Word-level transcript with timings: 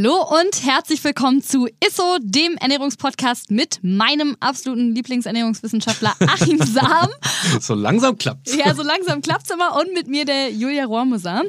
Hallo 0.00 0.24
und 0.40 0.64
herzlich 0.64 1.02
willkommen 1.02 1.42
zu 1.42 1.66
ISSO, 1.84 2.18
dem 2.20 2.56
Ernährungspodcast 2.58 3.50
mit 3.50 3.80
meinem 3.82 4.36
absoluten 4.38 4.94
Lieblingsernährungswissenschaftler 4.94 6.14
Achim 6.20 6.58
Sam. 6.58 7.08
so 7.60 7.74
langsam 7.74 8.16
klappt's. 8.16 8.54
Ja, 8.54 8.72
so 8.76 8.84
langsam 8.84 9.22
klappt's 9.22 9.50
immer 9.50 9.74
und 9.74 9.92
mit 9.94 10.06
mir 10.06 10.24
der 10.24 10.52
Julia 10.52 10.84
Rohrmoser. 10.84 11.42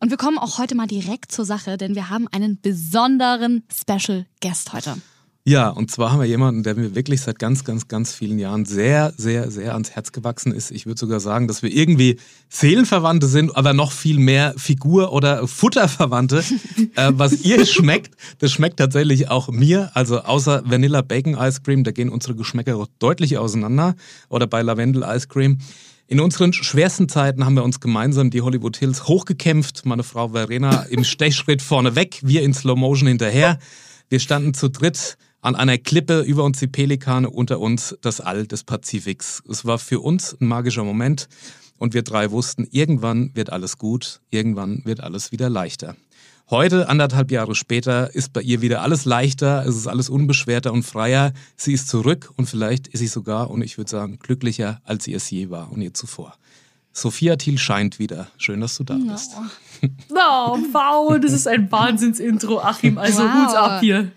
Und 0.00 0.08
wir 0.08 0.16
kommen 0.16 0.38
auch 0.38 0.56
heute 0.56 0.74
mal 0.74 0.86
direkt 0.86 1.32
zur 1.32 1.44
Sache, 1.44 1.76
denn 1.76 1.94
wir 1.94 2.08
haben 2.08 2.28
einen 2.28 2.58
besonderen 2.62 3.62
Special 3.70 4.24
Guest 4.40 4.72
heute. 4.72 4.96
Ja, 5.44 5.70
und 5.70 5.90
zwar 5.90 6.12
haben 6.12 6.20
wir 6.20 6.26
jemanden, 6.26 6.62
der 6.62 6.76
mir 6.76 6.94
wirklich 6.94 7.20
seit 7.20 7.40
ganz, 7.40 7.64
ganz, 7.64 7.88
ganz 7.88 8.14
vielen 8.14 8.38
Jahren 8.38 8.64
sehr, 8.64 9.12
sehr, 9.16 9.50
sehr 9.50 9.72
ans 9.72 9.90
Herz 9.90 10.12
gewachsen 10.12 10.52
ist. 10.52 10.70
Ich 10.70 10.86
würde 10.86 11.00
sogar 11.00 11.18
sagen, 11.18 11.48
dass 11.48 11.64
wir 11.64 11.72
irgendwie 11.72 12.20
Seelenverwandte 12.48 13.26
sind, 13.26 13.56
aber 13.56 13.72
noch 13.72 13.90
viel 13.90 14.20
mehr 14.20 14.54
Figur- 14.56 15.12
oder 15.12 15.48
Futterverwandte. 15.48 16.44
äh, 16.94 17.10
was 17.14 17.42
ihr 17.44 17.66
schmeckt, 17.66 18.14
das 18.38 18.52
schmeckt 18.52 18.76
tatsächlich 18.76 19.30
auch 19.30 19.48
mir. 19.48 19.90
Also 19.94 20.20
außer 20.20 20.62
Vanilla 20.64 21.02
Bacon 21.02 21.34
Ice 21.34 21.60
Cream, 21.64 21.82
da 21.82 21.90
gehen 21.90 22.08
unsere 22.08 22.36
Geschmäcker 22.36 22.86
deutlich 23.00 23.36
auseinander. 23.36 23.96
Oder 24.28 24.46
bei 24.46 24.62
Lavendel 24.62 25.02
Ice 25.02 25.26
Cream. 25.26 25.58
In 26.06 26.20
unseren 26.20 26.52
schwersten 26.52 27.08
Zeiten 27.08 27.44
haben 27.44 27.56
wir 27.56 27.64
uns 27.64 27.80
gemeinsam 27.80 28.30
die 28.30 28.42
Hollywood 28.42 28.76
Hills 28.76 29.08
hochgekämpft. 29.08 29.86
Meine 29.86 30.04
Frau 30.04 30.28
Verena 30.28 30.82
im 30.82 31.02
Stechschritt 31.02 31.62
vorne 31.62 31.96
weg, 31.96 32.20
wir 32.22 32.42
in 32.42 32.54
Slow 32.54 32.78
Motion 32.78 33.08
hinterher. 33.08 33.58
Wir 34.08 34.20
standen 34.20 34.54
zu 34.54 34.68
dritt 34.68 35.16
an 35.42 35.56
einer 35.56 35.76
Klippe 35.76 36.20
über 36.20 36.44
uns 36.44 36.60
die 36.60 36.68
Pelikane, 36.68 37.28
unter 37.28 37.60
uns 37.60 37.96
das 38.00 38.20
All 38.20 38.46
des 38.46 38.62
Pazifiks. 38.62 39.42
Es 39.50 39.64
war 39.64 39.78
für 39.78 40.00
uns 40.00 40.36
ein 40.40 40.46
magischer 40.46 40.84
Moment 40.84 41.28
und 41.78 41.94
wir 41.94 42.02
drei 42.02 42.30
wussten, 42.30 42.66
irgendwann 42.70 43.32
wird 43.34 43.50
alles 43.50 43.76
gut, 43.76 44.20
irgendwann 44.30 44.82
wird 44.84 45.00
alles 45.00 45.32
wieder 45.32 45.50
leichter. 45.50 45.96
Heute, 46.48 46.88
anderthalb 46.88 47.30
Jahre 47.30 47.54
später, 47.54 48.14
ist 48.14 48.32
bei 48.32 48.42
ihr 48.42 48.60
wieder 48.60 48.82
alles 48.82 49.04
leichter, 49.04 49.64
es 49.66 49.76
ist 49.76 49.86
alles 49.86 50.08
unbeschwerter 50.08 50.72
und 50.72 50.84
freier. 50.84 51.32
Sie 51.56 51.72
ist 51.72 51.88
zurück 51.88 52.30
und 52.36 52.46
vielleicht 52.46 52.88
ist 52.88 53.00
sie 53.00 53.06
sogar, 53.06 53.50
und 53.50 53.62
ich 53.62 53.78
würde 53.78 53.90
sagen, 53.90 54.18
glücklicher, 54.18 54.80
als 54.84 55.04
sie 55.04 55.14
es 55.14 55.30
je 55.30 55.50
war 55.50 55.72
und 55.72 55.80
je 55.80 55.92
zuvor. 55.92 56.34
Sophia 56.92 57.36
Thiel 57.36 57.58
scheint 57.58 57.98
wieder. 57.98 58.28
Schön, 58.36 58.60
dass 58.60 58.76
du 58.76 58.84
da 58.84 58.94
no. 58.94 59.12
bist. 59.12 59.32
Oh, 60.10 60.58
wow, 60.72 61.18
das 61.20 61.32
ist 61.32 61.48
ein 61.48 61.72
Wahnsinnsintro, 61.72 62.60
Achim. 62.60 62.98
Also 62.98 63.24
wow. 63.24 63.32
Hut 63.32 63.56
ab 63.56 63.80
hier. 63.80 64.12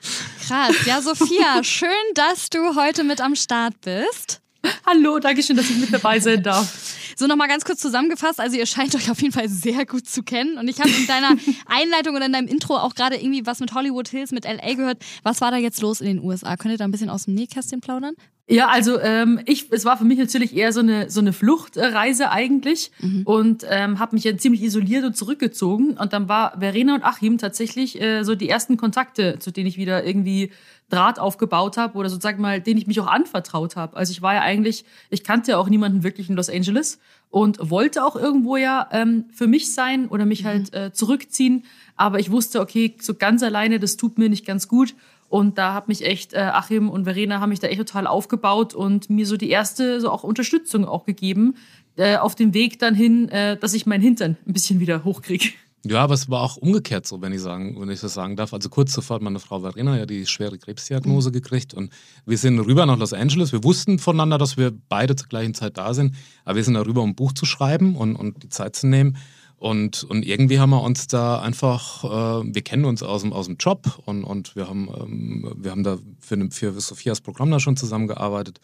Krass. 0.47 0.75
Ja, 0.85 1.01
Sophia, 1.01 1.63
schön, 1.63 1.89
dass 2.13 2.49
du 2.49 2.75
heute 2.75 3.03
mit 3.03 3.19
am 3.21 3.35
Start 3.35 3.73
bist. 3.81 4.41
Hallo, 4.85 5.19
danke 5.19 5.41
schön, 5.41 5.55
dass 5.55 5.69
ich 5.69 5.77
mit 5.77 5.93
dabei 5.93 6.19
sein 6.19 6.41
darf. 6.43 6.95
So, 7.15 7.27
nochmal 7.27 7.47
ganz 7.47 7.63
kurz 7.65 7.79
zusammengefasst. 7.79 8.39
Also, 8.39 8.57
ihr 8.57 8.65
scheint 8.65 8.93
euch 8.95 9.09
auf 9.09 9.21
jeden 9.21 9.33
Fall 9.33 9.47
sehr 9.47 9.85
gut 9.85 10.07
zu 10.07 10.21
kennen. 10.21 10.57
Und 10.57 10.67
ich 10.67 10.79
habe 10.79 10.89
in 10.89 11.07
deiner 11.07 11.35
Einleitung 11.65 12.15
oder 12.15 12.25
in 12.25 12.33
deinem 12.33 12.47
Intro 12.47 12.75
auch 12.75 12.93
gerade 12.93 13.15
irgendwie 13.15 13.45
was 13.45 13.59
mit 13.59 13.73
Hollywood 13.73 14.09
Hills, 14.09 14.31
mit 14.31 14.45
LA 14.45 14.73
gehört. 14.73 15.03
Was 15.23 15.41
war 15.41 15.49
da 15.51 15.57
jetzt 15.57 15.81
los 15.81 16.01
in 16.01 16.07
den 16.07 16.23
USA? 16.23 16.57
Könnt 16.57 16.73
ihr 16.73 16.77
da 16.77 16.83
ein 16.83 16.91
bisschen 16.91 17.09
aus 17.09 17.25
dem 17.25 17.35
Nähkästchen 17.35 17.79
plaudern? 17.79 18.15
Ja, 18.47 18.67
also 18.67 18.99
ähm, 18.99 19.39
ich, 19.45 19.71
es 19.71 19.85
war 19.85 19.97
für 19.97 20.03
mich 20.03 20.19
natürlich 20.19 20.55
eher 20.55 20.71
so 20.71 20.79
eine 20.79 21.09
so 21.09 21.19
eine 21.19 21.33
Fluchtreise 21.33 22.29
eigentlich 22.29 22.91
mhm. 23.01 23.23
und 23.23 23.65
ähm, 23.67 23.97
habe 23.97 24.15
mich 24.15 24.23
ja 24.23 24.37
ziemlich 24.37 24.61
isoliert 24.61 25.03
und 25.03 25.17
zurückgezogen 25.17 25.97
und 25.97 26.13
dann 26.13 26.29
war 26.29 26.59
Verena 26.59 26.93
und 26.93 27.03
Achim 27.03 27.39
tatsächlich 27.39 27.99
äh, 27.99 28.21
so 28.21 28.35
die 28.35 28.47
ersten 28.47 28.77
Kontakte, 28.77 29.39
zu 29.39 29.49
denen 29.49 29.65
ich 29.65 29.77
wieder 29.77 30.05
irgendwie 30.05 30.51
Draht 30.89 31.17
aufgebaut 31.17 31.77
habe 31.77 31.97
oder 31.97 32.07
sozusagen 32.07 32.39
mal, 32.39 32.61
denen 32.61 32.77
ich 32.77 32.85
mich 32.85 32.99
auch 32.99 33.07
anvertraut 33.07 33.75
habe. 33.75 33.97
Also 33.97 34.11
ich 34.11 34.21
war 34.21 34.35
ja 34.35 34.41
eigentlich, 34.41 34.85
ich 35.09 35.23
kannte 35.23 35.53
ja 35.53 35.57
auch 35.57 35.67
niemanden 35.67 36.03
wirklich 36.03 36.29
in 36.29 36.35
Los 36.35 36.51
Angeles 36.51 36.99
und 37.31 37.57
wollte 37.71 38.05
auch 38.05 38.15
irgendwo 38.15 38.57
ja 38.57 38.87
ähm, 38.91 39.25
für 39.33 39.47
mich 39.47 39.73
sein 39.73 40.07
oder 40.07 40.27
mich 40.27 40.43
mhm. 40.43 40.47
halt 40.47 40.73
äh, 40.75 40.93
zurückziehen, 40.93 41.63
aber 41.95 42.19
ich 42.19 42.29
wusste, 42.29 42.61
okay, 42.61 42.95
so 43.01 43.15
ganz 43.15 43.41
alleine, 43.41 43.79
das 43.79 43.97
tut 43.97 44.19
mir 44.19 44.29
nicht 44.29 44.45
ganz 44.45 44.67
gut 44.67 44.93
und 45.29 45.57
da 45.57 45.73
hat 45.73 45.87
mich 45.87 46.05
echt, 46.05 46.33
äh, 46.33 46.39
Achim 46.39 46.89
und 46.89 47.05
Verena 47.05 47.39
haben 47.39 47.49
mich 47.49 47.59
da 47.59 47.67
echt 47.67 47.79
total 47.79 48.07
aufgebaut 48.07 48.73
und 48.73 49.09
mir 49.09 49.25
so 49.25 49.37
die 49.37 49.49
erste 49.49 49.99
so 49.99 50.09
auch 50.11 50.23
Unterstützung 50.23 50.85
auch 50.85 51.05
gegeben, 51.05 51.55
äh, 51.97 52.17
auf 52.17 52.35
dem 52.35 52.53
Weg 52.53 52.79
dann 52.79 52.95
hin, 52.95 53.29
äh, 53.29 53.57
dass 53.57 53.73
ich 53.73 53.85
meinen 53.85 54.01
Hintern 54.01 54.37
ein 54.45 54.53
bisschen 54.53 54.79
wieder 54.79 55.03
hochkriege. 55.03 55.49
Ja, 55.87 56.01
aber 56.01 56.15
es 56.15 56.31
war 56.31 56.41
auch 56.41 56.57
umgekehrt 56.57 57.05
so, 57.05 57.21
wenn 57.21 57.31
ich 57.31 57.41
sagen, 57.41 57.79
wenn 57.79 57.91
ich 57.91 57.99
das 57.99 58.15
sagen 58.15 58.35
darf. 58.35 58.53
Also 58.55 58.69
kurz 58.69 58.91
sofort 58.91 59.21
meine 59.21 59.37
Frau 59.37 59.59
Verena 59.59 59.95
ja 59.95 60.07
die 60.07 60.25
schwere 60.25 60.57
Krebsdiagnose 60.57 61.29
mhm. 61.29 61.33
gekriegt 61.33 61.75
und 61.75 61.91
wir 62.25 62.39
sind 62.39 62.59
rüber 62.59 62.87
nach 62.87 62.97
Los 62.97 63.13
Angeles. 63.13 63.51
Wir 63.51 63.63
wussten 63.63 63.99
voneinander, 63.99 64.39
dass 64.39 64.57
wir 64.57 64.73
beide 64.89 65.15
zur 65.15 65.27
gleichen 65.27 65.53
Zeit 65.53 65.77
da 65.77 65.93
sind, 65.93 66.15
aber 66.43 66.55
wir 66.55 66.63
sind 66.63 66.73
darüber, 66.73 67.03
um 67.03 67.11
ein 67.11 67.15
Buch 67.15 67.33
zu 67.33 67.45
schreiben 67.45 67.95
und, 67.95 68.15
und 68.15 68.41
die 68.41 68.49
Zeit 68.49 68.75
zu 68.75 68.87
nehmen. 68.87 69.17
Und, 69.57 70.03
und 70.03 70.25
irgendwie 70.25 70.59
haben 70.59 70.71
wir 70.71 70.81
uns 70.81 71.07
da 71.07 71.39
einfach, 71.39 72.03
äh, 72.03 72.53
wir 72.53 72.61
kennen 72.61 72.85
uns 72.85 73.01
aus 73.03 73.21
dem, 73.21 73.31
aus 73.31 73.45
dem 73.45 73.55
Job 73.57 73.99
und, 74.05 74.23
und 74.23 74.55
wir, 74.55 74.67
haben, 74.67 74.89
ähm, 74.99 75.53
wir 75.57 75.71
haben 75.71 75.83
da 75.83 75.97
für, 76.19 76.37
für 76.51 76.79
Sophias 76.81 77.21
Programm 77.21 77.51
da 77.51 77.59
schon 77.59 77.77
zusammengearbeitet. 77.77 78.59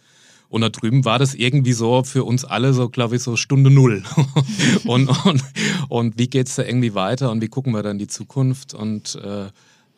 Und 0.50 0.62
da 0.62 0.70
drüben 0.70 1.06
war 1.06 1.18
das 1.18 1.34
irgendwie 1.34 1.72
so 1.72 2.04
für 2.04 2.26
uns 2.26 2.44
alle 2.44 2.74
so, 2.74 2.90
glaube 2.90 3.16
ich, 3.16 3.24
so 3.24 3.38
Stunde 3.38 3.72
Null. 3.72 4.04
und, 4.86 5.08
und, 5.26 5.44
und 5.88 6.20
wie 6.20 6.28
geht's 6.28 6.56
da 6.56 6.64
irgendwie 6.64 6.94
weiter 6.94 7.32
und 7.32 7.42
wie 7.42 7.48
gucken 7.48 7.74
wir 7.74 7.84
dann 7.84 7.98
die 7.98 8.08
Zukunft? 8.08 8.74
Und 8.74 9.16
äh, 9.16 9.48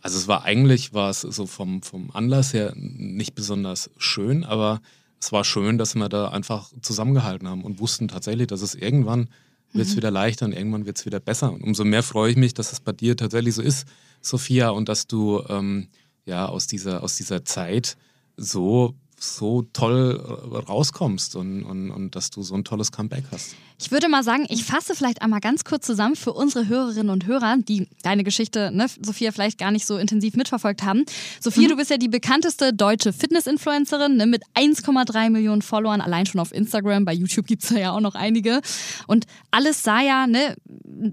also 0.02 0.18
es 0.18 0.28
war 0.28 0.44
eigentlich, 0.44 0.94
war 0.94 1.09
es 1.09 1.22
so 1.22 1.48
vom, 1.48 1.82
vom 1.82 2.12
Anlass 2.12 2.53
her 2.53 2.74
nicht 2.76 3.34
besonders 3.34 3.90
schön, 3.98 4.44
aber 4.44 4.80
es 5.20 5.32
war 5.32 5.44
schön, 5.44 5.80
dass 5.80 5.96
wir 5.96 6.08
da 6.08 6.28
einfach 6.28 6.70
zusammengehalten 6.82 7.48
haben 7.48 7.64
und 7.64 7.80
wussten 7.80 8.08
tatsächlich, 8.08 8.48
dass 8.48 8.62
es 8.62 8.76
irgendwann 8.76 9.30
wird 9.73 9.88
es 9.88 9.94
mhm. 9.94 9.97
wieder 9.97 10.11
leichter 10.11 10.45
und 10.45 10.53
irgendwann 10.53 10.85
wird 10.85 10.97
es 10.97 11.06
wieder 11.06 11.19
besser. 11.19 11.51
Und 11.51 11.63
umso 11.63 11.84
mehr 11.84 12.03
freue 12.03 12.31
ich 12.31 12.38
mich, 12.38 12.53
dass 12.53 12.72
es 12.72 12.79
bei 12.79 12.91
dir 12.91 13.17
tatsächlich 13.17 13.56
so 13.56 13.61
ist, 13.61 13.88
Sophia, 14.22 14.69
und 14.69 14.89
dass 14.89 15.07
du 15.07 15.44
ähm, 15.50 15.88
ja 16.25 16.47
aus 16.47 16.67
dieser, 16.67 17.03
aus 17.03 17.16
dieser 17.17 17.44
Zeit 17.45 17.97
so 18.38 18.95
so 19.23 19.61
toll 19.73 20.19
äh, 20.22 20.57
rauskommst 20.57 21.35
und, 21.35 21.63
und, 21.63 21.91
und 21.91 22.16
dass 22.16 22.29
du 22.29 22.44
so 22.44 22.56
ein 22.56 22.63
tolles 22.63 22.91
Comeback 22.91 23.23
hast. 23.31 23.56
Ich 23.84 23.92
würde 23.92 24.08
mal 24.08 24.24
sagen, 24.24 24.46
ich 24.48 24.64
fasse 24.64 24.96
vielleicht 24.96 25.22
einmal 25.22 25.42
ganz 25.42 25.66
kurz 25.66 25.86
zusammen 25.86 26.16
für 26.16 26.32
unsere 26.32 26.70
Hörerinnen 26.70 27.10
und 27.10 27.28
Hörer, 27.28 27.58
die 27.58 27.90
deine 28.02 28.24
Geschichte, 28.24 28.72
ne, 28.72 28.86
Sophia, 29.02 29.34
vielleicht 29.34 29.58
gar 29.58 29.72
nicht 29.72 29.86
so 29.86 29.98
intensiv 29.98 30.38
mitverfolgt 30.38 30.84
haben. 30.84 31.04
Sophia, 31.42 31.64
mhm. 31.64 31.72
du 31.72 31.76
bist 31.76 31.90
ja 31.90 31.98
die 31.98 32.08
bekannteste 32.08 32.72
deutsche 32.72 33.12
Fitness-Influencerin 33.12 34.16
ne, 34.16 34.26
mit 34.26 34.44
1,3 34.56 35.30
Millionen 35.32 35.62
Followern, 35.62 36.00
allein 36.00 36.26
schon 36.26 36.40
auf 36.40 36.54
Instagram. 36.54 37.04
Bei 37.04 37.12
YouTube 37.12 37.46
gibt 37.46 37.66
es 37.66 37.72
ja 37.72 37.92
auch 37.92 38.00
noch 38.00 38.16
einige. 38.16 38.62
Und 39.08 39.26
alles 39.52 39.84
sah 39.84 40.00
ja, 40.00 40.28
ne, 40.28 40.56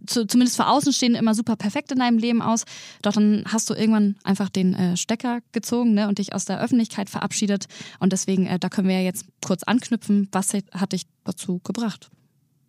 zu, 0.07 0.29
zumindest 0.29 0.57
für 0.57 0.69
Außenstehende, 0.69 1.19
immer 1.19 1.35
super 1.35 1.57
perfekt 1.57 1.91
in 1.91 1.99
deinem 1.99 2.19
Leben 2.19 2.41
aus. 2.41 2.63
Doch 3.03 3.13
dann 3.13 3.43
hast 3.49 3.69
du 3.69 3.75
irgendwann 3.75 4.15
einfach 4.23 4.49
den 4.49 4.75
äh, 4.75 4.97
Stecker 4.97 5.41
gezogen 5.51 5.95
ne, 5.95 6.07
und 6.07 6.19
dich 6.19 6.37
aus 6.37 6.45
der 6.45 6.61
Öffentlichkeit 6.61 7.11
verabschiedet. 7.11 7.67
Und 7.99 8.13
deswegen, 8.13 8.47
äh, 8.47 8.61
da 8.61 8.69
können 8.69 8.87
wir 8.87 8.95
ja 8.95 9.05
jetzt 9.05 9.25
kurz 9.45 9.65
anknüpfen. 9.65 10.29
Was 10.31 10.53
hat 10.55 10.93
dich 10.93 11.07
dazu 11.25 11.61
gebracht? 11.65 12.11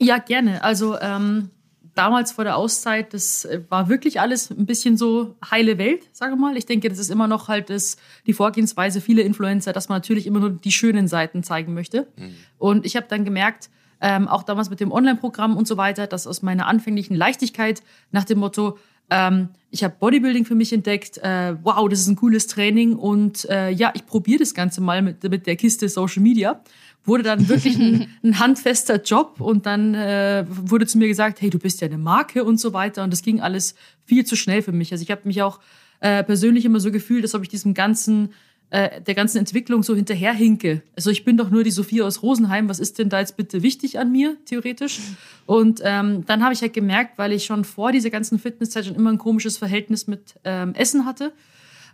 Ja, 0.02 0.18
gerne. 0.18 0.64
Also 0.64 1.00
ähm, 1.00 1.52
damals 1.94 2.32
vor 2.32 2.44
der 2.44 2.58
Auszeit, 2.58 3.14
das 3.14 3.46
äh, 3.46 3.62
war 3.70 3.88
wirklich 3.88 4.20
alles 4.20 4.50
ein 4.50 4.66
bisschen 4.66 4.98
so 4.98 5.36
heile 5.50 5.78
Welt, 5.78 6.04
sage 6.12 6.36
mal. 6.36 6.58
Ich 6.58 6.66
denke, 6.66 6.90
das 6.90 6.98
ist 6.98 7.12
immer 7.12 7.28
noch 7.28 7.48
halt 7.48 7.70
das, 7.70 7.98
die 8.26 8.34
Vorgehensweise 8.34 9.00
vieler 9.00 9.24
Influencer, 9.24 9.74
dass 9.74 9.90
man 9.90 9.98
natürlich 9.98 10.26
immer 10.26 10.40
nur 10.40 10.50
die 10.50 10.72
schönen 10.72 11.08
Seiten 11.08 11.44
zeigen 11.44 11.74
möchte. 11.74 12.08
Mhm. 12.18 12.36
Und 12.58 12.86
ich 12.86 12.96
habe 12.96 13.06
dann 13.10 13.26
gemerkt, 13.26 13.70
ähm, 14.02 14.28
auch 14.28 14.42
damals 14.42 14.72
mit 14.72 14.80
dem 14.80 14.92
Online-Programm 14.92 15.56
und 15.56 15.68
so 15.68 15.78
weiter, 15.78 16.08
dass 16.08 16.26
aus 16.26 16.42
meiner 16.42 16.66
anfänglichen 16.66 17.16
Leichtigkeit 17.16 17.84
nach 18.12 18.24
dem 18.24 18.40
Motto, 18.40 18.80
ähm, 19.12 19.50
ich 19.70 19.84
habe 19.84 19.94
Bodybuilding 20.00 20.46
für 20.46 20.56
mich 20.56 20.74
entdeckt, 20.74 21.20
äh, 21.20 21.56
wow, 21.62 21.88
das 21.88 22.00
ist 22.00 22.08
ein 22.08 22.16
cooles 22.16 22.48
Training 22.48 22.96
und 22.96 23.48
äh, 23.50 23.70
ja, 23.70 23.92
ich 23.94 24.08
probiere 24.08 24.40
das 24.40 24.56
Ganze 24.56 24.82
mal 24.82 25.04
mit, 25.04 25.22
mit 25.24 25.46
der 25.46 25.56
Kiste 25.56 25.88
Social 25.88 26.24
Media 26.24 26.62
wurde 27.04 27.24
dann 27.24 27.50
wirklich 27.50 27.78
ein, 27.78 28.08
ein 28.24 28.40
handfester 28.40 29.02
Job 29.02 29.40
und 29.40 29.66
dann 29.66 29.96
äh, 29.96 30.46
wurde 30.48 30.86
zu 30.88 30.98
mir 30.98 31.08
gesagt, 31.08 31.42
hey, 31.42 31.50
du 31.50 31.60
bist 31.60 31.82
ja 31.82 31.88
eine 31.88 31.98
Marke 31.98 32.44
und 32.44 32.60
so 32.60 32.74
weiter 32.74 33.04
und 33.04 33.12
das 33.12 33.22
ging 33.22 33.42
alles 33.42 33.76
viel 34.06 34.26
zu 34.26 34.36
schnell 34.36 34.62
für 34.62 34.72
mich. 34.72 34.92
Also 34.92 35.04
ich 35.04 35.12
habe 35.12 35.22
mich 35.26 35.42
auch 35.42 35.60
äh, 36.00 36.24
persönlich 36.24 36.66
immer 36.66 36.80
so 36.80 36.92
gefühlt, 36.92 37.24
als 37.24 37.36
ob 37.36 37.44
ich 37.44 37.50
diesem 37.50 37.74
ganzen 37.74 38.34
äh, 38.72 39.02
der 39.02 39.16
ganzen 39.16 39.38
Entwicklung 39.38 39.84
so 39.84 39.96
hinterherhinke. 39.96 40.82
Also 40.96 41.10
ich 41.10 41.26
bin 41.26 41.36
doch 41.36 41.50
nur 41.50 41.66
die 41.66 41.72
Sophie 41.72 42.02
aus 42.02 42.24
Rosenheim, 42.24 42.70
was 42.70 42.80
ist 42.80 43.00
denn 43.00 43.10
da 43.10 43.20
jetzt 43.20 43.36
bitte 43.36 43.64
wichtig 43.64 44.00
an 44.00 44.14
mir, 44.14 44.38
theoretisch? 44.46 45.00
Und 45.46 45.82
ähm, 45.84 46.26
dann 46.26 46.42
habe 46.42 46.54
ich 46.54 46.62
halt 46.62 46.72
gemerkt, 46.72 47.18
weil 47.18 47.34
ich 47.34 47.44
schon 47.44 47.66
vor 47.66 47.92
dieser 47.92 48.10
ganzen 48.10 48.40
Fitnesszeit 48.40 48.86
schon 48.86 48.96
immer 48.96 49.12
ein 49.12 49.18
komisches 49.18 49.58
Verhältnis 49.58 50.08
mit 50.08 50.40
ähm, 50.46 50.74
Essen 50.74 51.06
hatte, 51.06 51.34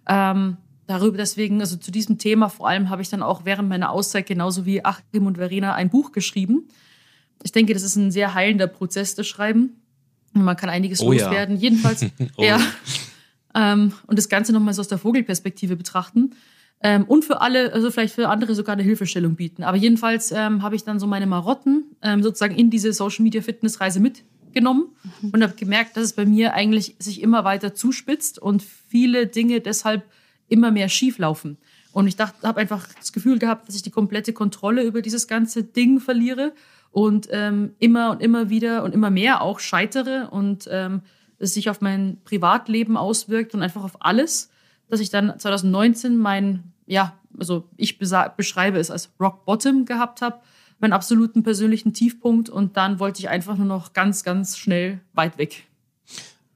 ähm, 0.08 0.58
darüber 0.88 1.18
deswegen, 1.18 1.60
also 1.62 1.76
zu 1.76 1.92
diesem 1.92 2.18
Thema 2.18 2.50
vor 2.50 2.68
allem 2.68 2.90
habe 2.90 3.02
ich 3.02 3.10
dann 3.10 3.22
auch 3.22 3.46
während 3.46 3.70
meiner 3.70 3.92
Auszeit 3.92 4.26
genauso 4.26 4.66
wie 4.66 4.84
Achim 4.84 5.28
und 5.28 5.38
Verena 5.38 5.76
ein 5.76 5.90
Buch 5.90 6.12
geschrieben. 6.12 6.68
Ich 7.44 7.52
denke, 7.52 7.74
das 7.74 7.84
ist 7.84 7.96
ein 7.96 8.12
sehr 8.12 8.34
heilender 8.34 8.68
Prozess, 8.68 9.14
das 9.14 9.28
Schreiben. 9.28 9.82
Man 10.34 10.56
kann 10.56 10.70
einiges 10.70 11.02
oh, 11.02 11.12
loswerden. 11.12 11.56
Ja. 11.58 11.62
Jedenfalls, 11.62 12.06
oh. 12.38 12.44
ja. 12.44 12.60
ähm, 13.54 13.94
und 14.08 14.18
das 14.18 14.30
Ganze 14.30 14.54
nochmal 14.54 14.74
so 14.74 14.82
aus 14.82 14.88
der 14.88 14.98
Vogelperspektive 14.98 15.76
betrachten. 15.76 16.32
Ähm, 16.82 17.06
und 17.06 17.26
für 17.26 17.42
alle, 17.42 17.74
also 17.74 17.90
vielleicht 17.92 18.14
für 18.14 18.30
andere 18.30 18.56
sogar 18.56 18.74
eine 18.74 18.84
Hilfestellung 18.84 19.36
bieten. 19.36 19.64
Aber 19.64 19.78
jedenfalls 19.78 20.32
ähm, 20.32 20.62
habe 20.62 20.76
ich 20.76 20.84
dann 20.84 21.00
so 21.00 21.08
meine 21.08 21.26
Marotten 21.26 21.86
ähm, 22.02 22.22
sozusagen 22.22 22.56
in 22.56 22.70
diese 22.70 22.94
Social 22.94 23.24
Media 23.24 23.42
Fitness 23.42 23.82
Reise 23.82 24.00
mitgenommen 24.00 24.90
mhm. 25.22 25.30
und 25.32 25.44
habe 25.44 25.56
gemerkt, 25.56 25.98
dass 25.98 26.04
es 26.04 26.14
bei 26.14 26.26
mir 26.26 26.54
eigentlich 26.54 26.96
sich 27.00 27.22
immer 27.22 27.44
weiter 27.44 27.74
zuspitzt 27.74 28.40
und 28.40 28.62
viele 28.62 29.26
Dinge 29.26 29.60
deshalb 29.60 30.04
immer 30.48 30.72
mehr 30.72 30.90
schief 30.90 31.18
laufen. 31.18 31.58
Und 31.92 32.08
ich 32.08 32.16
dachte, 32.16 32.48
habe 32.48 32.60
einfach 32.60 32.88
das 32.94 33.12
Gefühl 33.12 33.40
gehabt, 33.40 33.68
dass 33.68 33.76
ich 33.76 33.82
die 33.82 33.92
komplette 33.92 34.34
Kontrolle 34.34 34.84
über 34.84 35.02
dieses 35.02 35.28
ganze 35.28 35.64
Ding 35.64 36.00
verliere 36.00 36.54
und 36.92 37.28
ähm, 37.32 37.74
immer 37.80 38.12
und 38.12 38.22
immer 38.22 38.50
wieder 38.50 38.84
und 38.84 38.94
immer 38.94 39.10
mehr 39.10 39.42
auch 39.42 39.60
scheitere 39.60 40.30
und 40.30 40.68
ähm, 40.72 41.02
es 41.40 41.54
sich 41.54 41.70
auf 41.70 41.82
mein 41.82 42.18
Privatleben 42.24 42.98
auswirkt 42.98 43.54
und 43.54 43.62
einfach 43.62 43.84
auf 43.84 43.98
alles 44.00 44.50
dass 44.90 45.00
ich 45.00 45.10
dann 45.10 45.38
2019 45.38 46.18
mein, 46.18 46.74
ja, 46.86 47.18
also 47.38 47.70
ich 47.76 48.00
beschreibe 48.00 48.80
es 48.80 48.92
als 48.92 49.12
Rock 49.20 49.46
Bottom 49.46 49.86
gehabt 49.86 50.22
habe, 50.22 50.40
meinen 50.80 50.94
absoluten 50.94 51.44
persönlichen 51.44 51.94
Tiefpunkt 51.94 52.50
und 52.50 52.78
dann 52.78 53.00
wollte 53.00 53.20
ich 53.20 53.30
einfach 53.30 53.58
nur 53.58 53.68
noch 53.68 53.94
ganz, 53.94 54.24
ganz 54.24 54.58
schnell 54.58 55.00
weit 55.14 55.38
weg. 55.38 55.68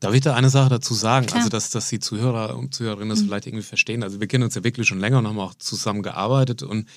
Darf 0.01 0.15
ich 0.15 0.21
da 0.21 0.33
eine 0.33 0.49
Sache 0.49 0.69
dazu 0.69 0.95
sagen? 0.95 1.27
Klar. 1.27 1.37
Also, 1.37 1.49
dass, 1.49 1.69
dass 1.69 1.87
die 1.87 1.99
Zuhörer 1.99 2.57
und 2.57 2.73
Zuhörerinnen 2.73 3.09
das 3.09 3.21
mhm. 3.21 3.27
vielleicht 3.27 3.47
irgendwie 3.47 3.63
verstehen. 3.63 4.03
Also, 4.03 4.19
wir 4.19 4.27
kennen 4.27 4.43
uns 4.43 4.55
ja 4.55 4.63
wirklich 4.63 4.87
schon 4.87 4.99
länger 4.99 5.19
und 5.19 5.27
haben 5.27 5.39
auch 5.39 5.53
zusammen 5.53 6.01
gearbeitet 6.01 6.63
und 6.63 6.87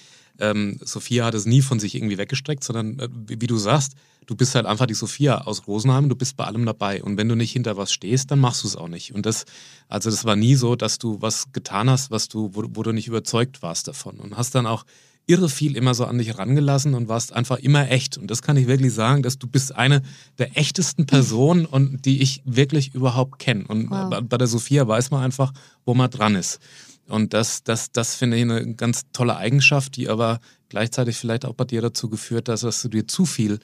ähm, 0.41 0.79
Sophia 0.83 1.27
hat 1.27 1.35
es 1.35 1.47
nie 1.47 1.62
von 1.62 1.79
sich 1.79 1.95
irgendwie 1.95 2.19
weggestreckt, 2.19 2.65
sondern 2.65 2.99
äh, 2.99 3.09
wie, 3.29 3.41
wie, 3.41 3.47
du 3.47 3.56
sagst, 3.56 3.95
du 4.27 4.35
bist 4.35 4.55
halt 4.55 4.67
einfach 4.67 4.87
die 4.87 4.95
Sophia 4.95 5.43
aus 5.43 5.67
Rosenheim, 5.69 6.09
du 6.09 6.17
bist 6.17 6.37
bei 6.37 6.45
allem 6.45 6.67
dabei. 6.67 7.03
Und 7.03 7.19
wenn 7.19 7.29
du 7.29 7.37
nicht 7.37 7.53
hinter 7.53 7.77
was 7.77 7.93
stehst, 7.93 8.31
dann 8.31 8.41
machst 8.41 8.65
du 8.65 8.69
es 8.69 8.75
auch 8.75 8.89
nicht. 8.89 9.15
Und 9.15 9.27
das, 9.27 9.45
also 9.89 10.11
das 10.11 10.25
war 10.25 10.35
nie 10.35 10.55
so, 10.57 10.75
dass 10.75 10.99
du 10.99 11.21
was 11.21 11.53
getan 11.53 11.89
hast, 11.89 12.11
was 12.11 12.29
du, 12.29 12.50
wo, 12.55 12.65
wo 12.71 12.83
du 12.83 12.93
nicht 12.93 13.07
überzeugt 13.07 13.62
warst 13.62 13.87
davon. 13.87 14.19
Und 14.19 14.37
hast 14.37 14.55
dann 14.55 14.67
auch 14.67 14.85
irre 15.26 15.49
viel 15.49 15.76
immer 15.76 15.94
so 15.94 16.05
an 16.05 16.19
dich 16.19 16.29
herangelassen 16.29 16.94
und 16.94 17.09
warst 17.09 17.32
einfach 17.32 17.59
immer 17.59 17.91
echt. 17.91 18.19
Und 18.19 18.31
das 18.31 18.43
kann 18.43 18.56
ich 18.56 18.67
wirklich 18.67 18.93
sagen, 18.93 19.23
dass 19.23 19.38
du 19.38 19.47
bist 19.47 19.75
eine 19.75 20.03
der 20.38 20.56
echtesten 20.56 21.06
Personen 21.06 21.65
und 21.67 22.05
die 22.05 22.21
ich 22.21 22.43
wirklich 22.44 22.94
überhaupt 22.94 23.38
kenne. 23.38 23.65
Und 23.67 23.91
wow. 23.91 24.21
bei 24.23 24.37
der 24.37 24.47
Sophia 24.47 24.87
weiß 24.87 25.11
man 25.11 25.23
einfach, 25.23 25.53
wo 25.85 25.94
man 25.94 26.11
dran 26.11 26.35
ist. 26.35 26.61
Und 27.09 27.35
das, 27.35 27.62
das, 27.62 27.93
das 27.93 28.15
finde 28.15 28.37
ich 28.37 28.43
eine 28.43 28.75
ganz 28.75 29.03
tolle 29.12 29.37
Eigenschaft, 29.37 29.97
die 29.97 30.09
aber 30.09 30.41
gleichzeitig 30.69 31.17
vielleicht 31.17 31.44
auch 31.44 31.55
bei 31.55 31.65
dir 31.65 31.82
dazu 31.82 32.09
geführt 32.09 32.49
hat, 32.49 32.62
dass 32.62 32.82
du 32.82 32.88
dir 32.88 33.06
zu 33.06 33.26
viel 33.26 33.61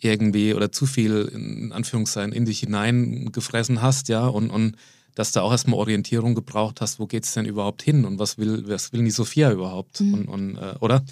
irgendwie 0.00 0.52
oder 0.52 0.72
zu 0.72 0.86
viel 0.86 1.30
in 1.32 1.72
Anführungszeichen 1.72 2.32
in 2.32 2.44
dich 2.44 2.60
hineingefressen 2.60 3.80
hast, 3.80 4.08
ja, 4.08 4.26
und, 4.26 4.50
und 4.50 4.76
dass 5.14 5.32
du 5.32 5.40
auch 5.40 5.52
erstmal 5.52 5.78
Orientierung 5.78 6.34
gebraucht 6.34 6.80
hast, 6.80 6.98
wo 6.98 7.06
geht 7.06 7.24
es 7.24 7.34
denn 7.34 7.44
überhaupt 7.44 7.82
hin 7.82 8.04
und 8.04 8.18
was 8.18 8.38
will, 8.38 8.64
was 8.66 8.92
will 8.92 9.04
die 9.04 9.10
Sophia 9.10 9.52
überhaupt? 9.52 10.00
Mhm. 10.00 10.14
Und, 10.14 10.28
und 10.28 10.56
äh, 10.56 10.74
oder? 10.80 11.02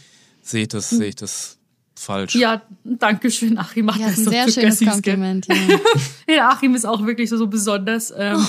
Sehe 0.43 0.63
ich 0.63 0.69
das, 0.69 0.91
mhm. 0.93 0.97
sehe 0.97 1.09
ich 1.09 1.17
das 1.17 1.59
falsch? 1.95 2.35
Ja, 2.35 2.63
danke 2.85 3.31
schön, 3.31 3.59
Achim. 3.59 3.87
Macht 3.87 4.01
ja, 4.01 4.07
das 4.07 4.19
ist 4.19 4.27
ein 4.29 4.49
sehr 4.49 4.63
schönes 4.63 4.81
Kompliment. 4.81 5.47
Ja. 5.49 5.55
ja, 6.35 6.49
Achim 6.49 6.75
ist 6.75 6.87
auch 6.87 7.05
wirklich 7.05 7.29
so, 7.29 7.37
so 7.37 7.47
besonders. 7.47 8.13
Ähm, 8.17 8.39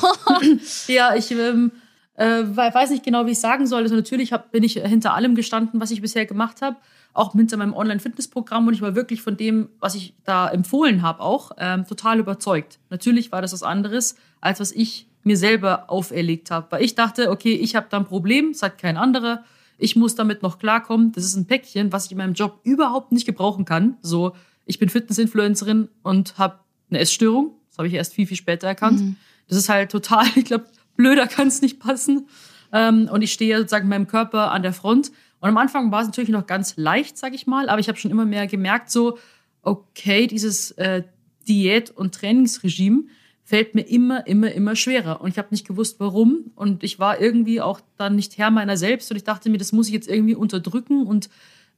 ja, 0.87 1.15
ich 1.15 1.31
ähm, 1.31 1.71
äh, 2.15 2.43
weiß 2.43 2.91
nicht 2.91 3.03
genau, 3.03 3.25
wie 3.25 3.31
ich 3.31 3.39
sagen 3.39 3.67
soll. 3.67 3.83
Also 3.83 3.95
natürlich 3.95 4.31
hab, 4.31 4.51
bin 4.51 4.63
ich 4.63 4.73
hinter 4.73 5.13
allem 5.13 5.35
gestanden, 5.35 5.81
was 5.81 5.91
ich 5.91 6.01
bisher 6.01 6.25
gemacht 6.25 6.61
habe, 6.61 6.77
auch 7.13 7.33
hinter 7.33 7.57
meinem 7.57 7.73
Online-Fitness-Programm 7.73 8.67
und 8.67 8.73
ich 8.73 8.81
war 8.81 8.95
wirklich 8.95 9.21
von 9.21 9.35
dem, 9.35 9.69
was 9.79 9.95
ich 9.95 10.15
da 10.23 10.49
empfohlen 10.49 11.01
habe, 11.01 11.19
auch 11.19 11.51
ähm, 11.57 11.85
total 11.85 12.19
überzeugt. 12.19 12.79
Natürlich 12.89 13.31
war 13.33 13.41
das 13.41 13.51
was 13.51 13.63
anderes, 13.63 14.15
als 14.39 14.61
was 14.61 14.71
ich 14.71 15.07
mir 15.23 15.37
selber 15.37 15.89
auferlegt 15.89 16.51
habe, 16.51 16.67
weil 16.71 16.83
ich 16.83 16.95
dachte, 16.95 17.29
okay, 17.29 17.53
ich 17.53 17.75
habe 17.75 17.87
da 17.89 17.97
ein 17.97 18.05
Problem, 18.05 18.49
es 18.49 18.63
hat 18.63 18.77
kein 18.77 18.97
anderer, 18.97 19.43
ich 19.77 19.95
muss 19.95 20.15
damit 20.15 20.43
noch 20.43 20.59
klarkommen. 20.59 21.11
Das 21.11 21.25
ist 21.25 21.35
ein 21.35 21.47
Päckchen, 21.47 21.91
was 21.91 22.05
ich 22.05 22.11
in 22.11 22.19
meinem 22.19 22.33
Job 22.33 22.59
überhaupt 22.63 23.11
nicht 23.11 23.25
gebrauchen 23.25 23.65
kann. 23.65 23.97
So, 24.01 24.33
ich 24.65 24.77
bin 24.77 24.89
Fitness-Influencerin 24.89 25.89
und 26.03 26.37
habe 26.37 26.59
eine 26.89 26.99
Essstörung. 26.99 27.55
Das 27.69 27.79
habe 27.79 27.87
ich 27.87 27.95
erst 27.95 28.13
viel, 28.13 28.27
viel 28.27 28.37
später 28.37 28.67
erkannt. 28.67 28.99
Mhm. 28.99 29.15
Das 29.47 29.57
ist 29.57 29.69
halt 29.69 29.91
total, 29.91 30.25
ich 30.35 30.45
glaube, 30.45 30.65
blöder 30.95 31.27
kann 31.27 31.47
es 31.47 31.61
nicht 31.61 31.79
passen. 31.79 32.27
Ähm, 32.71 33.09
und 33.11 33.23
ich 33.23 33.33
stehe 33.33 33.57
sozusagen 33.57 33.89
meinem 33.89 34.07
Körper 34.07 34.51
an 34.51 34.61
der 34.61 34.73
Front. 34.73 35.11
Und 35.39 35.49
am 35.49 35.57
Anfang 35.57 35.91
war 35.91 36.01
es 36.01 36.07
natürlich 36.07 36.29
noch 36.29 36.45
ganz 36.45 36.77
leicht, 36.77 37.17
sag 37.17 37.33
ich 37.33 37.47
mal, 37.47 37.67
aber 37.67 37.79
ich 37.79 37.87
habe 37.87 37.97
schon 37.97 38.11
immer 38.11 38.25
mehr 38.25 38.45
gemerkt, 38.45 38.91
so, 38.91 39.17
okay, 39.63 40.27
dieses 40.27 40.71
äh, 40.71 41.03
Diät- 41.47 41.89
und 41.89 42.13
Trainingsregime 42.13 43.05
fällt 43.51 43.75
mir 43.75 43.81
immer, 43.81 44.25
immer, 44.27 44.49
immer 44.49 44.77
schwerer. 44.77 45.19
Und 45.19 45.31
ich 45.31 45.37
habe 45.37 45.49
nicht 45.51 45.67
gewusst, 45.67 45.99
warum. 45.99 46.51
Und 46.55 46.85
ich 46.85 46.99
war 46.99 47.19
irgendwie 47.19 47.59
auch 47.59 47.81
dann 47.97 48.15
nicht 48.15 48.37
Herr 48.37 48.49
meiner 48.49 48.77
selbst. 48.77 49.11
Und 49.11 49.17
ich 49.17 49.25
dachte 49.25 49.49
mir, 49.49 49.57
das 49.57 49.73
muss 49.73 49.87
ich 49.87 49.93
jetzt 49.93 50.07
irgendwie 50.07 50.35
unterdrücken 50.35 51.05
und 51.05 51.29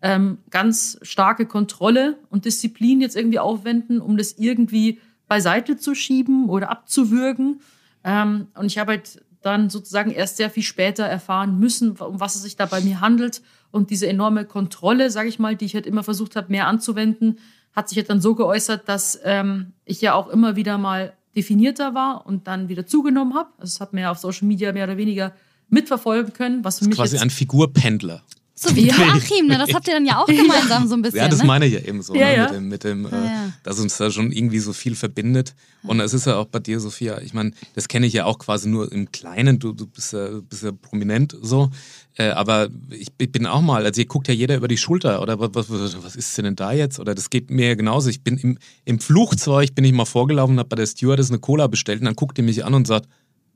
ähm, 0.03 0.37
ganz 0.51 0.99
starke 1.01 1.47
Kontrolle 1.47 2.19
und 2.29 2.45
Disziplin 2.45 3.01
jetzt 3.01 3.15
irgendwie 3.15 3.39
aufwenden, 3.39 4.01
um 4.01 4.17
das 4.17 4.33
irgendwie 4.33 4.99
beiseite 5.27 5.75
zu 5.75 5.95
schieben 5.95 6.47
oder 6.47 6.69
abzuwürgen. 6.69 7.61
Ähm, 8.03 8.49
und 8.53 8.67
ich 8.67 8.77
habe 8.77 8.91
halt 8.91 9.23
dann 9.41 9.71
sozusagen 9.71 10.11
erst 10.11 10.37
sehr 10.37 10.51
viel 10.51 10.61
später 10.61 11.05
erfahren 11.05 11.57
müssen, 11.57 11.97
um 11.97 12.19
was 12.19 12.35
es 12.35 12.43
sich 12.43 12.55
da 12.55 12.67
bei 12.67 12.81
mir 12.81 13.01
handelt. 13.01 13.41
Und 13.71 13.89
diese 13.89 14.05
enorme 14.05 14.45
Kontrolle, 14.45 15.09
sage 15.09 15.27
ich 15.27 15.39
mal, 15.39 15.55
die 15.55 15.65
ich 15.65 15.73
halt 15.73 15.87
immer 15.87 16.03
versucht 16.03 16.35
habe, 16.35 16.51
mehr 16.51 16.67
anzuwenden, 16.67 17.39
hat 17.75 17.89
sich 17.89 17.97
halt 17.97 18.11
dann 18.11 18.21
so 18.21 18.35
geäußert, 18.35 18.87
dass 18.87 19.19
ähm, 19.23 19.73
ich 19.85 20.01
ja 20.01 20.13
auch 20.13 20.27
immer 20.29 20.55
wieder 20.55 20.77
mal 20.77 21.13
definierter 21.35 21.93
war 21.93 22.25
und 22.25 22.47
dann 22.47 22.69
wieder 22.69 22.85
zugenommen 22.85 23.33
habe. 23.33 23.49
Also 23.57 23.71
es 23.71 23.81
hat 23.81 23.93
mir 23.93 24.11
auf 24.11 24.17
Social 24.19 24.47
Media 24.47 24.71
mehr 24.71 24.85
oder 24.85 24.97
weniger 24.97 25.33
mitverfolgen 25.69 26.33
können, 26.33 26.63
was 26.63 26.79
für 26.79 26.85
mich 26.85 26.95
quasi 26.95 27.17
ein 27.17 27.29
Figurpendler. 27.29 28.23
So 28.63 28.75
wie 28.75 28.87
Joachim, 28.87 29.47
ne? 29.47 29.57
das 29.57 29.73
habt 29.73 29.87
ihr 29.87 29.93
dann 29.93 30.05
ja 30.05 30.21
auch 30.21 30.25
gemeinsam 30.27 30.87
so 30.87 30.95
ein 30.95 31.01
bisschen. 31.01 31.19
Ja, 31.19 31.27
das 31.27 31.39
ne? 31.39 31.45
meine 31.45 31.65
ich 31.65 31.73
ja 31.73 31.79
eben 31.79 32.01
so, 32.01 32.15
ja, 32.15 32.27
ne? 32.27 32.35
ja. 32.35 32.43
mit 32.43 32.53
dem, 32.53 32.69
mit 32.69 32.83
dem 32.83 33.03
ja, 33.03 33.47
äh, 33.47 33.49
dass 33.63 33.79
uns 33.79 33.97
da 33.97 34.09
schon 34.09 34.31
irgendwie 34.31 34.59
so 34.59 34.71
viel 34.71 34.95
verbindet. 34.95 35.53
Und 35.83 35.99
es 35.99 36.13
ist 36.13 36.27
ja 36.27 36.37
auch 36.37 36.45
bei 36.45 36.59
dir, 36.59 36.79
Sophia, 36.79 37.19
ich 37.21 37.33
meine, 37.33 37.51
das 37.75 37.89
kenne 37.89 38.05
ich 38.05 38.13
ja 38.13 38.23
auch 38.23 38.39
quasi 38.39 38.69
nur 38.69 38.89
im 38.91 39.11
Kleinen, 39.11 39.59
du, 39.59 39.73
du 39.73 39.85
bist, 39.85 40.13
ja, 40.13 40.29
bist 40.47 40.63
ja 40.63 40.71
prominent 40.71 41.35
so. 41.41 41.71
Äh, 42.15 42.29
aber 42.29 42.69
ich, 42.91 43.07
ich, 43.17 43.31
bin 43.31 43.45
auch 43.47 43.61
mal, 43.61 43.85
also 43.85 43.97
hier 43.97 44.05
guckt 44.05 44.27
ja 44.27 44.33
jeder 44.33 44.55
über 44.55 44.67
die 44.67 44.77
Schulter 44.77 45.21
oder 45.21 45.39
was, 45.39 45.69
was, 45.69 46.03
was 46.03 46.15
ist 46.15 46.37
denn 46.37 46.55
da 46.55 46.71
jetzt? 46.71 46.99
Oder 46.99 47.15
das 47.15 47.29
geht 47.29 47.49
mir 47.49 47.69
ja 47.69 47.75
genauso. 47.75 48.09
Ich 48.09 48.23
bin 48.23 48.37
im, 48.37 48.59
im 48.85 48.99
Flugzeug, 48.99 49.73
bin 49.75 49.83
ich 49.83 49.93
mal 49.93 50.05
vorgelaufen, 50.05 50.59
habe 50.59 50.69
bei 50.69 50.75
der 50.75 50.85
Stewardess 50.85 51.31
eine 51.31 51.39
Cola 51.39 51.67
bestellt 51.67 51.99
und 51.99 52.05
dann 52.05 52.15
guckt 52.15 52.37
die 52.37 52.43
mich 52.43 52.63
an 52.63 52.75
und 52.75 52.87
sagt, 52.87 53.09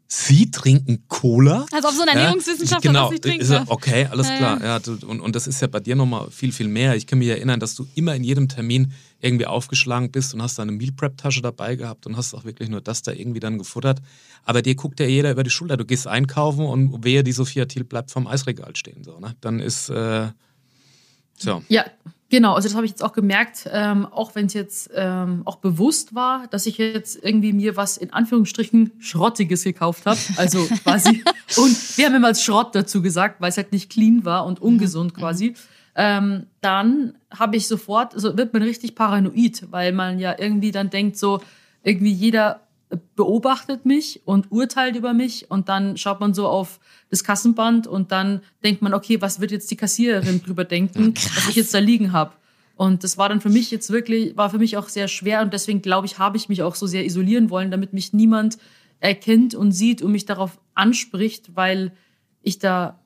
Sie 0.10 0.50
trinken 0.52 1.04
Cola? 1.10 1.66
Also 1.72 1.90
ob 1.90 1.94
so 1.94 2.02
ein 2.04 2.08
Ernährungswissenschaftler 2.08 2.94
ja, 2.94 3.10
genau, 3.10 3.20
trinkt. 3.20 3.44
Ist 3.44 3.50
er, 3.50 3.70
okay, 3.70 4.08
alles 4.10 4.30
ja, 4.30 4.38
klar. 4.38 4.64
Ja. 4.64 4.80
und, 5.06 5.20
und 5.20 5.36
das 5.36 5.48
ist 5.48 5.62
ja 5.62 5.68
bei 5.68 5.82
dir 5.82 5.98
nochmal 5.98 6.32
viel, 6.32 6.54
viel 6.54 6.70
mehr. 6.70 6.96
Ich 6.96 7.08
kann 7.08 7.20
mich 7.20 7.28
erinnern, 7.28 7.60
dass 7.60 7.76
du 7.76 7.86
immer 7.94 8.16
in 8.16 8.24
jedem 8.24 8.48
Termin 8.48 8.94
irgendwie 9.20 9.46
aufgeschlagen 9.46 10.10
bist 10.10 10.34
und 10.34 10.42
hast 10.42 10.60
deine 10.60 10.72
Meal 10.72 10.94
Prep 10.94 11.18
Tasche 11.18 11.42
dabei 11.42 11.76
gehabt 11.76 12.06
und 12.06 12.16
hast 12.16 12.34
auch 12.34 12.46
wirklich 12.46 12.70
nur 12.70 12.80
das 12.80 13.02
da 13.02 13.12
irgendwie 13.12 13.42
dann 13.42 13.58
gefuttert. 13.58 14.00
Aber 14.46 14.62
dir 14.62 14.76
guckt 14.76 15.02
ja 15.02 15.06
jeder 15.06 15.32
über 15.32 15.44
die 15.44 15.50
Schulter. 15.50 15.76
Du 15.76 15.84
gehst 15.84 16.08
einkaufen 16.08 16.66
und 16.66 17.04
wehe, 17.04 17.24
die 17.24 17.34
Sophia 17.34 17.66
Thiel 17.66 17.84
bleibt 17.84 18.10
vom 18.10 18.28
Eisregal 18.28 18.78
stehen. 18.78 19.04
So, 19.04 19.20
ne? 19.20 19.36
Dann 19.42 19.60
ist, 19.60 19.90
äh, 19.90 20.30
so. 21.38 21.64
Ja, 21.68 21.86
Genau, 22.30 22.56
also 22.56 22.68
das 22.68 22.76
habe 22.76 22.86
ich 22.86 22.92
jetzt 22.92 23.04
auch 23.04 23.14
gemerkt, 23.14 23.70
ähm, 23.72 24.06
auch 24.06 24.36
wenn 24.36 24.48
es 24.48 24.54
jetzt 24.54 24.90
ähm, 24.94 25.44
auch 25.46 25.58
bewusst 25.58 26.14
war, 26.14 26.48
dass 26.48 26.66
ich 26.66 26.78
jetzt 26.78 27.24
irgendwie 27.24 27.54
mir 27.54 27.78
was 27.78 27.96
in 27.96 28.12
Anführungsstrichen 28.12 28.92
Schrottiges 29.00 29.64
gekauft 29.64 30.06
habe. 30.06 30.20
Also 30.36 30.66
quasi. 30.84 31.24
und 31.56 31.98
wir 31.98 32.06
haben 32.06 32.16
immer 32.16 32.28
als 32.28 32.44
Schrott 32.44 32.76
dazu 32.76 33.02
gesagt, 33.02 33.40
weil 33.40 33.50
es 33.50 33.58
halt 33.58 33.72
nicht 33.72 33.90
clean 33.90 34.26
war 34.26 34.46
und 34.46 34.62
ungesund 34.62 35.16
mhm. 35.16 35.20
quasi. 35.20 35.54
Ähm, 35.96 36.48
dann 36.60 37.18
habe 37.32 37.56
ich 37.56 37.68
sofort, 37.68 38.14
also 38.14 38.38
wird 38.38 38.52
man 38.52 38.62
richtig 38.62 38.94
paranoid, 38.94 39.72
weil 39.72 39.94
man 39.94 40.20
ja 40.20 40.36
irgendwie 40.38 40.72
dann 40.72 40.90
denkt, 40.90 41.18
so 41.18 41.42
irgendwie 41.84 42.12
jeder 42.12 42.67
beobachtet 43.16 43.86
mich 43.86 44.22
und 44.26 44.52
urteilt 44.52 44.96
über 44.96 45.14
mich 45.14 45.52
und 45.52 45.68
dann 45.68 45.98
schaut 45.98 46.20
man 46.20 46.34
so 46.34 46.48
auf 46.48 46.80
das 47.10 47.24
Kassenband 47.24 47.86
und 47.86 48.12
dann 48.12 48.42
denkt 48.64 48.82
man, 48.82 48.94
okay, 48.94 49.22
was 49.22 49.42
wird 49.42 49.52
jetzt 49.52 49.70
die 49.72 49.76
Kassiererin 49.76 50.42
drüber 50.42 50.64
denken, 50.64 51.14
Krass. 51.14 51.36
was 51.36 51.50
ich 51.50 51.56
jetzt 51.56 51.74
da 51.74 51.80
liegen 51.80 52.14
habe. 52.14 52.34
Und 52.76 53.04
das 53.04 53.18
war 53.18 53.28
dann 53.28 53.42
für 53.42 53.50
mich 53.50 53.72
jetzt 53.72 53.90
wirklich, 53.90 54.38
war 54.38 54.50
für 54.50 54.60
mich 54.60 54.78
auch 54.78 54.88
sehr 54.88 55.08
schwer 55.08 55.42
und 55.42 55.52
deswegen 55.52 55.82
glaube 55.82 56.06
ich, 56.06 56.20
habe 56.20 56.38
ich 56.38 56.48
mich 56.48 56.64
auch 56.64 56.76
so 56.76 56.86
sehr 56.88 57.06
isolieren 57.06 57.50
wollen, 57.50 57.72
damit 57.72 57.92
mich 57.92 58.14
niemand 58.14 58.58
erkennt 59.00 59.56
und 59.56 59.72
sieht 59.72 60.02
und 60.02 60.12
mich 60.12 60.26
darauf 60.26 60.60
anspricht, 60.76 61.56
weil 61.56 61.92
ich 62.44 62.60
da 62.60 63.00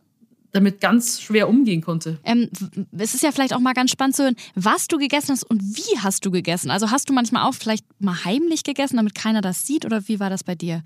damit 0.52 0.82
ganz 0.82 1.22
schwer 1.22 1.48
umgehen 1.50 1.82
konnte. 1.82 2.20
Ähm, 2.24 2.50
es 2.98 3.14
ist 3.14 3.24
ja 3.24 3.32
vielleicht 3.32 3.54
auch 3.54 3.60
mal 3.60 3.74
ganz 3.74 3.92
spannend 3.92 4.16
zu 4.16 4.24
hören, 4.24 4.36
was 4.56 4.88
du 4.88 4.98
gegessen 4.98 5.32
hast 5.32 5.44
und 5.44 5.62
wie 5.62 6.00
hast 6.00 6.26
du 6.26 6.32
gegessen. 6.32 6.72
Also 6.72 6.92
hast 6.92 7.10
du 7.10 7.14
manchmal 7.14 7.48
auch 7.48 7.54
vielleicht 7.54 7.86
mal 8.00 8.26
heimlich 8.26 8.64
gegessen, 8.64 8.98
damit 8.98 9.16
keiner 9.16 9.42
das 9.42 9.66
sieht 9.66 9.86
oder 9.86 10.08
wie 10.08 10.20
war 10.20 10.30
das 10.30 10.44
bei 10.44 10.56
dir? 10.56 10.84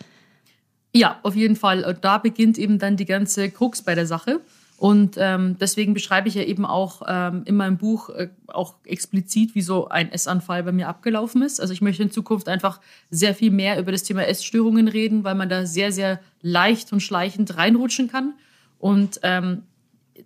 Ja, 0.94 1.20
auf 1.24 1.36
jeden 1.36 1.56
Fall. 1.56 1.84
Und 1.84 2.06
da 2.06 2.18
beginnt 2.20 2.58
eben 2.58 2.80
dann 2.80 2.96
die 2.96 3.06
ganze 3.06 3.50
Krux 3.50 3.82
bei 3.82 3.96
der 3.96 4.08
Sache. 4.08 4.40
Und 4.78 5.16
ähm, 5.18 5.58
deswegen 5.60 5.94
beschreibe 5.94 6.28
ich 6.28 6.36
ja 6.36 6.44
eben 6.44 6.66
auch 6.66 7.02
ähm, 7.08 7.44
in 7.46 7.56
meinem 7.56 7.78
Buch 7.78 8.10
äh, 8.10 8.30
auch 8.48 8.76
explizit, 8.86 9.56
wie 9.56 9.62
so 9.62 9.88
ein 9.88 10.12
Essanfall 10.12 10.64
bei 10.64 10.74
mir 10.74 10.90
abgelaufen 10.90 11.42
ist. 11.42 11.62
Also 11.62 11.74
ich 11.74 11.82
möchte 11.82 12.04
in 12.04 12.12
Zukunft 12.12 12.50
einfach 12.50 12.82
sehr 13.10 13.34
viel 13.34 13.52
mehr 13.52 13.80
über 13.80 13.94
das 13.94 14.04
Thema 14.04 14.28
Essstörungen 14.28 14.88
reden, 14.90 15.24
weil 15.24 15.36
man 15.36 15.48
da 15.48 15.66
sehr, 15.66 15.92
sehr 15.92 16.20
leicht 16.42 16.92
und 16.92 17.00
schleichend 17.00 17.58
reinrutschen 17.58 18.10
kann. 18.10 18.34
Und 18.80 19.20
ähm, 19.24 19.64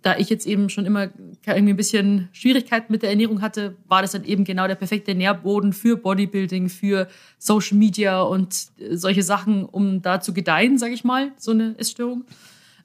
da 0.02 0.16
ich 0.16 0.30
jetzt 0.30 0.46
eben 0.46 0.68
schon 0.68 0.86
immer 0.86 1.08
irgendwie 1.46 1.72
ein 1.72 1.76
bisschen 1.76 2.28
Schwierigkeiten 2.32 2.92
mit 2.92 3.02
der 3.02 3.10
Ernährung 3.10 3.42
hatte, 3.42 3.76
war 3.86 4.02
das 4.02 4.12
dann 4.12 4.24
eben 4.24 4.44
genau 4.44 4.66
der 4.66 4.76
perfekte 4.76 5.14
Nährboden 5.14 5.72
für 5.72 5.96
Bodybuilding, 5.96 6.68
für 6.68 7.08
Social 7.38 7.76
Media 7.76 8.22
und 8.22 8.68
äh, 8.78 8.96
solche 8.96 9.22
Sachen, 9.22 9.64
um 9.64 10.02
da 10.02 10.20
zu 10.20 10.32
gedeihen, 10.32 10.78
sage 10.78 10.94
ich 10.94 11.04
mal, 11.04 11.32
so 11.36 11.50
eine 11.50 11.74
Essstörung. 11.78 12.24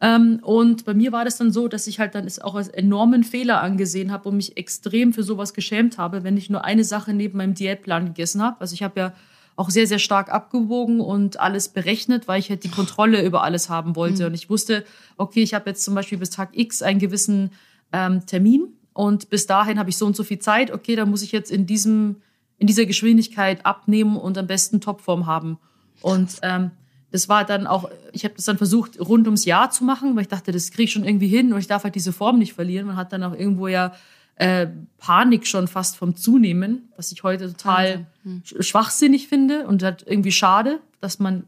Ähm, 0.01 0.39
und 0.41 0.85
bei 0.85 0.93
mir 0.93 1.11
war 1.11 1.23
das 1.23 1.37
dann 1.37 1.51
so, 1.51 1.67
dass 1.67 1.87
ich 1.87 1.99
halt 1.99 2.15
dann 2.15 2.25
es 2.25 2.39
auch 2.39 2.55
als 2.55 2.67
enormen 2.67 3.23
Fehler 3.23 3.61
angesehen 3.61 4.11
habe 4.11 4.29
und 4.29 4.37
mich 4.37 4.57
extrem 4.57 5.13
für 5.13 5.23
sowas 5.23 5.53
geschämt 5.53 5.97
habe, 5.97 6.23
wenn 6.23 6.37
ich 6.37 6.49
nur 6.49 6.65
eine 6.65 6.83
Sache 6.83 7.13
neben 7.13 7.37
meinem 7.37 7.53
Diätplan 7.53 8.05
gegessen 8.05 8.41
habe. 8.41 8.59
Also 8.59 8.73
ich 8.73 8.83
habe 8.83 8.99
ja 8.99 9.13
auch 9.55 9.69
sehr, 9.69 9.87
sehr 9.87 9.99
stark 9.99 10.31
abgewogen 10.31 10.99
und 10.99 11.39
alles 11.39 11.69
berechnet, 11.69 12.27
weil 12.27 12.39
ich 12.39 12.49
halt 12.49 12.63
die 12.63 12.69
Kontrolle 12.69 13.23
über 13.25 13.43
alles 13.43 13.69
haben 13.69 13.95
wollte. 13.95 14.23
Mhm. 14.23 14.27
Und 14.27 14.33
ich 14.33 14.49
wusste, 14.49 14.85
okay, 15.17 15.43
ich 15.43 15.53
habe 15.53 15.69
jetzt 15.69 15.83
zum 15.83 15.95
Beispiel 15.95 16.17
bis 16.17 16.29
Tag 16.29 16.49
X 16.53 16.81
einen 16.81 16.99
gewissen 16.99 17.51
ähm, 17.93 18.25
Termin 18.25 18.67
und 18.93 19.29
bis 19.29 19.47
dahin 19.47 19.79
habe 19.79 19.89
ich 19.89 19.97
so 19.97 20.05
und 20.05 20.15
so 20.15 20.23
viel 20.23 20.39
Zeit. 20.39 20.71
Okay, 20.71 20.95
dann 20.95 21.09
muss 21.09 21.21
ich 21.21 21.31
jetzt 21.31 21.51
in 21.51 21.65
diesem 21.65 22.17
in 22.57 22.67
dieser 22.67 22.85
Geschwindigkeit 22.85 23.65
abnehmen 23.65 24.17
und 24.17 24.37
am 24.37 24.47
besten 24.47 24.81
Topform 24.81 25.25
haben. 25.25 25.57
Und 26.01 26.37
ähm, 26.41 26.71
das 27.11 27.29
war 27.29 27.45
dann 27.45 27.67
auch, 27.67 27.89
ich 28.11 28.23
habe 28.23 28.35
das 28.35 28.45
dann 28.45 28.57
versucht, 28.57 28.99
rund 28.99 29.27
ums 29.27 29.45
Jahr 29.45 29.69
zu 29.71 29.83
machen, 29.83 30.15
weil 30.15 30.23
ich 30.23 30.27
dachte, 30.27 30.51
das 30.51 30.71
kriege 30.71 30.83
ich 30.83 30.91
schon 30.91 31.05
irgendwie 31.05 31.27
hin 31.27 31.53
und 31.53 31.59
ich 31.59 31.67
darf 31.67 31.83
halt 31.83 31.95
diese 31.95 32.13
Form 32.13 32.39
nicht 32.39 32.53
verlieren. 32.53 32.87
Man 32.87 32.95
hat 32.95 33.13
dann 33.13 33.23
auch 33.23 33.33
irgendwo 33.33 33.67
ja 33.67 33.93
äh, 34.35 34.67
Panik 34.97 35.47
schon 35.47 35.67
fast 35.67 35.97
vom 35.97 36.15
Zunehmen, 36.15 36.89
was 36.97 37.11
ich 37.11 37.23
heute 37.23 37.47
total 37.47 38.07
hm. 38.23 38.43
schwachsinnig 38.43 39.27
finde 39.27 39.65
und 39.67 39.83
halt 39.83 40.03
irgendwie 40.07 40.31
schade, 40.31 40.79
dass 40.99 41.19
man 41.19 41.45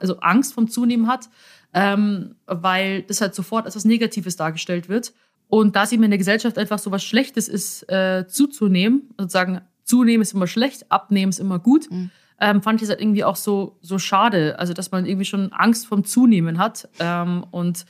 also 0.00 0.18
Angst 0.20 0.54
vom 0.54 0.68
Zunehmen 0.68 1.06
hat, 1.06 1.28
ähm, 1.74 2.36
weil 2.46 3.02
das 3.02 3.20
halt 3.20 3.34
sofort 3.34 3.66
als 3.66 3.76
was 3.76 3.84
Negatives 3.84 4.36
dargestellt 4.36 4.88
wird. 4.88 5.12
Und 5.48 5.76
da 5.76 5.84
es 5.84 5.92
eben 5.92 6.02
in 6.02 6.10
der 6.10 6.18
Gesellschaft 6.18 6.58
einfach 6.58 6.78
so 6.78 6.90
was 6.90 7.04
Schlechtes 7.04 7.48
ist, 7.48 7.88
äh, 7.90 8.26
zuzunehmen, 8.26 9.10
sozusagen 9.18 9.60
zunehmen 9.84 10.22
ist 10.22 10.34
immer 10.34 10.46
schlecht, 10.46 10.90
abnehmen 10.90 11.30
ist 11.30 11.38
immer 11.38 11.58
gut, 11.58 11.90
mhm. 11.90 12.10
ähm, 12.40 12.62
fand 12.62 12.80
ich 12.80 12.84
es 12.84 12.90
halt 12.90 13.00
irgendwie 13.00 13.24
auch 13.24 13.36
so, 13.36 13.78
so 13.80 13.98
schade. 13.98 14.58
Also, 14.58 14.72
dass 14.72 14.90
man 14.90 15.06
irgendwie 15.06 15.24
schon 15.24 15.52
Angst 15.52 15.86
vom 15.86 16.04
Zunehmen 16.04 16.58
hat. 16.58 16.88
Ähm, 16.98 17.44
und 17.50 17.86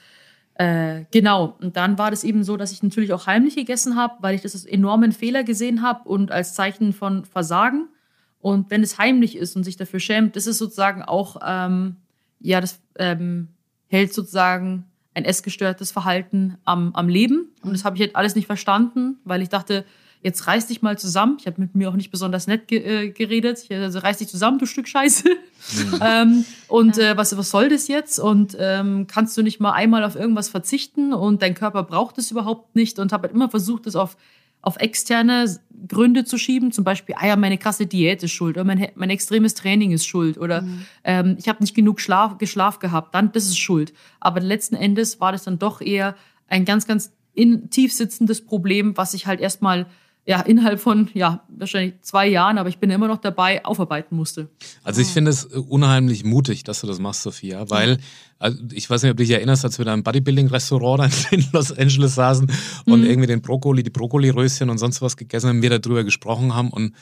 äh, 0.58 1.04
genau, 1.10 1.54
und 1.60 1.76
dann 1.76 1.98
war 1.98 2.10
das 2.10 2.24
eben 2.24 2.42
so, 2.42 2.56
dass 2.56 2.72
ich 2.72 2.82
natürlich 2.82 3.12
auch 3.12 3.26
heimlich 3.26 3.56
gegessen 3.56 3.94
habe, 3.94 4.14
weil 4.20 4.34
ich 4.34 4.40
das 4.40 4.54
als 4.54 4.64
enormen 4.64 5.12
Fehler 5.12 5.44
gesehen 5.44 5.82
habe 5.82 6.08
und 6.08 6.30
als 6.32 6.54
Zeichen 6.54 6.94
von 6.94 7.26
Versagen. 7.26 7.88
Und 8.40 8.70
wenn 8.70 8.82
es 8.82 8.98
heimlich 8.98 9.36
ist 9.36 9.54
und 9.56 9.64
sich 9.64 9.76
dafür 9.76 10.00
schämt, 10.00 10.34
das 10.34 10.46
ist 10.46 10.58
sozusagen 10.58 11.02
auch, 11.02 11.36
ähm, 11.44 11.96
ja, 12.40 12.62
das 12.62 12.80
ähm, 12.98 13.48
hält 13.88 14.14
sozusagen 14.14 14.84
ein 15.12 15.24
essgestörtes 15.24 15.92
Verhalten 15.92 16.56
am, 16.64 16.94
am 16.94 17.08
Leben. 17.08 17.50
Und 17.62 17.72
das 17.72 17.84
habe 17.84 17.96
ich 17.96 18.02
halt 18.02 18.16
alles 18.16 18.34
nicht 18.34 18.46
verstanden, 18.46 19.18
weil 19.24 19.42
ich 19.42 19.50
dachte, 19.50 19.84
jetzt 20.22 20.46
reiß 20.46 20.66
dich 20.66 20.82
mal 20.82 20.98
zusammen. 20.98 21.36
Ich 21.40 21.46
habe 21.46 21.60
mit 21.60 21.74
mir 21.74 21.88
auch 21.88 21.94
nicht 21.94 22.10
besonders 22.10 22.46
nett 22.46 22.68
ge 22.68 22.78
äh, 22.78 23.10
geredet. 23.10 23.62
Ich, 23.62 23.72
also 23.72 23.98
reiß 23.98 24.18
dich 24.18 24.28
zusammen, 24.28 24.58
du 24.58 24.66
Stück 24.66 24.88
Scheiße. 24.88 25.28
Mhm. 25.28 25.98
ähm, 26.02 26.44
und 26.68 26.98
äh, 26.98 27.16
was, 27.16 27.36
was 27.36 27.50
soll 27.50 27.68
das 27.68 27.88
jetzt? 27.88 28.18
Und 28.18 28.56
ähm, 28.58 29.06
kannst 29.06 29.36
du 29.36 29.42
nicht 29.42 29.60
mal 29.60 29.72
einmal 29.72 30.04
auf 30.04 30.16
irgendwas 30.16 30.48
verzichten? 30.48 31.12
Und 31.12 31.42
dein 31.42 31.54
Körper 31.54 31.82
braucht 31.82 32.18
es 32.18 32.30
überhaupt 32.30 32.74
nicht. 32.76 32.98
Und 32.98 33.12
habe 33.12 33.28
halt 33.28 33.34
immer 33.34 33.48
versucht, 33.48 33.86
das 33.86 33.96
auf, 33.96 34.16
auf 34.62 34.76
externe 34.78 35.58
Gründe 35.86 36.24
zu 36.24 36.38
schieben. 36.38 36.72
Zum 36.72 36.84
Beispiel, 36.84 37.14
ah 37.18 37.26
ja, 37.26 37.36
meine 37.36 37.58
krasse 37.58 37.86
Diät 37.86 38.22
ist 38.22 38.32
schuld 38.32 38.56
oder 38.56 38.64
mein, 38.64 38.88
mein 38.94 39.10
extremes 39.10 39.54
Training 39.54 39.92
ist 39.92 40.06
schuld 40.06 40.38
oder 40.38 40.62
mhm. 40.62 40.86
ähm, 41.04 41.36
ich 41.38 41.48
habe 41.48 41.62
nicht 41.62 41.74
genug 41.74 42.00
Schlaf, 42.00 42.38
Geschlaf 42.38 42.78
gehabt, 42.78 43.14
dann 43.14 43.30
das 43.32 43.44
ist 43.44 43.58
schuld. 43.58 43.92
Aber 44.18 44.40
letzten 44.40 44.74
Endes 44.74 45.20
war 45.20 45.32
das 45.32 45.44
dann 45.44 45.58
doch 45.58 45.80
eher 45.80 46.16
ein 46.48 46.64
ganz, 46.64 46.86
ganz 46.86 47.12
in, 47.34 47.70
tief 47.70 47.92
sitzendes 47.92 48.44
Problem, 48.44 48.96
was 48.96 49.14
ich 49.14 49.26
halt 49.26 49.40
erstmal 49.40 49.86
ja, 50.26 50.40
innerhalb 50.40 50.80
von, 50.80 51.08
ja, 51.14 51.44
wahrscheinlich 51.48 51.94
zwei 52.02 52.26
Jahren, 52.26 52.58
aber 52.58 52.68
ich 52.68 52.78
bin 52.78 52.90
immer 52.90 53.06
noch 53.06 53.18
dabei, 53.18 53.64
aufarbeiten 53.64 54.16
musste. 54.16 54.48
Also 54.82 55.00
ich 55.00 55.06
finde 55.06 55.30
es 55.30 55.44
äh, 55.44 55.56
unheimlich 55.56 56.24
mutig, 56.24 56.64
dass 56.64 56.80
du 56.80 56.88
das 56.88 56.98
machst, 56.98 57.22
Sophia, 57.22 57.70
weil, 57.70 57.98
also 58.40 58.58
ich 58.72 58.90
weiß 58.90 59.02
nicht, 59.02 59.12
ob 59.12 59.16
du 59.16 59.22
dich 59.22 59.32
erinnerst, 59.32 59.64
als 59.64 59.78
wir 59.78 59.84
da 59.84 59.94
im 59.94 60.02
Bodybuilding-Restaurant 60.02 61.12
in 61.30 61.44
Los 61.52 61.70
Angeles 61.70 62.16
saßen 62.16 62.50
und 62.86 63.00
mhm. 63.00 63.06
irgendwie 63.06 63.28
den 63.28 63.40
Brokkoli, 63.40 63.84
die 63.84 63.90
Brokkoli-Röschen 63.90 64.68
und 64.68 64.78
sonst 64.78 65.00
was 65.00 65.16
gegessen 65.16 65.48
haben, 65.48 65.62
wir 65.62 65.78
darüber 65.78 66.02
gesprochen 66.02 66.54
haben 66.54 66.70
und 66.70 66.92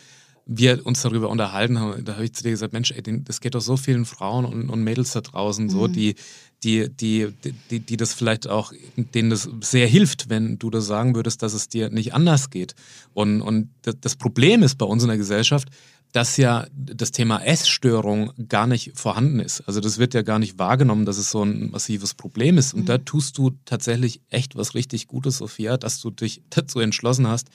wir 0.46 0.84
uns 0.84 1.02
darüber 1.02 1.30
unterhalten 1.30 1.78
haben, 1.78 2.04
da 2.04 2.14
habe 2.14 2.24
ich 2.24 2.34
zu 2.34 2.42
dir 2.42 2.50
gesagt, 2.50 2.72
Mensch, 2.72 2.92
ey, 2.92 3.02
das 3.24 3.40
geht 3.40 3.54
doch 3.54 3.60
so 3.60 3.76
vielen 3.76 4.04
Frauen 4.04 4.44
und, 4.44 4.68
und 4.68 4.82
Mädels 4.82 5.12
da 5.12 5.22
draußen 5.22 5.66
mhm. 5.66 5.70
so, 5.70 5.88
die, 5.88 6.16
die, 6.62 6.88
die, 6.90 7.32
die, 7.70 7.80
die 7.80 7.96
das 7.96 8.12
vielleicht 8.14 8.48
auch, 8.48 8.72
denen 8.96 9.30
das 9.30 9.48
sehr 9.60 9.86
hilft, 9.86 10.28
wenn 10.28 10.58
du 10.58 10.70
das 10.70 10.86
sagen 10.86 11.14
würdest, 11.14 11.42
dass 11.42 11.54
es 11.54 11.68
dir 11.68 11.90
nicht 11.90 12.14
anders 12.14 12.50
geht. 12.50 12.74
Und, 13.12 13.40
und 13.42 13.70
das 13.82 14.16
Problem 14.16 14.62
ist 14.62 14.76
bei 14.76 14.86
uns 14.86 15.02
in 15.02 15.08
der 15.08 15.18
Gesellschaft, 15.18 15.68
dass 16.12 16.36
ja 16.36 16.66
das 16.72 17.10
Thema 17.10 17.40
Essstörung 17.44 18.32
gar 18.48 18.68
nicht 18.68 18.92
vorhanden 18.94 19.40
ist. 19.40 19.62
Also 19.62 19.80
das 19.80 19.98
wird 19.98 20.14
ja 20.14 20.22
gar 20.22 20.38
nicht 20.38 20.60
wahrgenommen, 20.60 21.06
dass 21.06 21.18
es 21.18 21.30
so 21.30 21.42
ein 21.42 21.72
massives 21.72 22.14
Problem 22.14 22.56
ist. 22.56 22.72
Und 22.72 22.82
mhm. 22.82 22.86
da 22.86 22.98
tust 22.98 23.36
du 23.36 23.50
tatsächlich 23.64 24.20
echt 24.30 24.54
was 24.54 24.76
richtig 24.76 25.08
Gutes, 25.08 25.38
Sophia, 25.38 25.76
dass 25.76 26.00
du 26.00 26.10
dich 26.10 26.42
dazu 26.50 26.78
entschlossen 26.78 27.26
hast, 27.26 27.48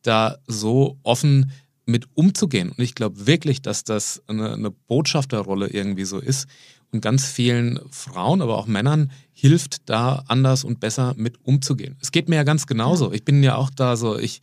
da 0.00 0.38
so 0.46 0.98
offen 1.02 1.52
mit 1.86 2.08
umzugehen. 2.14 2.70
Und 2.70 2.80
ich 2.80 2.94
glaube 2.94 3.26
wirklich, 3.26 3.62
dass 3.62 3.84
das 3.84 4.22
eine, 4.26 4.52
eine 4.52 4.70
Botschafterrolle 4.70 5.68
irgendwie 5.68 6.04
so 6.04 6.18
ist 6.18 6.46
und 6.92 7.00
ganz 7.00 7.26
vielen 7.26 7.80
Frauen, 7.90 8.42
aber 8.42 8.58
auch 8.58 8.66
Männern 8.66 9.12
hilft, 9.32 9.88
da 9.88 10.24
anders 10.28 10.64
und 10.64 10.80
besser 10.80 11.14
mit 11.16 11.44
umzugehen. 11.44 11.96
Es 12.00 12.12
geht 12.12 12.28
mir 12.28 12.36
ja 12.36 12.42
ganz 12.42 12.66
genauso. 12.66 13.12
Ich 13.12 13.24
bin 13.24 13.42
ja 13.42 13.56
auch 13.56 13.70
da 13.70 13.96
so, 13.96 14.18
ich, 14.18 14.40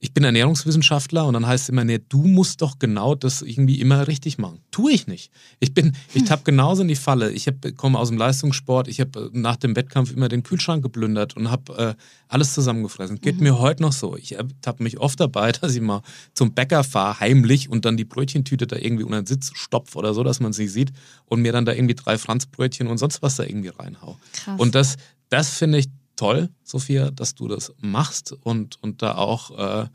ich 0.00 0.12
bin 0.12 0.22
Ernährungswissenschaftler 0.22 1.26
und 1.26 1.34
dann 1.34 1.46
heißt 1.46 1.64
es 1.64 1.68
immer, 1.70 1.84
nee, 1.84 1.98
du 2.08 2.24
musst 2.24 2.60
doch 2.60 2.78
genau 2.78 3.14
das 3.14 3.42
irgendwie 3.42 3.80
immer 3.80 4.06
richtig 4.06 4.38
machen. 4.38 4.60
Tue 4.70 4.92
ich 4.92 5.06
nicht. 5.06 5.32
Ich 5.60 5.72
bin, 5.72 5.96
ich 6.12 6.24
tappe 6.24 6.44
genauso 6.44 6.82
in 6.82 6.88
die 6.88 6.94
Falle. 6.94 7.32
Ich 7.32 7.46
hab, 7.46 7.54
komme 7.76 7.98
aus 7.98 8.08
dem 8.08 8.18
Leistungssport, 8.18 8.88
ich 8.88 9.00
habe 9.00 9.30
äh, 9.32 9.38
nach 9.38 9.56
dem 9.56 9.74
Wettkampf 9.76 10.12
immer 10.12 10.28
den 10.28 10.42
Kühlschrank 10.42 10.82
geplündert 10.82 11.36
und 11.36 11.50
habe 11.50 11.76
äh, 11.78 11.94
alles 12.28 12.52
zusammengefressen. 12.52 13.20
Geht 13.20 13.36
mhm. 13.36 13.44
mir 13.44 13.58
heute 13.58 13.82
noch 13.82 13.92
so. 13.92 14.16
Ich 14.16 14.36
tappe 14.60 14.82
mich 14.82 14.98
oft 14.98 15.18
dabei, 15.20 15.52
dass 15.60 15.74
ich 15.74 15.80
mal 15.80 16.02
zum 16.34 16.52
Bäcker 16.52 16.84
fahre, 16.84 17.20
heimlich 17.20 17.70
und 17.70 17.84
dann 17.84 17.96
die 17.96 18.04
Brötchentüte 18.04 18.66
da 18.66 18.76
irgendwie 18.76 19.04
unter 19.04 19.22
den 19.22 19.26
Sitz 19.26 19.52
stopfe 19.54 19.98
oder 19.98 20.12
so, 20.12 20.22
dass 20.22 20.40
man 20.40 20.52
sie 20.52 20.68
sieht 20.68 20.92
und 21.24 21.40
mir 21.40 21.52
dann 21.52 21.64
da 21.64 21.72
irgendwie 21.72 21.94
drei 21.94 22.18
Franzbrötchen 22.18 22.88
und 22.88 22.98
sonst 22.98 23.22
was 23.22 23.36
da 23.36 23.44
irgendwie 23.44 23.68
reinhau. 23.68 24.18
Krass. 24.32 24.60
Und 24.60 24.74
das, 24.74 24.96
das 25.30 25.50
finde 25.50 25.78
ich 25.78 25.88
toll, 26.16 26.50
Sophia, 26.62 27.10
dass 27.10 27.34
du 27.34 27.48
das 27.48 27.72
machst 27.80 28.32
und, 28.32 28.82
und 28.82 29.02
da 29.02 29.16
auch 29.16 29.84
äh, 29.84 29.88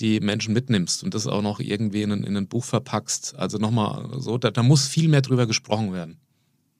die 0.00 0.20
Menschen 0.20 0.54
mitnimmst 0.54 1.02
und 1.02 1.14
das 1.14 1.26
auch 1.26 1.42
noch 1.42 1.60
irgendwie 1.60 2.02
in, 2.02 2.10
in 2.10 2.36
ein 2.36 2.48
Buch 2.48 2.64
verpackst. 2.64 3.34
Also 3.36 3.58
nochmal 3.58 4.20
so, 4.20 4.38
da, 4.38 4.50
da 4.50 4.62
muss 4.62 4.86
viel 4.86 5.08
mehr 5.08 5.22
drüber 5.22 5.46
gesprochen 5.46 5.92
werden. 5.92 6.20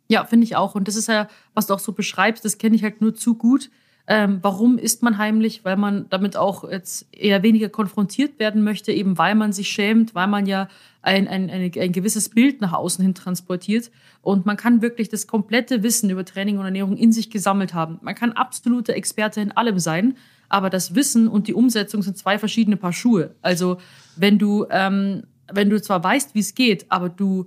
Ja, 0.08 0.24
finde 0.24 0.44
ich 0.44 0.56
auch. 0.56 0.74
Und 0.74 0.88
das 0.88 0.96
ist 0.96 1.08
ja, 1.08 1.28
was 1.54 1.66
du 1.66 1.74
auch 1.74 1.80
so 1.80 1.92
beschreibst, 1.92 2.44
das 2.44 2.58
kenne 2.58 2.76
ich 2.76 2.82
halt 2.82 3.00
nur 3.00 3.14
zu 3.14 3.34
gut. 3.34 3.70
Ähm, 4.10 4.38
warum 4.40 4.78
ist 4.78 5.02
man 5.02 5.18
heimlich? 5.18 5.66
Weil 5.66 5.76
man 5.76 6.06
damit 6.08 6.34
auch 6.34 6.68
jetzt 6.68 7.06
eher 7.12 7.42
weniger 7.42 7.68
konfrontiert 7.68 8.38
werden 8.38 8.64
möchte, 8.64 8.90
eben 8.90 9.18
weil 9.18 9.34
man 9.34 9.52
sich 9.52 9.68
schämt, 9.68 10.14
weil 10.14 10.28
man 10.28 10.46
ja 10.46 10.68
ein, 11.02 11.28
ein, 11.28 11.50
ein, 11.50 11.70
ein 11.76 11.92
gewisses 11.92 12.30
Bild 12.30 12.62
nach 12.62 12.72
außen 12.72 13.04
hin 13.04 13.14
transportiert. 13.14 13.90
Und 14.22 14.46
man 14.46 14.56
kann 14.56 14.80
wirklich 14.80 15.10
das 15.10 15.26
komplette 15.26 15.82
Wissen 15.82 16.08
über 16.08 16.24
Training 16.24 16.56
und 16.56 16.64
Ernährung 16.64 16.96
in 16.96 17.12
sich 17.12 17.28
gesammelt 17.28 17.74
haben. 17.74 17.98
Man 18.00 18.14
kann 18.14 18.32
absolute 18.32 18.94
Experte 18.94 19.42
in 19.42 19.52
allem 19.52 19.78
sein, 19.78 20.16
aber 20.48 20.70
das 20.70 20.94
Wissen 20.94 21.28
und 21.28 21.46
die 21.46 21.52
Umsetzung 21.52 22.00
sind 22.00 22.16
zwei 22.16 22.38
verschiedene 22.38 22.78
Paar 22.78 22.94
Schuhe. 22.94 23.34
Also 23.42 23.76
wenn 24.16 24.38
du, 24.38 24.64
ähm, 24.70 25.24
wenn 25.52 25.68
du 25.68 25.82
zwar 25.82 26.02
weißt, 26.02 26.34
wie 26.34 26.40
es 26.40 26.54
geht, 26.54 26.86
aber 26.90 27.10
du 27.10 27.44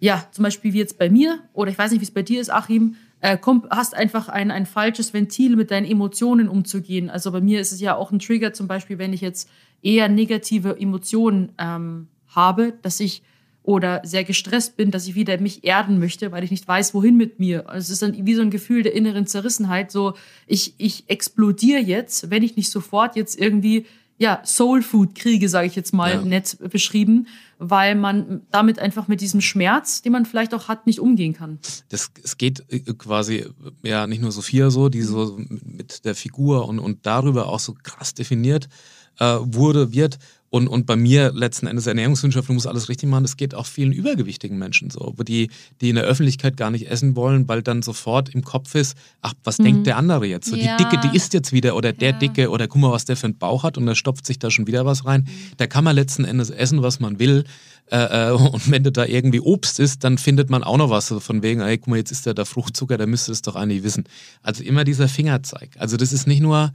ja, 0.00 0.26
zum 0.32 0.42
Beispiel 0.42 0.74
wie 0.74 0.78
jetzt 0.78 0.98
bei 0.98 1.08
mir, 1.08 1.38
oder 1.54 1.70
ich 1.70 1.78
weiß 1.78 1.90
nicht, 1.90 2.00
wie 2.00 2.04
es 2.04 2.10
bei 2.10 2.22
dir 2.22 2.38
ist, 2.38 2.52
Achim, 2.52 2.96
äh, 3.24 3.38
hast 3.70 3.94
einfach 3.94 4.28
ein, 4.28 4.50
ein 4.50 4.66
falsches 4.66 5.14
Ventil, 5.14 5.56
mit 5.56 5.70
deinen 5.70 5.86
Emotionen 5.86 6.46
umzugehen. 6.46 7.08
Also 7.08 7.32
bei 7.32 7.40
mir 7.40 7.58
ist 7.58 7.72
es 7.72 7.80
ja 7.80 7.96
auch 7.96 8.12
ein 8.12 8.18
Trigger, 8.18 8.52
zum 8.52 8.68
Beispiel, 8.68 8.98
wenn 8.98 9.14
ich 9.14 9.22
jetzt 9.22 9.48
eher 9.82 10.10
negative 10.10 10.78
Emotionen 10.78 11.52
ähm, 11.56 12.08
habe, 12.28 12.74
dass 12.82 13.00
ich 13.00 13.22
oder 13.62 14.02
sehr 14.04 14.24
gestresst 14.24 14.76
bin, 14.76 14.90
dass 14.90 15.08
ich 15.08 15.14
wieder 15.14 15.40
mich 15.40 15.64
erden 15.64 15.98
möchte, 15.98 16.32
weil 16.32 16.44
ich 16.44 16.50
nicht 16.50 16.68
weiß, 16.68 16.92
wohin 16.92 17.16
mit 17.16 17.40
mir. 17.40 17.66
Also 17.66 17.84
es 17.86 17.90
ist 17.90 18.02
dann 18.02 18.26
wie 18.26 18.34
so 18.34 18.42
ein 18.42 18.50
Gefühl 18.50 18.82
der 18.82 18.92
inneren 18.92 19.26
Zerrissenheit, 19.26 19.90
so 19.90 20.12
ich, 20.46 20.74
ich 20.76 21.08
explodiere 21.08 21.80
jetzt, 21.80 22.30
wenn 22.30 22.42
ich 22.42 22.56
nicht 22.56 22.70
sofort 22.70 23.16
jetzt 23.16 23.40
irgendwie 23.40 23.86
ja, 24.18 24.42
Soul-Food-Kriege, 24.44 25.48
sage 25.48 25.66
ich 25.66 25.74
jetzt 25.74 25.92
mal, 25.92 26.12
Ja. 26.14 26.22
nett 26.22 26.56
beschrieben, 26.70 27.26
weil 27.58 27.94
man 27.94 28.42
damit 28.50 28.78
einfach 28.78 29.08
mit 29.08 29.20
diesem 29.20 29.40
Schmerz, 29.40 30.02
den 30.02 30.12
man 30.12 30.26
vielleicht 30.26 30.54
auch 30.54 30.68
hat, 30.68 30.86
nicht 30.86 31.00
umgehen 31.00 31.32
kann. 31.32 31.58
das, 31.88 32.10
es 32.22 32.36
geht 32.36 32.64
äh, 32.68 32.80
quasi, 32.94 33.46
ja, 33.82 34.06
nicht 34.06 34.22
nur 34.22 34.32
Sophia 34.32 34.70
so, 34.70 34.88
die 34.88 35.02
so 35.02 35.36
mit 35.64 36.04
der 36.04 36.14
Figur 36.14 36.68
und, 36.68 36.78
und 36.78 37.06
darüber 37.06 37.48
auch 37.48 37.60
so 37.60 37.74
krass 37.82 38.14
definiert 38.14 38.68
äh, 39.18 39.36
wurde, 39.40 39.92
wird. 39.92 40.18
Und, 40.54 40.68
und 40.68 40.86
bei 40.86 40.94
mir 40.94 41.32
letzten 41.32 41.66
Endes 41.66 41.88
Ernährungswissenschaftler 41.88 42.54
muss 42.54 42.68
alles 42.68 42.88
richtig 42.88 43.08
machen. 43.08 43.24
Es 43.24 43.36
geht 43.36 43.56
auch 43.56 43.66
vielen 43.66 43.90
übergewichtigen 43.90 44.56
Menschen 44.56 44.88
so, 44.88 45.12
wo 45.16 45.24
die, 45.24 45.50
die 45.80 45.88
in 45.88 45.96
der 45.96 46.04
Öffentlichkeit 46.04 46.56
gar 46.56 46.70
nicht 46.70 46.88
essen 46.88 47.16
wollen, 47.16 47.48
weil 47.48 47.60
dann 47.60 47.82
sofort 47.82 48.28
im 48.28 48.44
Kopf 48.44 48.76
ist, 48.76 48.96
ach, 49.20 49.34
was 49.42 49.56
denkt 49.56 49.84
der 49.88 49.96
andere 49.96 50.26
jetzt? 50.26 50.48
So, 50.48 50.54
Ja. 50.54 50.76
Die 50.76 50.84
Dicke, 50.84 51.00
die 51.08 51.16
isst 51.16 51.34
jetzt 51.34 51.52
wieder 51.52 51.74
oder 51.74 51.92
der 51.92 52.10
Ja. 52.10 52.18
Dicke 52.18 52.50
oder 52.50 52.68
guck 52.68 52.80
mal, 52.80 52.92
was 52.92 53.04
der 53.04 53.16
für 53.16 53.26
einen 53.26 53.36
Bauch 53.36 53.64
hat 53.64 53.76
und 53.78 53.86
da 53.86 53.96
stopft 53.96 54.26
sich 54.26 54.38
da 54.38 54.48
schon 54.48 54.68
wieder 54.68 54.86
was 54.86 55.04
rein. 55.04 55.26
Da 55.56 55.66
kann 55.66 55.82
man 55.82 55.96
letzten 55.96 56.24
Endes 56.24 56.50
essen, 56.50 56.82
was 56.82 57.00
man 57.00 57.18
will. 57.18 57.42
Äh, 57.90 58.28
äh, 58.28 58.30
und 58.30 58.70
wenn 58.70 58.84
du 58.84 58.92
da 58.92 59.06
irgendwie 59.06 59.40
Obst 59.40 59.80
isst, 59.80 60.04
dann 60.04 60.18
findet 60.18 60.50
man 60.50 60.62
auch 60.62 60.76
noch 60.76 60.88
was 60.88 61.08
so 61.08 61.18
von 61.18 61.42
wegen, 61.42 61.62
ey, 61.62 61.78
guck 61.78 61.88
mal, 61.88 61.96
jetzt 61.96 62.12
ist 62.12 62.26
der 62.26 62.34
da 62.34 62.44
Fruchtzucker, 62.44 62.96
der 62.96 63.08
müsste 63.08 63.32
es 63.32 63.42
doch 63.42 63.56
eigentlich 63.56 63.82
wissen. 63.82 64.04
Also 64.40 64.62
immer 64.62 64.84
dieser 64.84 65.08
Fingerzeig. 65.08 65.70
Also 65.78 65.96
das 65.96 66.12
ist 66.12 66.28
nicht 66.28 66.42
nur, 66.42 66.72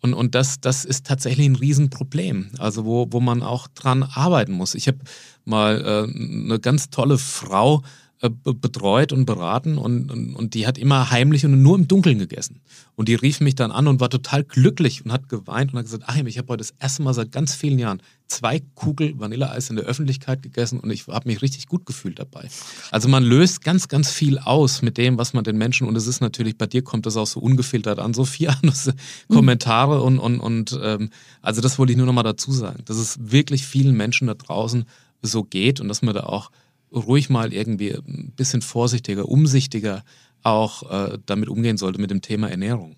und, 0.00 0.14
und 0.14 0.34
das, 0.34 0.60
das 0.60 0.84
ist 0.84 1.06
tatsächlich 1.06 1.46
ein 1.46 1.56
Riesenproblem, 1.56 2.50
also 2.58 2.84
wo, 2.84 3.06
wo 3.10 3.20
man 3.20 3.42
auch 3.42 3.68
dran 3.68 4.02
arbeiten 4.02 4.52
muss. 4.52 4.74
Ich 4.74 4.88
habe 4.88 4.98
mal 5.44 5.80
äh, 5.84 6.44
eine 6.44 6.58
ganz 6.58 6.90
tolle 6.90 7.18
Frau 7.18 7.82
betreut 8.28 9.14
und 9.14 9.24
beraten 9.24 9.78
und, 9.78 10.10
und, 10.10 10.34
und 10.34 10.52
die 10.52 10.66
hat 10.66 10.76
immer 10.76 11.10
heimlich 11.10 11.46
und 11.46 11.62
nur 11.62 11.76
im 11.76 11.88
Dunkeln 11.88 12.18
gegessen. 12.18 12.60
Und 12.94 13.08
die 13.08 13.14
rief 13.14 13.40
mich 13.40 13.54
dann 13.54 13.70
an 13.70 13.88
und 13.88 13.98
war 14.00 14.10
total 14.10 14.44
glücklich 14.44 15.02
und 15.02 15.10
hat 15.10 15.30
geweint 15.30 15.72
und 15.72 15.78
hat 15.78 15.86
gesagt, 15.86 16.06
Achim, 16.06 16.26
ich 16.26 16.36
habe 16.36 16.48
heute 16.48 16.58
das 16.58 16.74
erste 16.78 17.02
Mal 17.02 17.14
seit 17.14 17.32
ganz 17.32 17.54
vielen 17.54 17.78
Jahren 17.78 18.02
zwei 18.28 18.60
Kugel 18.74 19.18
Vanilleeis 19.18 19.70
in 19.70 19.76
der 19.76 19.86
Öffentlichkeit 19.86 20.42
gegessen 20.42 20.80
und 20.80 20.90
ich 20.90 21.06
habe 21.06 21.28
mich 21.28 21.40
richtig 21.40 21.66
gut 21.66 21.86
gefühlt 21.86 22.18
dabei. 22.18 22.48
Also 22.90 23.08
man 23.08 23.24
löst 23.24 23.64
ganz, 23.64 23.88
ganz 23.88 24.10
viel 24.10 24.38
aus 24.38 24.82
mit 24.82 24.98
dem, 24.98 25.16
was 25.16 25.32
man 25.32 25.42
den 25.42 25.56
Menschen, 25.56 25.88
und 25.88 25.96
es 25.96 26.06
ist 26.06 26.20
natürlich, 26.20 26.58
bei 26.58 26.66
dir 26.66 26.82
kommt 26.82 27.06
das 27.06 27.16
auch 27.16 27.26
so 27.26 27.40
ungefiltert 27.40 27.98
an, 27.98 28.12
Sophia, 28.12 28.54
das 28.62 28.92
Kommentare 29.28 30.02
und, 30.02 30.18
und, 30.18 30.40
und 30.40 30.78
ähm, 30.82 31.08
also 31.40 31.62
das 31.62 31.78
wollte 31.78 31.92
ich 31.92 31.96
nur 31.96 32.06
noch 32.06 32.12
mal 32.12 32.22
dazu 32.22 32.52
sagen, 32.52 32.82
dass 32.84 32.98
es 32.98 33.18
wirklich 33.18 33.66
vielen 33.66 33.96
Menschen 33.96 34.26
da 34.26 34.34
draußen 34.34 34.84
so 35.22 35.42
geht 35.42 35.80
und 35.80 35.88
dass 35.88 36.02
man 36.02 36.14
da 36.14 36.24
auch 36.24 36.50
ruhig 36.92 37.30
mal 37.30 37.52
irgendwie 37.52 37.92
ein 37.92 38.32
bisschen 38.36 38.62
vorsichtiger, 38.62 39.28
umsichtiger 39.28 40.04
auch 40.42 40.90
äh, 40.90 41.18
damit 41.26 41.48
umgehen 41.48 41.76
sollte 41.76 42.00
mit 42.00 42.10
dem 42.10 42.22
Thema 42.22 42.50
Ernährung. 42.50 42.96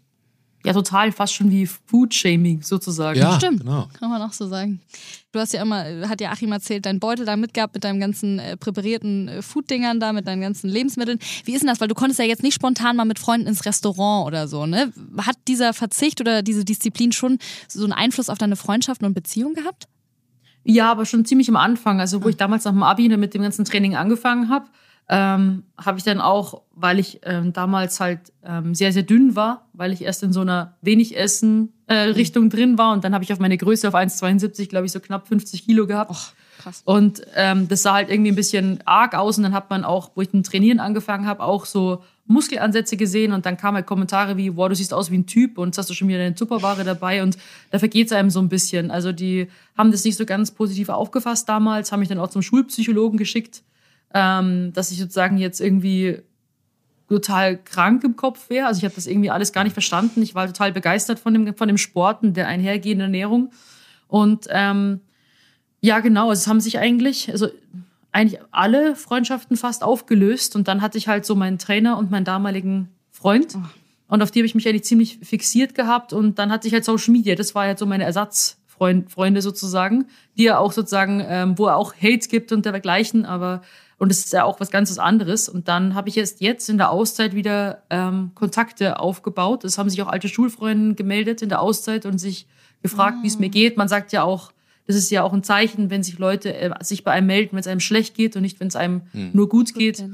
Ja, 0.64 0.72
total, 0.72 1.10
fast 1.10 1.34
schon 1.34 1.50
wie 1.50 1.66
Food-Shaming 1.66 2.62
sozusagen. 2.62 3.18
Ja, 3.18 3.36
Stimmt. 3.36 3.60
genau. 3.60 3.88
Kann 3.98 4.10
man 4.10 4.22
auch 4.22 4.32
so 4.32 4.46
sagen. 4.46 4.80
Du 5.32 5.40
hast 5.40 5.52
ja 5.52 5.62
immer, 5.62 6.08
hat 6.08 6.20
ja 6.20 6.30
Achim 6.30 6.52
erzählt, 6.52 6.86
deinen 6.86 7.00
Beutel 7.00 7.26
da 7.26 7.36
mitgehabt 7.36 7.74
mit 7.74 7.82
deinen 7.82 7.98
ganzen 7.98 8.38
äh, 8.38 8.56
präparierten 8.56 9.26
äh, 9.26 9.42
Food-Dingern 9.42 9.98
da, 9.98 10.12
mit 10.12 10.28
deinen 10.28 10.40
ganzen 10.40 10.70
Lebensmitteln. 10.70 11.18
Wie 11.44 11.52
ist 11.52 11.62
denn 11.62 11.68
das? 11.68 11.80
Weil 11.80 11.88
du 11.88 11.96
konntest 11.96 12.20
ja 12.20 12.26
jetzt 12.26 12.44
nicht 12.44 12.54
spontan 12.54 12.94
mal 12.94 13.04
mit 13.04 13.18
Freunden 13.18 13.48
ins 13.48 13.64
Restaurant 13.64 14.28
oder 14.28 14.46
so, 14.46 14.66
ne? 14.66 14.92
Hat 15.18 15.36
dieser 15.48 15.72
Verzicht 15.72 16.20
oder 16.20 16.42
diese 16.42 16.64
Disziplin 16.64 17.10
schon 17.10 17.38
so 17.66 17.82
einen 17.82 17.92
Einfluss 17.92 18.28
auf 18.28 18.38
deine 18.38 18.54
Freundschaften 18.54 19.06
und 19.06 19.14
Beziehungen 19.14 19.54
gehabt? 19.54 19.88
Ja, 20.64 20.90
aber 20.90 21.06
schon 21.06 21.24
ziemlich 21.24 21.48
am 21.48 21.56
Anfang. 21.56 22.00
Also, 22.00 22.22
wo 22.22 22.28
ich 22.28 22.36
damals 22.36 22.64
nach 22.64 22.72
dem 22.72 22.82
Abi 22.82 23.08
dann 23.08 23.20
mit 23.20 23.34
dem 23.34 23.42
ganzen 23.42 23.64
Training 23.64 23.96
angefangen 23.96 24.48
habe, 24.48 24.66
ähm, 25.08 25.64
habe 25.76 25.98
ich 25.98 26.04
dann 26.04 26.20
auch, 26.20 26.62
weil 26.74 26.98
ich 26.98 27.20
ähm, 27.24 27.52
damals 27.52 28.00
halt 28.00 28.32
ähm, 28.44 28.74
sehr, 28.74 28.92
sehr 28.92 29.02
dünn 29.02 29.36
war, 29.36 29.68
weil 29.72 29.92
ich 29.92 30.02
erst 30.02 30.22
in 30.22 30.32
so 30.32 30.40
einer 30.40 30.76
wenig 30.80 31.16
Essen 31.18 31.72
äh, 31.86 31.94
Richtung 31.94 32.48
drin 32.48 32.78
war 32.78 32.92
und 32.92 33.04
dann 33.04 33.12
habe 33.12 33.24
ich 33.24 33.32
auf 33.32 33.38
meine 33.38 33.58
Größe 33.58 33.88
auf 33.88 33.94
1,72, 33.94 34.68
glaube 34.68 34.86
ich, 34.86 34.92
so 34.92 35.00
knapp 35.00 35.28
50 35.28 35.66
Kilo 35.66 35.86
gehabt. 35.86 36.34
krass. 36.58 36.82
Und 36.84 37.22
ähm, 37.34 37.68
das 37.68 37.82
sah 37.82 37.94
halt 37.94 38.10
irgendwie 38.10 38.30
ein 38.30 38.36
bisschen 38.36 38.78
arg 38.86 39.14
aus. 39.14 39.36
Und 39.36 39.42
dann 39.42 39.52
hat 39.52 39.68
man 39.70 39.84
auch, 39.84 40.12
wo 40.14 40.22
ich 40.22 40.28
mit 40.28 40.34
dem 40.34 40.42
Trainieren 40.44 40.80
angefangen 40.80 41.26
habe, 41.26 41.42
auch 41.42 41.66
so 41.66 42.02
Muskelansätze 42.26 42.96
gesehen. 42.96 43.32
Und 43.32 43.46
dann 43.46 43.56
kamen 43.56 43.76
halt 43.76 43.86
Kommentare 43.86 44.36
wie, 44.36 44.56
wow, 44.56 44.68
du 44.68 44.74
siehst 44.74 44.94
aus 44.94 45.10
wie 45.10 45.18
ein 45.18 45.26
Typ 45.26 45.58
und 45.58 45.68
jetzt 45.68 45.78
hast 45.78 45.90
du 45.90 45.94
schon 45.94 46.08
wieder 46.08 46.20
eine 46.20 46.34
Tupperware 46.34 46.84
dabei. 46.84 47.22
Und 47.22 47.36
da 47.70 47.78
vergeht 47.78 48.06
es 48.06 48.12
einem 48.12 48.30
so 48.30 48.40
ein 48.40 48.48
bisschen. 48.48 48.90
Also 48.90 49.12
die 49.12 49.48
haben 49.76 49.90
das 49.90 50.04
nicht 50.04 50.16
so 50.16 50.26
ganz 50.26 50.50
positiv 50.50 50.88
aufgefasst 50.88 51.48
damals, 51.48 51.92
haben 51.92 52.00
mich 52.00 52.08
dann 52.08 52.18
auch 52.18 52.30
zum 52.30 52.42
Schulpsychologen 52.42 53.18
geschickt, 53.18 53.62
ähm, 54.14 54.72
dass 54.72 54.90
ich 54.90 54.98
sozusagen 54.98 55.38
jetzt 55.38 55.60
irgendwie 55.60 56.18
total 57.08 57.58
krank 57.62 58.04
im 58.04 58.16
Kopf 58.16 58.48
wäre. 58.48 58.66
Also 58.66 58.78
ich 58.78 58.84
habe 58.84 58.94
das 58.94 59.06
irgendwie 59.06 59.30
alles 59.30 59.52
gar 59.52 59.64
nicht 59.64 59.74
verstanden. 59.74 60.22
Ich 60.22 60.34
war 60.34 60.46
total 60.46 60.72
begeistert 60.72 61.18
von 61.18 61.34
dem, 61.34 61.54
von 61.54 61.68
dem 61.68 61.78
Sport 61.78 62.22
und 62.22 62.36
der 62.36 62.48
einhergehenden 62.48 63.06
Ernährung. 63.06 63.52
Und 64.08 64.46
ähm, 64.50 65.00
ja, 65.80 66.00
genau, 66.00 66.30
es 66.30 66.46
haben 66.46 66.60
sich 66.60 66.78
eigentlich, 66.78 67.30
also 67.30 67.48
eigentlich 68.12 68.40
alle 68.50 68.94
Freundschaften 68.94 69.56
fast 69.56 69.82
aufgelöst. 69.82 70.54
Und 70.54 70.68
dann 70.68 70.82
hatte 70.82 70.98
ich 70.98 71.08
halt 71.08 71.24
so 71.24 71.34
meinen 71.34 71.58
Trainer 71.58 71.98
und 71.98 72.10
meinen 72.10 72.24
damaligen 72.24 72.88
Freund. 73.10 73.56
Und 74.06 74.22
auf 74.22 74.30
die 74.30 74.40
habe 74.40 74.46
ich 74.46 74.54
mich 74.54 74.68
eigentlich 74.68 74.84
ziemlich 74.84 75.18
fixiert 75.22 75.74
gehabt. 75.74 76.12
Und 76.12 76.38
dann 76.38 76.52
hatte 76.52 76.68
ich 76.68 76.74
halt 76.74 76.84
Social 76.84 77.12
Media. 77.12 77.34
Das 77.34 77.54
war 77.54 77.64
halt 77.64 77.78
so 77.78 77.86
meine 77.86 78.04
Ersatzfreunde 78.04 79.40
sozusagen, 79.40 80.06
die 80.36 80.44
ja 80.44 80.58
auch 80.58 80.72
sozusagen, 80.72 81.24
ähm, 81.26 81.58
wo 81.58 81.66
er 81.66 81.76
auch 81.76 81.94
Hate 81.94 82.28
gibt 82.28 82.52
und 82.52 82.66
dergleichen. 82.66 83.24
Aber 83.24 83.62
und 84.02 84.10
es 84.10 84.24
ist 84.24 84.32
ja 84.32 84.42
auch 84.42 84.58
was 84.58 84.72
ganz 84.72 84.98
anderes. 84.98 85.48
Und 85.48 85.68
dann 85.68 85.94
habe 85.94 86.08
ich 86.08 86.16
erst 86.16 86.40
jetzt 86.40 86.68
in 86.68 86.76
der 86.76 86.90
Auszeit 86.90 87.36
wieder 87.36 87.84
ähm, 87.88 88.32
Kontakte 88.34 88.98
aufgebaut. 88.98 89.62
Es 89.64 89.78
haben 89.78 89.88
sich 89.88 90.02
auch 90.02 90.08
alte 90.08 90.28
Schulfreunde 90.28 90.96
gemeldet 90.96 91.40
in 91.40 91.48
der 91.48 91.60
Auszeit 91.60 92.04
und 92.04 92.18
sich 92.18 92.48
gefragt, 92.82 93.18
wie 93.22 93.28
es 93.28 93.38
mir 93.38 93.48
geht. 93.48 93.76
Man 93.76 93.86
sagt 93.86 94.12
ja 94.12 94.24
auch, 94.24 94.52
das 94.86 94.96
ist 94.96 95.10
ja 95.10 95.22
auch 95.22 95.32
ein 95.32 95.42
Zeichen, 95.42 95.90
wenn 95.90 96.02
sich 96.02 96.18
Leute 96.18 96.54
äh, 96.54 96.70
sich 96.82 97.04
bei 97.04 97.12
einem 97.12 97.26
melden, 97.26 97.52
wenn 97.52 97.60
es 97.60 97.66
einem 97.66 97.80
schlecht 97.80 98.14
geht 98.14 98.36
und 98.36 98.42
nicht, 98.42 98.60
wenn 98.60 98.68
es 98.68 98.76
einem 98.76 99.02
nur 99.32 99.48
gut 99.48 99.74
geht. 99.74 100.04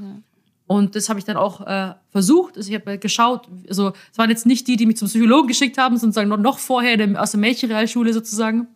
Und 0.67 0.95
das 0.95 1.09
habe 1.09 1.17
ich 1.17 1.25
dann 1.25 1.35
auch 1.35 1.65
äh, 1.65 1.95
versucht. 2.11 2.55
Also 2.55 2.69
ich 2.69 2.75
habe 2.79 2.99
geschaut, 2.99 3.47
also 3.67 3.93
es 4.11 4.17
waren 4.19 4.29
jetzt 4.29 4.45
nicht 4.45 4.67
die, 4.67 4.75
die 4.75 4.85
mich 4.85 4.97
zum 4.97 5.07
Psychologen 5.07 5.47
geschickt 5.47 5.79
haben, 5.79 5.97
sondern 5.97 6.27
noch, 6.27 6.37
noch 6.37 6.59
vorher 6.59 6.95
der, 6.95 7.19
aus 7.19 7.31
der 7.31 7.39
Mädchenrealschule 7.39 8.13
sozusagen. 8.13 8.67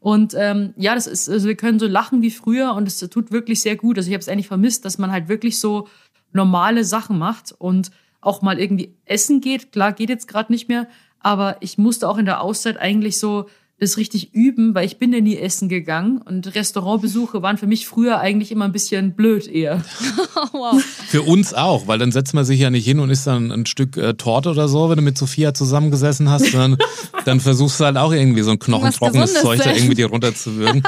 Und 0.00 0.34
ähm, 0.36 0.74
ja, 0.76 0.94
das 0.96 1.06
ist, 1.06 1.28
also 1.28 1.46
wir 1.46 1.54
können 1.54 1.78
so 1.78 1.86
lachen 1.86 2.20
wie 2.20 2.32
früher 2.32 2.74
und 2.74 2.88
es 2.88 2.98
tut 2.98 3.30
wirklich 3.30 3.62
sehr 3.62 3.76
gut. 3.76 3.96
Also 3.96 4.08
ich 4.08 4.14
habe 4.14 4.22
es 4.22 4.28
eigentlich 4.28 4.48
vermisst, 4.48 4.84
dass 4.84 4.98
man 4.98 5.12
halt 5.12 5.28
wirklich 5.28 5.60
so 5.60 5.88
normale 6.32 6.84
Sachen 6.84 7.18
macht 7.18 7.54
und 7.56 7.92
auch 8.20 8.42
mal 8.42 8.58
irgendwie 8.58 8.94
essen 9.04 9.40
geht. 9.40 9.70
Klar, 9.70 9.92
geht 9.92 10.08
jetzt 10.08 10.26
gerade 10.26 10.52
nicht 10.52 10.68
mehr, 10.68 10.88
aber 11.20 11.58
ich 11.60 11.78
musste 11.78 12.08
auch 12.08 12.18
in 12.18 12.26
der 12.26 12.40
Auszeit 12.40 12.76
eigentlich 12.76 13.18
so 13.18 13.46
das 13.78 13.98
richtig 13.98 14.32
üben, 14.32 14.74
weil 14.74 14.86
ich 14.86 14.98
bin 14.98 15.12
ja 15.12 15.20
nie 15.20 15.36
essen 15.36 15.68
gegangen 15.68 16.22
und 16.22 16.54
Restaurantbesuche 16.54 17.42
waren 17.42 17.58
für 17.58 17.66
mich 17.66 17.86
früher 17.86 18.18
eigentlich 18.18 18.50
immer 18.50 18.64
ein 18.64 18.72
bisschen 18.72 19.14
blöd 19.14 19.46
eher. 19.46 19.84
wow. 20.52 20.82
Für 20.82 21.22
uns 21.22 21.52
auch, 21.52 21.86
weil 21.86 21.98
dann 21.98 22.10
setzt 22.10 22.32
man 22.32 22.44
sich 22.44 22.60
ja 22.60 22.70
nicht 22.70 22.86
hin 22.86 23.00
und 23.00 23.10
isst 23.10 23.26
dann 23.26 23.52
ein 23.52 23.66
Stück 23.66 23.96
äh, 23.98 24.14
Torte 24.14 24.50
oder 24.50 24.68
so, 24.68 24.88
wenn 24.88 24.96
du 24.96 25.02
mit 25.02 25.18
Sophia 25.18 25.52
zusammengesessen 25.52 26.30
hast, 26.30 26.52
sondern 26.52 26.78
dann 27.26 27.40
versuchst 27.40 27.78
du 27.80 27.84
halt 27.84 27.98
auch 27.98 28.12
irgendwie 28.12 28.42
so 28.42 28.50
ein 28.50 28.58
knochentrockenes 28.58 29.34
Zeug 29.34 29.58
da 29.58 29.64
zu 29.64 29.76
irgendwie 29.76 29.94
dir 29.94 30.06
runterzuwürgen. 30.06 30.82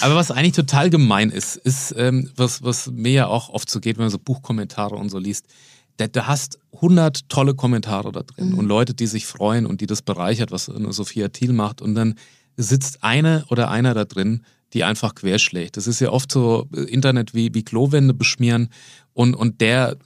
Aber 0.00 0.14
was 0.14 0.30
eigentlich 0.30 0.54
total 0.54 0.88
gemein 0.88 1.30
ist, 1.30 1.56
ist, 1.56 1.94
ähm, 1.98 2.30
was, 2.36 2.62
was 2.62 2.90
mir 2.90 3.12
ja 3.12 3.26
auch 3.26 3.50
oft 3.50 3.68
so 3.68 3.80
geht, 3.80 3.98
wenn 3.98 4.04
man 4.04 4.10
so 4.10 4.18
Buchkommentare 4.18 4.96
und 4.96 5.10
so 5.10 5.18
liest, 5.18 5.46
du 5.98 6.26
hast 6.26 6.58
100 6.74 7.28
tolle 7.28 7.54
Kommentare 7.54 8.12
da 8.12 8.22
drin 8.22 8.54
und 8.54 8.66
Leute, 8.66 8.94
die 8.94 9.06
sich 9.06 9.26
freuen 9.26 9.66
und 9.66 9.80
die 9.80 9.86
das 9.86 10.02
bereichert, 10.02 10.50
was 10.50 10.64
Sophia 10.66 11.28
Thiel 11.28 11.52
macht. 11.52 11.82
Und 11.82 11.94
dann 11.94 12.14
sitzt 12.56 13.02
eine 13.04 13.44
oder 13.50 13.70
einer 13.70 13.94
da 13.94 14.04
drin, 14.04 14.42
die 14.72 14.84
einfach 14.84 15.14
querschlägt. 15.14 15.76
Das 15.76 15.86
ist 15.86 16.00
ja 16.00 16.10
oft 16.10 16.30
so 16.30 16.68
äh, 16.74 16.82
Internet 16.82 17.34
wie, 17.34 17.52
wie 17.54 17.64
Klowände 17.64 18.14
beschmieren 18.14 18.68
und, 19.14 19.34
und 19.34 19.60
der 19.60 19.96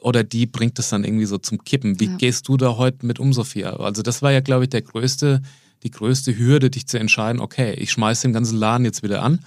oder 0.00 0.22
die 0.22 0.44
bringt 0.46 0.78
es 0.78 0.90
dann 0.90 1.02
irgendwie 1.04 1.24
so 1.24 1.38
zum 1.38 1.64
Kippen. 1.64 1.98
Wie 1.98 2.06
Ja. 2.06 2.16
gehst 2.16 2.46
du 2.48 2.58
da 2.58 2.76
heute 2.76 3.06
mit 3.06 3.18
um, 3.18 3.32
Sophia? 3.32 3.76
Also 3.76 4.02
das 4.02 4.20
war 4.20 4.30
ja, 4.32 4.40
glaube 4.40 4.64
ich, 4.64 4.68
der 4.70 4.82
größte, 4.82 5.40
die 5.82 5.90
größte 5.90 6.36
Hürde, 6.38 6.68
dich 6.68 6.86
zu 6.86 6.98
entscheiden, 6.98 7.40
okay, 7.40 7.72
ich 7.74 7.90
schmeiß 7.92 8.20
den 8.20 8.34
ganzen 8.34 8.58
Laden 8.58 8.84
jetzt 8.84 9.02
wieder 9.02 9.22
an 9.22 9.40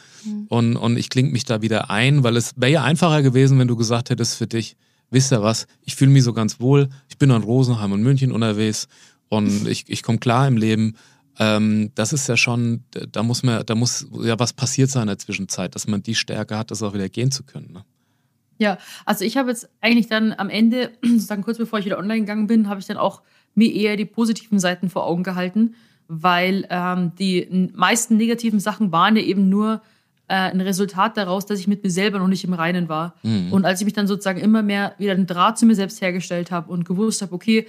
und, 0.50 0.76
und 0.76 0.98
ich 0.98 1.10
klinge 1.12 1.30
mich 1.30 1.46
da 1.46 1.62
wieder 1.62 1.92
ein, 1.92 2.24
weil 2.24 2.36
es 2.36 2.54
wäre 2.56 2.72
ja 2.72 2.84
einfacher 2.84 3.22
gewesen, 3.22 3.60
wenn 3.60 3.68
du 3.68 3.76
gesagt 3.76 4.10
hättest 4.10 4.36
für 4.36 4.48
dich, 4.48 4.76
wisst 5.10 5.32
ihr 5.32 5.42
was, 5.42 5.68
ich 5.84 5.96
fühle 5.96 6.12
mich 6.12 6.24
so 6.24 6.34
ganz 6.34 6.60
wohl, 6.60 6.90
ich 7.10 7.18
bin 7.18 7.32
an 7.32 7.44
Rosenheim 7.44 7.92
und 7.92 8.04
München 8.04 8.32
unterwegs 8.32 8.88
und 9.30 9.68
ich, 9.68 9.86
ich 9.88 10.04
komme 10.04 10.20
klar 10.20 10.48
im 10.48 10.58
Leben. 10.58 10.96
Ähm, 11.40 11.92
das 11.96 12.14
ist 12.14 12.28
ja 12.28 12.38
schon, 12.38 12.84
da 13.12 13.24
muss 13.24 13.44
man, 13.44 13.66
da 13.66 13.76
muss 13.76 14.08
ja 14.22 14.40
was 14.40 14.54
passiert 14.54 14.90
sein 14.90 15.04
in 15.04 15.08
der 15.10 15.20
Zwischenzeit, 15.20 15.76
dass 15.76 15.88
man 15.88 16.02
die 16.02 16.16
Stärke 16.16 16.58
hat, 16.58 16.72
das 16.72 16.82
auch 16.82 16.94
wieder 16.94 17.10
gehen 17.10 17.32
zu 17.32 17.44
können. 17.44 17.72
Ne? 17.74 17.86
Ja, 18.58 18.78
also 19.06 19.24
ich 19.24 19.38
habe 19.38 19.50
jetzt 19.50 19.70
eigentlich 19.82 20.08
dann 20.08 20.34
am 20.34 20.50
Ende, 20.50 20.92
sozusagen 21.04 21.44
kurz 21.44 21.58
bevor 21.58 21.80
ich 21.80 21.86
wieder 21.86 22.00
online 22.00 22.22
gegangen 22.22 22.48
bin, 22.48 22.70
habe 22.70 22.80
ich 22.80 22.88
dann 22.88 22.98
auch 22.98 23.22
mir 23.54 23.72
eher 23.74 23.98
die 23.98 24.06
positiven 24.06 24.60
Seiten 24.60 24.90
vor 24.90 25.06
Augen 25.06 25.24
gehalten, 25.24 25.76
weil 26.08 26.66
ähm, 26.70 27.14
die 27.20 27.72
meisten 27.76 28.18
negativen 28.18 28.60
Sachen 28.60 28.92
waren 28.92 29.16
ja 29.16 29.24
eben 29.24 29.50
nur 29.50 29.82
äh, 30.28 30.36
ein 30.36 30.62
Resultat 30.62 31.18
daraus, 31.18 31.46
dass 31.46 31.60
ich 31.60 31.68
mit 31.68 31.84
mir 31.84 31.90
selber 31.90 32.20
noch 32.20 32.28
nicht 32.28 32.44
im 32.44 32.54
Reinen 32.54 32.90
war. 32.90 33.16
Und 33.52 33.66
als 33.66 33.80
ich 33.80 33.86
mich 33.86 33.94
dann 33.94 34.08
sozusagen 34.08 34.40
immer 34.40 34.62
mehr 34.62 34.94
wieder 34.98 35.14
einen 35.14 35.28
Draht 35.28 35.58
zu 35.58 35.66
mir 35.66 35.76
selbst 35.76 36.02
hergestellt 36.02 36.52
habe 36.52 36.72
und 36.72 36.86
gewusst 36.86 37.22
habe, 37.22 37.34
okay, 37.34 37.68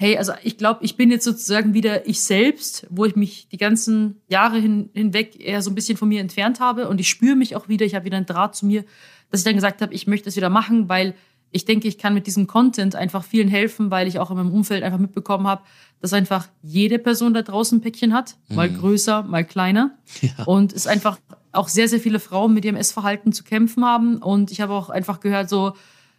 hey, 0.00 0.16
also 0.16 0.32
ich 0.42 0.56
glaube, 0.56 0.82
ich 0.82 0.96
bin 0.96 1.10
jetzt 1.10 1.24
sozusagen 1.24 1.74
wieder 1.74 2.08
ich 2.08 2.22
selbst, 2.22 2.86
wo 2.88 3.04
ich 3.04 3.16
mich 3.16 3.48
die 3.48 3.58
ganzen 3.58 4.22
Jahre 4.28 4.58
hin, 4.58 4.88
hinweg 4.94 5.38
eher 5.38 5.60
so 5.60 5.70
ein 5.70 5.74
bisschen 5.74 5.98
von 5.98 6.08
mir 6.08 6.20
entfernt 6.20 6.58
habe 6.58 6.88
und 6.88 7.00
ich 7.00 7.08
spüre 7.10 7.36
mich 7.36 7.54
auch 7.54 7.68
wieder, 7.68 7.84
ich 7.84 7.94
habe 7.94 8.06
wieder 8.06 8.16
einen 8.16 8.24
Draht 8.24 8.56
zu 8.56 8.64
mir, 8.64 8.84
dass 9.30 9.40
ich 9.40 9.44
dann 9.44 9.56
gesagt 9.56 9.82
habe, 9.82 9.92
ich 9.92 10.06
möchte 10.06 10.30
es 10.30 10.36
wieder 10.36 10.48
machen, 10.48 10.88
weil 10.88 11.14
ich 11.50 11.66
denke, 11.66 11.86
ich 11.86 11.98
kann 11.98 12.14
mit 12.14 12.26
diesem 12.26 12.46
Content 12.46 12.94
einfach 12.94 13.24
vielen 13.24 13.48
helfen, 13.48 13.90
weil 13.90 14.08
ich 14.08 14.18
auch 14.18 14.30
in 14.30 14.38
meinem 14.38 14.52
Umfeld 14.52 14.82
einfach 14.84 14.98
mitbekommen 14.98 15.46
habe, 15.46 15.62
dass 16.00 16.14
einfach 16.14 16.48
jede 16.62 16.98
Person 16.98 17.34
da 17.34 17.42
draußen 17.42 17.78
ein 17.78 17.80
Päckchen 17.82 18.14
hat, 18.14 18.36
mal 18.48 18.70
mhm. 18.70 18.78
größer, 18.78 19.22
mal 19.24 19.44
kleiner. 19.44 19.98
Ja. 20.22 20.44
Und 20.44 20.72
es 20.72 20.86
einfach 20.86 21.18
auch 21.52 21.68
sehr, 21.68 21.88
sehr 21.88 22.00
viele 22.00 22.20
Frauen 22.20 22.54
mit 22.54 22.64
ihrem 22.64 22.76
Essverhalten 22.76 23.32
zu 23.32 23.44
kämpfen 23.44 23.84
haben. 23.84 24.18
Und 24.18 24.50
ich 24.50 24.60
habe 24.60 24.72
auch 24.72 24.90
einfach 24.90 25.20
gehört, 25.20 25.48
so, 25.48 25.74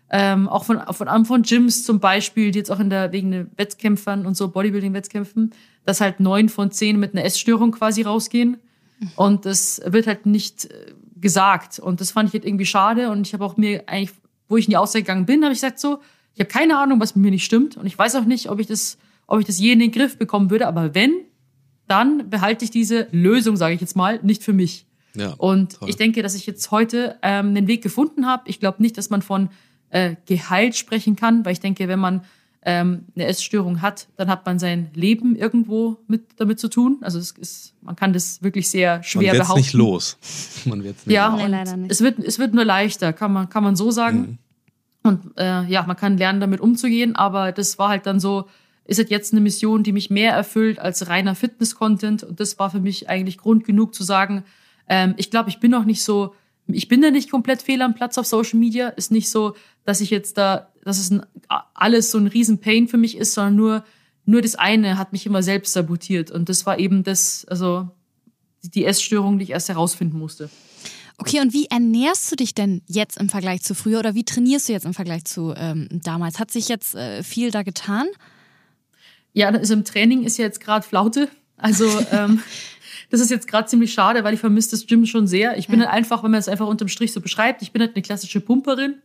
ähm, 0.09 0.49
auch 0.49 0.65
von, 0.65 0.81
von, 0.91 1.25
von 1.25 1.41
Gyms 1.43 1.85
zum 1.85 1.99
Beispiel, 1.99 2.51
die 2.51 2.59
jetzt 2.59 2.69
auch 2.69 2.79
in 2.79 2.89
der, 2.89 3.11
wegen 3.13 3.49
Wettkämpfern 3.55 4.25
und 4.25 4.35
so 4.35 4.49
Bodybuilding-Wettkämpfen, 4.49 5.53
dass 5.85 6.01
halt 6.01 6.19
neun 6.19 6.49
von 6.49 6.71
zehn 6.71 6.99
mit 6.99 7.13
einer 7.13 7.23
Essstörung 7.23 7.71
quasi 7.71 8.01
rausgehen. 8.01 8.57
Und 9.15 9.45
das 9.45 9.81
wird 9.85 10.07
halt 10.07 10.25
nicht 10.25 10.65
äh, 10.65 10.93
gesagt. 11.15 11.79
Und 11.79 12.01
das 12.01 12.11
fand 12.11 12.29
ich 12.29 12.33
halt 12.33 12.45
irgendwie 12.45 12.65
schade. 12.65 13.09
Und 13.09 13.25
ich 13.25 13.33
habe 13.33 13.45
auch 13.45 13.57
mir 13.57 13.83
eigentlich, 13.87 14.15
wo 14.49 14.57
ich 14.57 14.65
in 14.65 14.71
die 14.71 14.77
Aussage 14.77 15.03
gegangen 15.03 15.25
bin, 15.25 15.43
habe 15.43 15.53
ich 15.53 15.61
gesagt 15.61 15.79
so, 15.79 15.99
ich 16.33 16.39
habe 16.39 16.49
keine 16.49 16.77
Ahnung, 16.77 16.99
was 16.99 17.15
mit 17.15 17.23
mir 17.23 17.31
nicht 17.31 17.45
stimmt. 17.45 17.77
Und 17.77 17.85
ich 17.85 17.97
weiß 17.97 18.15
auch 18.15 18.25
nicht, 18.25 18.49
ob 18.49 18.59
ich 18.59 18.67
das, 18.67 18.97
ob 19.27 19.39
ich 19.39 19.45
das 19.45 19.59
je 19.59 19.71
in 19.71 19.79
den 19.79 19.91
Griff 19.91 20.17
bekommen 20.17 20.49
würde. 20.49 20.67
Aber 20.67 20.93
wenn, 20.93 21.13
dann 21.87 22.29
behalte 22.29 22.65
ich 22.65 22.71
diese 22.71 23.07
Lösung, 23.11 23.55
sage 23.57 23.75
ich 23.75 23.81
jetzt 23.81 23.95
mal, 23.95 24.19
nicht 24.23 24.43
für 24.43 24.53
mich. 24.53 24.85
Ja, 25.15 25.33
und 25.33 25.77
toll. 25.79 25.89
ich 25.89 25.97
denke, 25.97 26.23
dass 26.23 26.35
ich 26.35 26.45
jetzt 26.45 26.71
heute 26.71 27.17
ähm, 27.21 27.53
den 27.55 27.67
Weg 27.67 27.81
gefunden 27.81 28.25
habe. 28.25 28.43
Ich 28.47 28.59
glaube 28.59 28.81
nicht, 28.81 28.97
dass 28.97 29.09
man 29.09 29.21
von 29.21 29.49
äh, 29.89 30.15
geheilt 30.25 30.75
sprechen 30.75 31.15
kann, 31.15 31.45
weil 31.45 31.53
ich 31.53 31.59
denke, 31.59 31.87
wenn 31.87 31.99
man 31.99 32.21
ähm, 32.63 33.05
eine 33.15 33.25
Essstörung 33.25 33.81
hat, 33.81 34.07
dann 34.17 34.29
hat 34.29 34.45
man 34.45 34.59
sein 34.59 34.91
Leben 34.93 35.35
irgendwo 35.35 35.97
mit 36.07 36.23
damit 36.37 36.59
zu 36.59 36.69
tun. 36.69 36.99
Also 37.01 37.17
es 37.17 37.31
ist, 37.31 37.73
man 37.81 37.95
kann 37.95 38.13
das 38.13 38.43
wirklich 38.43 38.69
sehr 38.69 39.01
schwer 39.03 39.33
man 39.33 39.41
behaupten. 39.41 39.61
nicht 39.61 39.73
los. 39.73 40.17
Man 40.65 40.83
wird's 40.83 41.05
nicht 41.05 41.15
ja, 41.15 41.29
los. 41.29 41.41
Nee, 41.41 41.47
leider 41.47 41.77
nicht. 41.77 41.91
Es 41.91 42.01
wird, 42.01 42.19
es 42.19 42.37
wird 42.37 42.53
nur 42.53 42.65
leichter, 42.65 43.13
kann 43.13 43.33
man, 43.33 43.49
kann 43.49 43.63
man 43.63 43.75
so 43.75 43.89
sagen. 43.89 44.19
Mhm. 44.19 44.37
Und 45.03 45.37
äh, 45.37 45.63
ja, 45.63 45.83
man 45.87 45.97
kann 45.97 46.17
lernen, 46.17 46.39
damit 46.39 46.61
umzugehen, 46.61 47.15
aber 47.15 47.51
das 47.51 47.79
war 47.79 47.89
halt 47.89 48.05
dann 48.05 48.19
so, 48.19 48.47
ist 48.85 48.99
halt 48.99 49.09
jetzt 49.09 49.33
eine 49.33 49.41
Mission, 49.41 49.81
die 49.81 49.93
mich 49.93 50.11
mehr 50.11 50.33
erfüllt 50.33 50.77
als 50.77 51.07
reiner 51.07 51.33
Fitness-Content. 51.33 52.23
Und 52.23 52.39
das 52.39 52.59
war 52.59 52.69
für 52.69 52.79
mich 52.79 53.09
eigentlich 53.09 53.39
Grund 53.39 53.65
genug 53.65 53.95
zu 53.95 54.03
sagen, 54.03 54.43
ähm, 54.91 55.15
ich 55.17 55.31
glaube, 55.31 55.49
ich 55.49 55.59
bin 55.59 55.71
noch 55.71 55.85
nicht 55.85 56.03
so 56.03 56.35
ich 56.67 56.87
bin 56.87 57.01
da 57.01 57.11
nicht 57.11 57.31
komplett 57.31 57.61
fehl 57.61 57.81
am 57.81 57.93
Platz 57.93 58.17
auf 58.17 58.25
Social 58.25 58.59
Media. 58.59 58.89
Ist 58.89 59.11
nicht 59.11 59.29
so, 59.29 59.55
dass 59.85 60.01
ich 60.01 60.09
jetzt 60.09 60.37
da, 60.37 60.69
dass 60.83 60.99
es 60.99 61.11
ein, 61.11 61.25
alles 61.73 62.11
so 62.11 62.17
ein 62.17 62.27
riesen 62.27 62.59
Pain 62.59 62.87
für 62.87 62.97
mich 62.97 63.17
ist, 63.17 63.33
sondern 63.33 63.55
nur, 63.55 63.85
nur 64.25 64.41
das 64.41 64.55
eine 64.55 64.97
hat 64.97 65.11
mich 65.11 65.25
immer 65.25 65.43
selbst 65.43 65.73
sabotiert. 65.73 66.31
Und 66.31 66.49
das 66.49 66.65
war 66.65 66.79
eben 66.79 67.03
das, 67.03 67.45
also 67.45 67.89
die 68.61 68.85
Essstörung, 68.85 69.37
die 69.37 69.45
ich 69.45 69.49
erst 69.51 69.69
herausfinden 69.69 70.17
musste. 70.17 70.49
Okay, 71.17 71.39
und 71.39 71.53
wie 71.53 71.65
ernährst 71.65 72.31
du 72.31 72.35
dich 72.35 72.55
denn 72.55 72.81
jetzt 72.87 73.17
im 73.17 73.29
Vergleich 73.29 73.61
zu 73.61 73.75
früher 73.75 73.99
oder 73.99 74.15
wie 74.15 74.23
trainierst 74.23 74.69
du 74.69 74.73
jetzt 74.73 74.85
im 74.85 74.93
Vergleich 74.93 75.25
zu 75.25 75.53
ähm, 75.55 75.87
damals? 75.91 76.39
Hat 76.39 76.51
sich 76.51 76.67
jetzt 76.67 76.95
äh, 76.95 77.21
viel 77.23 77.51
da 77.51 77.63
getan? 77.63 78.07
Ja, 79.33 79.49
also 79.49 79.73
im 79.73 79.85
Training 79.85 80.23
ist 80.23 80.37
ja 80.37 80.45
jetzt 80.45 80.59
gerade 80.59 80.85
Flaute. 80.85 81.29
Also 81.57 81.85
ähm, 82.11 82.41
das 83.11 83.19
ist 83.19 83.29
jetzt 83.29 83.47
gerade 83.47 83.67
ziemlich 83.67 83.93
schade, 83.93 84.23
weil 84.23 84.33
ich 84.33 84.39
vermisse 84.39 84.71
das 84.71 84.87
Gym 84.87 85.05
schon 85.05 85.27
sehr. 85.27 85.57
Ich 85.57 85.67
bin 85.67 85.79
ja. 85.79 85.85
halt 85.85 85.95
einfach, 85.95 86.23
wenn 86.23 86.31
man 86.31 86.39
es 86.39 86.47
einfach 86.47 86.67
unterm 86.67 86.87
Strich 86.87 87.11
so 87.11 87.21
beschreibt, 87.21 87.61
ich 87.61 87.71
bin 87.71 87.81
halt 87.81 87.93
eine 87.93 88.01
klassische 88.01 88.39
Pumperin. 88.39 88.95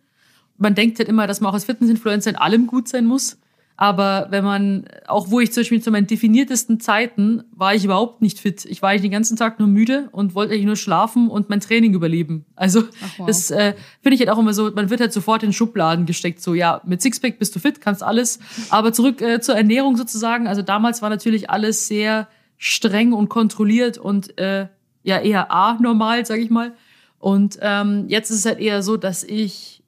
Man 0.59 0.75
denkt 0.75 0.99
halt 0.99 1.09
immer, 1.09 1.27
dass 1.27 1.41
man 1.41 1.51
auch 1.51 1.55
als 1.55 1.65
Fitnessinfluencer 1.65 2.31
in 2.31 2.37
allem 2.37 2.67
gut 2.67 2.89
sein 2.89 3.05
muss. 3.05 3.37
Aber 3.77 4.29
wenn 4.31 4.43
man, 4.43 4.87
auch 5.07 5.31
wo 5.31 5.41
ich 5.41 5.53
zum 5.53 5.61
Beispiel 5.61 5.83
zu 5.83 5.91
meinen 5.91 6.07
definiertesten 6.07 6.81
Zeiten, 6.81 7.45
war 7.51 7.75
ich 7.75 7.85
überhaupt 7.85 8.23
nicht 8.23 8.41
fit. 8.41 8.65
Ich 8.65 8.81
war 8.81 8.91
eigentlich 8.91 9.03
den 9.03 9.11
ganzen 9.11 9.37
Tag 9.37 9.59
nur 9.59 9.69
müde 9.69 10.09
und 10.13 10.35
wollte 10.35 10.55
eigentlich 10.55 10.67
nur 10.67 10.77
schlafen 10.77 11.29
und 11.29 11.51
mein 11.51 11.61
Training 11.61 11.93
überleben. 11.93 12.47
Also 12.55 12.85
Ach, 13.05 13.19
wow. 13.19 13.27
das 13.27 13.51
äh, 13.51 13.75
finde 14.01 14.15
ich 14.15 14.21
halt 14.21 14.31
auch 14.31 14.39
immer 14.39 14.55
so, 14.55 14.71
man 14.71 14.89
wird 14.89 15.01
halt 15.01 15.13
sofort 15.13 15.43
in 15.43 15.53
Schubladen 15.53 16.07
gesteckt. 16.07 16.41
So, 16.41 16.55
ja, 16.55 16.81
mit 16.87 17.03
Sixpack 17.03 17.39
bist 17.39 17.55
du 17.55 17.59
fit, 17.59 17.83
kannst 17.83 18.03
alles. 18.03 18.39
Aber 18.71 18.95
zurück 18.95 19.21
äh, 19.21 19.41
zur 19.41 19.57
Ernährung 19.57 19.97
sozusagen. 19.97 20.47
Also 20.47 20.63
damals 20.63 21.03
war 21.03 21.11
natürlich 21.11 21.51
alles 21.51 21.87
sehr 21.87 22.29
streng 22.59 23.13
und 23.13 23.29
kontrolliert 23.29 23.99
und 23.99 24.39
äh, 24.39 24.69
ja 25.03 25.19
eher 25.19 25.53
A-normal, 25.53 26.27
sag 26.27 26.41
ich 26.41 26.51
mal. 26.51 26.75
Und 27.19 27.59
ähm, 27.63 28.07
jetzt 28.09 28.31
ist 28.31 28.39
es 28.39 28.47
halt 28.47 28.59
eher 28.59 28.83
so, 28.83 28.97
dass 28.97 29.25
ich 29.25 29.83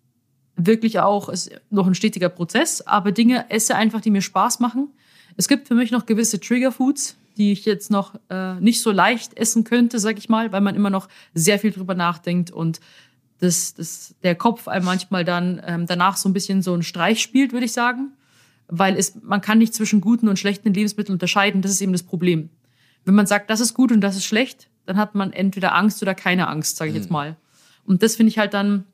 wirklich 0.56 1.00
auch, 1.00 1.28
ist 1.28 1.50
noch 1.70 1.86
ein 1.86 1.94
stetiger 1.94 2.28
Prozess, 2.28 2.80
aber 2.82 3.12
Dinge 3.12 3.50
esse 3.50 3.74
einfach, 3.76 4.00
die 4.00 4.10
mir 4.10 4.22
Spaß 4.22 4.60
machen. 4.60 4.90
Es 5.36 5.46
gibt 5.46 5.68
für 5.68 5.74
mich 5.74 5.90
noch 5.90 6.06
gewisse 6.06 6.40
Triggerfoods, 6.40 7.16
die 7.36 7.52
ich 7.52 7.64
jetzt 7.64 7.90
noch 7.90 8.14
äh, 8.28 8.54
nicht 8.54 8.82
so 8.82 8.90
leicht 8.90 9.36
essen 9.36 9.64
könnte, 9.64 10.00
sag 10.00 10.18
ich 10.18 10.28
mal, 10.28 10.50
weil 10.52 10.60
man 10.60 10.74
immer 10.74 10.90
noch 10.90 11.08
sehr 11.34 11.58
viel 11.58 11.70
drüber 11.70 11.94
nachdenkt 11.94 12.50
und 12.50 12.80
das, 13.40 13.74
das, 13.74 14.16
der 14.24 14.34
Kopf 14.34 14.66
einem 14.66 14.84
manchmal 14.84 15.24
dann 15.24 15.62
ähm, 15.64 15.86
danach 15.86 16.16
so 16.16 16.28
ein 16.28 16.32
bisschen 16.32 16.60
so 16.60 16.72
einen 16.72 16.82
Streich 16.82 17.22
spielt, 17.22 17.52
würde 17.52 17.66
ich 17.66 17.72
sagen. 17.72 18.12
Weil 18.66 18.96
es, 18.96 19.14
man 19.22 19.40
kann 19.40 19.58
nicht 19.58 19.74
zwischen 19.74 20.00
guten 20.00 20.28
und 20.28 20.38
schlechten 20.38 20.74
Lebensmitteln 20.74 21.14
unterscheiden. 21.14 21.62
Das 21.62 21.70
ist 21.70 21.80
eben 21.80 21.92
das 21.92 22.02
Problem 22.02 22.50
wenn 23.04 23.14
man 23.14 23.26
sagt, 23.26 23.50
das 23.50 23.60
ist 23.60 23.74
gut 23.74 23.92
und 23.92 24.00
das 24.00 24.16
ist 24.16 24.24
schlecht, 24.24 24.68
dann 24.86 24.96
hat 24.96 25.14
man 25.14 25.32
entweder 25.32 25.74
Angst 25.74 26.02
oder 26.02 26.14
keine 26.14 26.48
Angst, 26.48 26.76
sage 26.76 26.90
ich 26.90 26.96
mhm. 26.96 27.02
jetzt 27.02 27.10
mal. 27.10 27.36
Und 27.84 28.02
das 28.02 28.16
finde 28.16 28.30
ich 28.30 28.38
halt 28.38 28.54
dann 28.54 28.84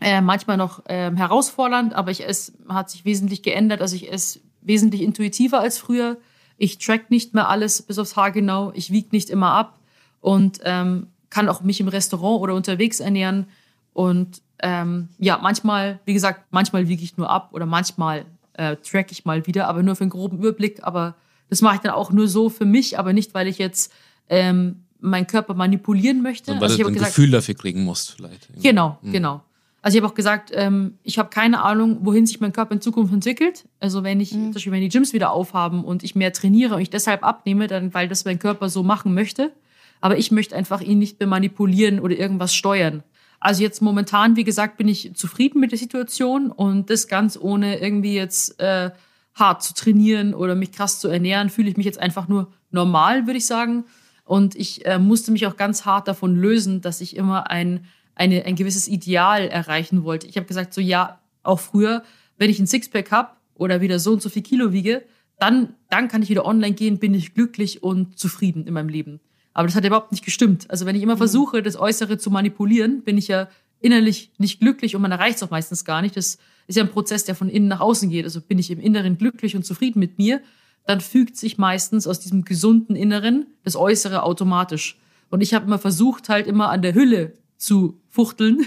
äh, 0.00 0.20
manchmal 0.20 0.56
noch 0.56 0.86
äh, 0.86 1.10
herausfordernd, 1.14 1.94
aber 1.94 2.10
ich 2.10 2.26
es 2.26 2.52
hat 2.68 2.90
sich 2.90 3.04
wesentlich 3.04 3.42
geändert. 3.42 3.80
Also 3.80 3.96
ich 3.96 4.12
esse 4.12 4.40
wesentlich 4.60 5.02
intuitiver 5.02 5.60
als 5.60 5.78
früher. 5.78 6.18
Ich 6.56 6.78
track 6.78 7.10
nicht 7.10 7.34
mehr 7.34 7.48
alles 7.48 7.82
bis 7.82 7.98
aufs 7.98 8.16
Haar 8.16 8.30
genau. 8.30 8.72
Ich 8.74 8.90
wiege 8.90 9.08
nicht 9.12 9.30
immer 9.30 9.52
ab 9.52 9.78
und 10.20 10.60
ähm, 10.64 11.08
kann 11.30 11.48
auch 11.48 11.62
mich 11.62 11.80
im 11.80 11.88
Restaurant 11.88 12.40
oder 12.40 12.54
unterwegs 12.54 13.00
ernähren. 13.00 13.46
Und 13.92 14.42
ähm, 14.60 15.08
ja, 15.18 15.38
manchmal, 15.42 16.00
wie 16.04 16.14
gesagt, 16.14 16.46
manchmal 16.50 16.88
wiege 16.88 17.02
ich 17.02 17.16
nur 17.16 17.30
ab 17.30 17.50
oder 17.52 17.66
manchmal 17.66 18.24
äh, 18.54 18.76
track 18.76 19.12
ich 19.12 19.24
mal 19.24 19.46
wieder, 19.46 19.68
aber 19.68 19.82
nur 19.82 19.96
für 19.96 20.02
einen 20.02 20.10
groben 20.10 20.38
Überblick. 20.38 20.84
Aber 20.84 21.14
das 21.50 21.62
mache 21.62 21.76
ich 21.76 21.80
dann 21.80 21.92
auch 21.92 22.10
nur 22.10 22.28
so 22.28 22.48
für 22.48 22.64
mich, 22.64 22.98
aber 22.98 23.12
nicht, 23.12 23.34
weil 23.34 23.48
ich 23.48 23.58
jetzt 23.58 23.92
ähm, 24.28 24.84
meinen 25.00 25.26
Körper 25.26 25.54
manipulieren 25.54 26.22
möchte. 26.22 26.52
Und 26.52 26.60
weil 26.60 26.70
also 26.70 26.82
du 26.82 26.88
ein 26.88 26.94
gesagt, 26.94 27.14
Gefühl 27.14 27.30
dafür 27.30 27.54
kriegen 27.54 27.84
musst 27.84 28.12
vielleicht. 28.12 28.48
Genau, 28.62 28.98
mhm. 29.02 29.12
genau. 29.12 29.42
Also 29.80 29.96
ich 29.96 30.02
habe 30.02 30.12
auch 30.12 30.16
gesagt, 30.16 30.50
ähm, 30.54 30.98
ich 31.04 31.18
habe 31.18 31.30
keine 31.30 31.62
Ahnung, 31.62 31.98
wohin 32.02 32.26
sich 32.26 32.40
mein 32.40 32.52
Körper 32.52 32.74
in 32.74 32.80
Zukunft 32.80 33.12
entwickelt. 33.12 33.66
Also 33.80 34.02
wenn 34.02 34.20
ich, 34.20 34.32
mhm. 34.32 34.44
zum 34.44 34.52
Beispiel 34.54 34.72
wenn 34.72 34.80
die 34.80 34.88
Gyms 34.88 35.12
wieder 35.12 35.30
aufhaben 35.30 35.84
und 35.84 36.02
ich 36.02 36.14
mehr 36.14 36.32
trainiere 36.32 36.74
und 36.74 36.80
ich 36.80 36.90
deshalb 36.90 37.22
abnehme, 37.22 37.68
dann 37.68 37.94
weil 37.94 38.08
das 38.08 38.24
mein 38.24 38.38
Körper 38.38 38.68
so 38.68 38.82
machen 38.82 39.14
möchte. 39.14 39.52
Aber 40.00 40.18
ich 40.18 40.30
möchte 40.30 40.56
einfach 40.56 40.80
ihn 40.80 40.98
nicht 40.98 41.20
mehr 41.20 41.28
manipulieren 41.28 42.00
oder 42.00 42.16
irgendwas 42.16 42.54
steuern. 42.54 43.02
Also 43.40 43.62
jetzt 43.62 43.80
momentan, 43.80 44.34
wie 44.34 44.44
gesagt, 44.44 44.78
bin 44.78 44.88
ich 44.88 45.14
zufrieden 45.14 45.60
mit 45.60 45.70
der 45.70 45.78
Situation 45.78 46.50
und 46.50 46.90
das 46.90 47.06
ganz 47.06 47.38
ohne 47.40 47.80
irgendwie 47.80 48.14
jetzt 48.14 48.58
äh, 48.60 48.90
hart 49.38 49.62
zu 49.62 49.74
trainieren 49.74 50.34
oder 50.34 50.54
mich 50.54 50.72
krass 50.72 51.00
zu 51.00 51.08
ernähren, 51.08 51.50
fühle 51.50 51.68
ich 51.68 51.76
mich 51.76 51.86
jetzt 51.86 52.00
einfach 52.00 52.28
nur 52.28 52.52
normal, 52.70 53.26
würde 53.26 53.38
ich 53.38 53.46
sagen. 53.46 53.84
Und 54.24 54.54
ich 54.54 54.84
äh, 54.84 54.98
musste 54.98 55.32
mich 55.32 55.46
auch 55.46 55.56
ganz 55.56 55.84
hart 55.84 56.08
davon 56.08 56.36
lösen, 56.36 56.80
dass 56.80 57.00
ich 57.00 57.16
immer 57.16 57.50
ein, 57.50 57.86
eine, 58.14 58.44
ein 58.44 58.56
gewisses 58.56 58.88
Ideal 58.88 59.48
erreichen 59.48 60.04
wollte. 60.04 60.26
Ich 60.26 60.36
habe 60.36 60.46
gesagt, 60.46 60.74
so 60.74 60.80
ja, 60.80 61.20
auch 61.42 61.60
früher, 61.60 62.02
wenn 62.36 62.50
ich 62.50 62.58
ein 62.58 62.66
Sixpack 62.66 63.10
habe 63.10 63.30
oder 63.54 63.80
wieder 63.80 63.98
so 63.98 64.12
und 64.12 64.22
so 64.22 64.28
viel 64.28 64.42
Kilo 64.42 64.72
wiege, 64.72 65.02
dann, 65.38 65.74
dann 65.88 66.08
kann 66.08 66.22
ich 66.22 66.28
wieder 66.28 66.44
online 66.44 66.74
gehen, 66.74 66.98
bin 66.98 67.14
ich 67.14 67.34
glücklich 67.34 67.82
und 67.82 68.18
zufrieden 68.18 68.66
in 68.66 68.74
meinem 68.74 68.88
Leben. 68.88 69.20
Aber 69.54 69.66
das 69.66 69.76
hat 69.76 69.84
überhaupt 69.84 70.12
nicht 70.12 70.24
gestimmt. 70.24 70.70
Also 70.70 70.84
wenn 70.84 70.94
ich 70.94 71.02
immer 71.02 71.14
mhm. 71.14 71.18
versuche, 71.18 71.62
das 71.62 71.78
Äußere 71.78 72.18
zu 72.18 72.30
manipulieren, 72.30 73.02
bin 73.02 73.18
ich 73.18 73.28
ja 73.28 73.48
innerlich 73.80 74.32
nicht 74.38 74.60
glücklich 74.60 74.96
und 74.96 75.02
man 75.02 75.12
erreicht 75.12 75.36
es 75.36 75.42
auch 75.42 75.50
meistens 75.50 75.84
gar 75.84 76.02
nicht. 76.02 76.16
Das 76.16 76.38
ist 76.66 76.76
ja 76.76 76.82
ein 76.82 76.90
Prozess, 76.90 77.24
der 77.24 77.34
von 77.34 77.48
innen 77.48 77.68
nach 77.68 77.80
außen 77.80 78.10
geht. 78.10 78.24
Also 78.24 78.40
bin 78.40 78.58
ich 78.58 78.70
im 78.70 78.80
Inneren 78.80 79.18
glücklich 79.18 79.56
und 79.56 79.64
zufrieden 79.64 80.00
mit 80.00 80.18
mir, 80.18 80.40
dann 80.84 81.00
fügt 81.00 81.36
sich 81.36 81.58
meistens 81.58 82.06
aus 82.06 82.20
diesem 82.20 82.44
gesunden 82.44 82.96
Inneren 82.96 83.46
das 83.62 83.76
Äußere 83.76 84.22
automatisch. 84.22 84.98
Und 85.30 85.42
ich 85.42 85.54
habe 85.54 85.66
immer 85.66 85.78
versucht, 85.78 86.28
halt 86.28 86.46
immer 86.46 86.70
an 86.70 86.82
der 86.82 86.94
Hülle 86.94 87.34
zu 87.56 88.00
fuchteln 88.08 88.66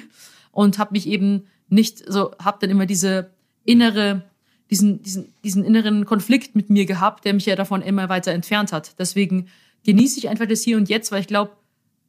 und 0.52 0.78
habe 0.78 0.94
mich 0.94 1.08
eben 1.08 1.48
nicht 1.70 2.04
so, 2.08 2.32
habe 2.38 2.58
dann 2.62 2.70
immer 2.70 2.86
diese 2.86 3.32
innere, 3.64 4.24
diesen, 4.70 5.02
diesen, 5.02 5.34
diesen 5.44 5.64
inneren 5.64 6.06
Konflikt 6.06 6.56
mit 6.56 6.70
mir 6.70 6.86
gehabt, 6.86 7.26
der 7.26 7.34
mich 7.34 7.46
ja 7.46 7.56
davon 7.56 7.82
immer 7.82 8.10
weiter 8.10 8.32
entfernt 8.32 8.72
hat. 8.72 9.00
Deswegen 9.00 9.48
genieße 9.86 10.20
ich 10.20 10.30
einfach 10.30 10.48
das 10.48 10.62
Hier 10.62 10.78
und 10.78 10.90
Jetzt, 10.90 11.12
weil 11.12 11.22
ich 11.22 11.28
glaube, 11.28 11.52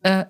äh, 0.02 0.26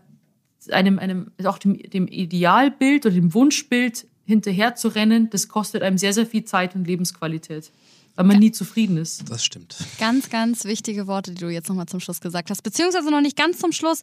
einem, 0.71 0.99
einem, 0.99 1.31
auch 1.45 1.59
dem, 1.59 1.79
dem 1.79 2.07
Idealbild 2.07 3.07
oder 3.07 3.15
dem 3.15 3.35
Wunschbild 3.35 4.07
hinterher 4.25 4.75
zu 4.75 4.89
rennen, 4.89 5.31
das 5.31 5.49
kostet 5.49 5.83
einem 5.83 5.99
sehr, 5.99 6.13
sehr 6.13 6.27
viel 6.27 6.45
Zeit 6.45 6.75
und 6.75 6.87
Lebensqualität. 6.87 7.73
Weil 8.15 8.27
man 8.27 8.37
ja. 8.37 8.41
nie 8.41 8.53
zufrieden 8.53 8.99
ist. 8.99 9.31
Das 9.31 9.43
stimmt. 9.43 9.75
Ganz, 9.99 10.29
ganz 10.29 10.65
wichtige 10.65 11.07
Worte, 11.07 11.33
die 11.33 11.41
du 11.41 11.49
jetzt 11.49 11.69
nochmal 11.71 11.87
zum 11.87 11.99
Schluss 11.99 12.21
gesagt 12.21 12.51
hast. 12.51 12.63
Beziehungsweise 12.63 13.11
noch 13.11 13.23
nicht 13.23 13.39
ganz 13.39 13.59
zum 13.59 13.73
Schluss. 13.73 14.03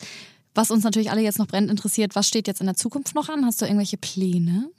Was 0.55 0.71
uns 0.71 0.83
natürlich 0.83 1.11
alle 1.11 1.21
jetzt 1.21 1.37
noch 1.37 1.45
brennend 1.45 1.69
interessiert, 1.69 2.15
was 2.15 2.27
steht 2.27 2.47
jetzt 2.47 2.59
in 2.59 2.65
der 2.65 2.75
Zukunft 2.75 3.13
noch 3.13 3.29
an? 3.29 3.45
Hast 3.45 3.61
du 3.61 3.65
irgendwelche 3.65 3.97
Pläne? 3.97 4.71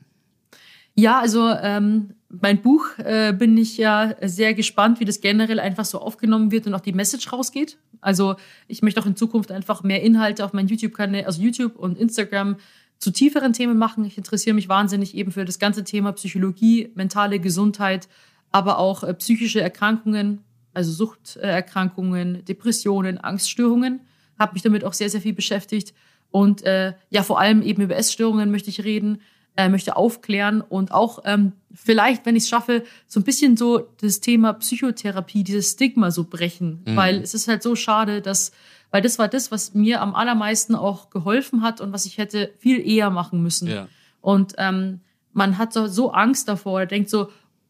Ja, 0.95 1.21
also 1.21 1.49
ähm, 1.49 2.15
mein 2.31 2.63
Buch 2.63 2.87
äh, 2.99 3.33
bin 3.33 3.59
ich 3.59 3.77
ja 3.77 4.15
sehr 4.23 4.55
gespannt, 4.55 5.01
wie 5.01 5.05
das 5.05 5.21
generell 5.21 5.59
einfach 5.59 5.85
so 5.85 6.01
aufgenommen 6.01 6.53
wird 6.53 6.67
und 6.67 6.75
auch 6.75 6.81
die 6.81 6.93
Message 6.93 7.33
rausgeht. 7.33 7.77
Also 8.01 8.37
ich 8.69 8.83
möchte 8.83 9.01
auch 9.01 9.07
in 9.07 9.17
Zukunft 9.17 9.51
einfach 9.51 9.83
mehr 9.83 10.03
Inhalte 10.03 10.45
auf 10.45 10.53
meinen 10.53 10.69
YouTube-Kanal, 10.69 11.25
also 11.25 11.43
YouTube 11.43 11.77
und 11.77 11.99
Instagram 11.99 12.57
zu 12.99 13.11
tieferen 13.11 13.53
Themen 13.53 13.79
machen. 13.79 14.05
Ich 14.05 14.17
interessiere 14.17 14.55
mich 14.55 14.69
wahnsinnig 14.69 15.17
eben 15.17 15.33
für 15.33 15.45
das 15.45 15.59
ganze 15.59 15.83
Thema 15.83 16.13
Psychologie, 16.13 16.91
mentale 16.95 17.41
Gesundheit, 17.41 18.09
aber 18.53 18.79
auch 18.79 19.03
äh, 19.03 19.13
psychische 19.15 19.61
Erkrankungen, 19.61 20.45
also 20.73 20.93
Suchterkrankungen, 20.93 22.45
Depressionen, 22.45 23.19
Angststörungen. 23.19 24.01
Habe 24.39 24.53
mich 24.53 24.63
damit 24.63 24.85
auch 24.85 24.93
sehr, 24.93 25.11
sehr 25.11 25.21
viel 25.21 25.33
beschäftigt. 25.33 25.95
Und 26.31 26.63
äh, 26.63 26.93
ja, 27.11 27.25
vor 27.25 27.41
allem 27.41 27.63
eben 27.63 27.83
über 27.83 27.97
Essstörungen 27.97 28.53
möchte 28.53 28.71
ich 28.71 28.85
reden, 28.85 29.21
äh, 29.57 29.69
möchte 29.69 29.97
aufklären 29.97 30.61
und 30.61 30.93
auch 30.93 31.21
ähm, 31.25 31.53
vielleicht, 31.75 32.27
wenn 32.27 32.37
ich 32.37 32.45
es 32.45 32.49
schaffe, 32.49 32.85
so 33.07 33.21
ein 33.21 33.25
bisschen 33.25 33.57
so 33.57 33.89
das 34.01 34.21
Thema 34.21 34.53
Psychotherapie, 34.55 35.45
dieses 35.45 35.73
Stigma 35.73 36.11
so 36.11 36.25
brechen. 36.25 36.83
Mhm. 36.87 36.97
Weil 36.97 37.17
es 37.23 37.35
ist 37.35 37.49
halt 37.49 37.63
so 37.63 37.77
schade, 37.77 38.23
dass, 38.23 38.53
weil 38.91 39.03
das 39.03 39.19
war 39.19 39.29
das, 39.29 39.51
was 39.51 39.75
mir 39.75 40.01
am 40.01 40.15
allermeisten 40.15 40.75
auch 40.75 41.11
geholfen 41.11 41.63
hat 41.63 41.81
und 41.81 41.93
was 41.93 42.07
ich 42.07 42.19
hätte 42.19 42.53
viel 42.59 42.87
eher 42.87 43.11
machen 43.11 43.43
müssen. 43.43 43.69
Ja. 43.69 43.89
Und 44.21 44.55
ähm, 44.59 45.01
man 45.33 45.59
hat 45.59 45.73
so, 45.73 45.87
so 45.87 46.13
Angst 46.13 46.49
davor, 46.49 46.81
er 46.81 46.87
denkt 46.87 47.11
so, 47.11 47.29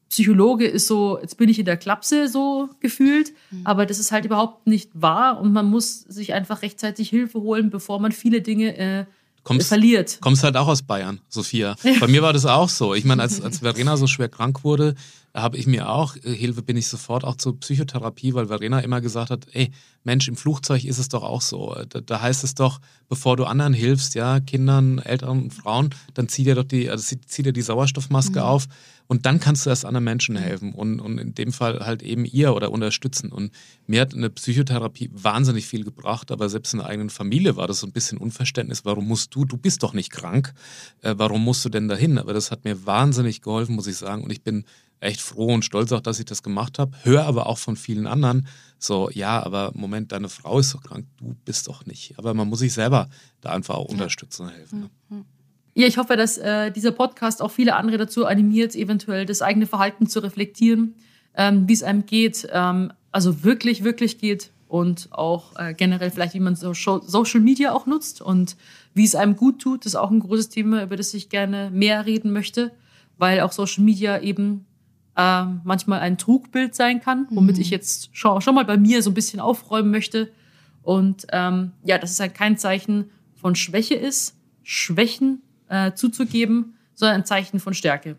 Psychologe 0.09 0.67
ist 0.67 0.89
so, 0.89 1.21
jetzt 1.21 1.37
bin 1.37 1.49
ich 1.49 1.61
in 1.61 1.65
der 1.65 1.77
Klapse 1.77 2.27
so 2.27 2.69
gefühlt, 2.81 3.33
mhm. 3.53 3.61
aber 3.65 3.87
das 3.87 4.01
ist 4.01 4.11
halt 4.11 4.25
überhaupt 4.25 4.67
nicht 4.67 4.91
wahr 4.93 5.41
und 5.41 5.53
man 5.53 5.67
muss 5.67 6.01
sich 6.01 6.35
einfach 6.35 6.63
rechtzeitig 6.63 7.09
Hilfe 7.11 7.41
holen, 7.41 7.71
bevor 7.71 8.01
man 8.01 8.11
viele 8.11 8.43
Dinge 8.43 8.77
äh, 8.77 9.05
kommst, 9.45 9.69
verliert. 9.69 10.19
Kommst 10.21 10.45
halt 10.45 10.57
auch 10.57 10.69
aus 10.69 10.83
Bayern, 10.83 11.21
Sophia. 11.29 11.77
Bei 12.01 12.07
mir 12.07 12.23
war 12.23 12.33
das 12.33 12.47
auch 12.47 12.69
so. 12.69 12.95
Ich 12.95 13.05
meine, 13.05 13.23
als, 13.23 13.41
als 13.41 13.59
Verena 13.59 13.97
so 13.97 14.07
schwer 14.07 14.29
krank 14.29 14.65
wurde, 14.65 14.95
habe 15.35 15.57
ich 15.57 15.67
mir 15.67 15.89
auch 15.89 16.17
äh, 16.17 16.35
Hilfe, 16.35 16.63
bin 16.63 16.77
ich 16.77 16.89
sofort 16.89 17.25
auch 17.25 17.37
zur 17.37 17.59
Psychotherapie, 17.61 18.35
weil 18.35 18.47
Verena 18.47 18.81
immer 18.81 19.01
gesagt 19.01 19.31
hat, 19.31 19.47
ey, 19.53 19.71
Mensch, 20.03 20.29
im 20.29 20.37
Flugzeug 20.37 20.85
ist 20.85 20.99
es 20.99 21.09
doch 21.09 21.23
auch 21.23 21.43
so. 21.43 21.77
Da, 21.89 22.01
da 22.01 22.21
heißt 22.21 22.43
es 22.43 22.55
doch, 22.55 22.81
bevor 23.09 23.37
du 23.37 23.45
anderen 23.45 23.75
hilfst, 23.75 24.15
ja, 24.15 24.41
Kindern, 24.41 24.99
Eltern, 24.99 25.51
Frauen, 25.51 25.91
dann 26.15 26.29
zieh 26.29 26.45
dir 26.45 26.55
doch 26.55 26.65
die, 26.65 26.91
also 26.91 27.17
zieh 27.27 27.43
dir 27.43 27.53
die 27.53 27.63
Sauerstoffmaske 27.63 28.41
mhm. 28.41 28.45
auf 28.45 28.67
und 29.07 29.27
dann 29.27 29.41
kannst 29.41 29.67
du 29.67 29.71
erst 29.71 29.85
anderen 29.85 30.05
Menschen 30.05 30.37
helfen 30.37 30.73
und, 30.73 31.01
und 31.01 31.19
in 31.19 31.35
dem 31.35 31.53
Fall 31.53 31.81
halt 31.81 32.03
eben 32.03 32.25
ihr 32.25 32.55
oder 32.55 32.71
unterstützen. 32.71 33.31
Und 33.31 33.51
mir 33.87 34.01
hat 34.01 34.15
eine 34.15 34.31
Psychotherapie 34.31 35.11
wahnsinnig 35.13 35.67
viel 35.67 35.85
gebracht, 35.85 36.31
aber 36.31 36.49
selbst 36.49 36.73
in 36.73 36.79
der 36.79 36.89
eigenen 36.89 37.11
Familie 37.11 37.57
war 37.57 37.67
das 37.67 37.81
so 37.81 37.87
ein 37.87 37.93
bisschen 37.93 38.19
Unverständnis. 38.19 38.85
Warum 38.85 39.07
musst 39.07 39.35
du, 39.35 39.45
du 39.45 39.57
bist 39.57 39.83
doch 39.83 39.93
nicht 39.95 40.11
krank, 40.11 40.55
äh, 41.03 41.15
warum 41.19 41.45
musst 41.45 41.65
du 41.65 41.69
denn 41.69 41.89
dahin? 41.89 42.19
Aber 42.19 42.33
das 42.33 42.51
hat 42.51 42.65
mir 42.65 42.87
wahnsinnig 42.87 43.43
geholfen, 43.43 43.75
muss 43.75 43.87
ich 43.87 43.97
sagen. 43.97 44.25
Und 44.25 44.31
ich 44.31 44.43
bin 44.43 44.65
echt 45.01 45.21
froh 45.21 45.53
und 45.53 45.65
stolz 45.65 45.93
auch, 45.93 46.01
dass 46.01 46.19
ich 46.19 46.27
das 46.27 46.43
gemacht 46.43 46.79
habe. 46.79 46.97
Höre 47.03 47.25
aber 47.25 47.47
auch 47.47 47.59
von 47.59 47.77
vielen 47.77 48.07
anderen 48.07 48.47
so, 48.83 49.11
ja, 49.11 49.43
aber 49.43 49.73
Moment, 49.75 50.13
deine 50.13 50.31
Frau 50.31 50.59
ist 50.59 50.71
so 50.71 50.79
krank, 50.79 51.07
du 51.19 51.37
bist 51.45 51.69
doch 51.69 51.85
nicht. 51.85 52.19
Aber 52.19 52.33
man 52.33 52.49
muss 52.49 52.61
sich 52.61 52.73
selber 52.73 53.11
da 53.43 53.51
einfach 53.51 53.75
auch 53.75 53.91
unterstützen 53.91 54.47
und 54.47 54.53
helfen. 54.53 54.81
Ne? 54.81 54.91
Mhm. 55.11 55.25
Ja, 55.75 55.87
ich 55.87 55.99
hoffe, 55.99 56.17
dass 56.17 56.39
äh, 56.39 56.71
dieser 56.73 56.91
Podcast 56.91 57.43
auch 57.43 57.51
viele 57.51 57.77
andere 57.77 57.99
dazu 57.99 58.25
animiert, 58.25 58.75
eventuell 58.75 59.27
das 59.27 59.43
eigene 59.43 59.67
Verhalten 59.67 60.07
zu 60.07 60.21
reflektieren, 60.21 60.95
ähm, 61.35 61.69
wie 61.69 61.75
es 61.75 61.83
einem 61.83 62.07
geht, 62.07 62.49
ähm, 62.51 62.93
also 63.13 63.45
wirklich, 63.45 63.85
wirklich 63.85 64.19
geht 64.19 64.51
und 64.67 65.09
auch 65.13 65.57
äh, 65.57 65.75
generell 65.75 66.11
vielleicht, 66.11 66.35
wie 66.35 66.41
man 66.41 66.57
so 66.57 66.73
Social 66.73 67.41
Media 67.41 67.73
auch 67.73 67.87
nutzt 67.87 68.23
und 68.23 68.57
wie 68.95 69.05
es 69.05 69.15
einem 69.15 69.37
gut 69.37 69.61
tut. 69.61 69.85
Das 69.85 69.93
ist 69.93 69.97
auch 69.97 70.11
ein 70.11 70.21
großes 70.21 70.49
Thema, 70.49 70.83
über 70.83 70.97
das 70.97 71.13
ich 71.13 71.29
gerne 71.29 71.71
mehr 71.71 72.07
reden 72.07 72.33
möchte, 72.33 72.73
weil 73.19 73.41
auch 73.41 73.53
Social 73.53 73.85
Media 73.85 74.21
eben 74.21 74.65
äh, 75.21 75.45
manchmal 75.65 76.01
ein 76.01 76.17
Trugbild 76.17 76.75
sein 76.75 77.01
kann, 77.01 77.27
womit 77.31 77.57
mhm. 77.57 77.63
ich 77.63 77.71
jetzt 77.71 78.09
schon, 78.17 78.41
schon 78.41 78.55
mal 78.55 78.65
bei 78.65 78.79
mir 78.79 79.03
so 79.03 79.11
ein 79.11 79.15
bisschen 79.15 79.41
aufräumen 79.41 79.91
möchte. 79.91 80.31
Und 80.83 81.27
ähm, 81.33 81.73
ja, 81.85 81.99
dass 81.99 82.13
es 82.13 82.21
halt 82.21 82.35
kein 82.35 82.57
Zeichen 82.57 83.11
von 83.35 83.55
Schwäche 83.55 83.95
ist, 83.95 84.37
Schwächen 84.63 85.43
äh, 85.69 85.93
zuzugeben, 85.93 86.75
sondern 86.95 87.21
ein 87.21 87.27
Zeichen 87.27 87.61
von 87.61 87.75
Stärke. 87.75 88.17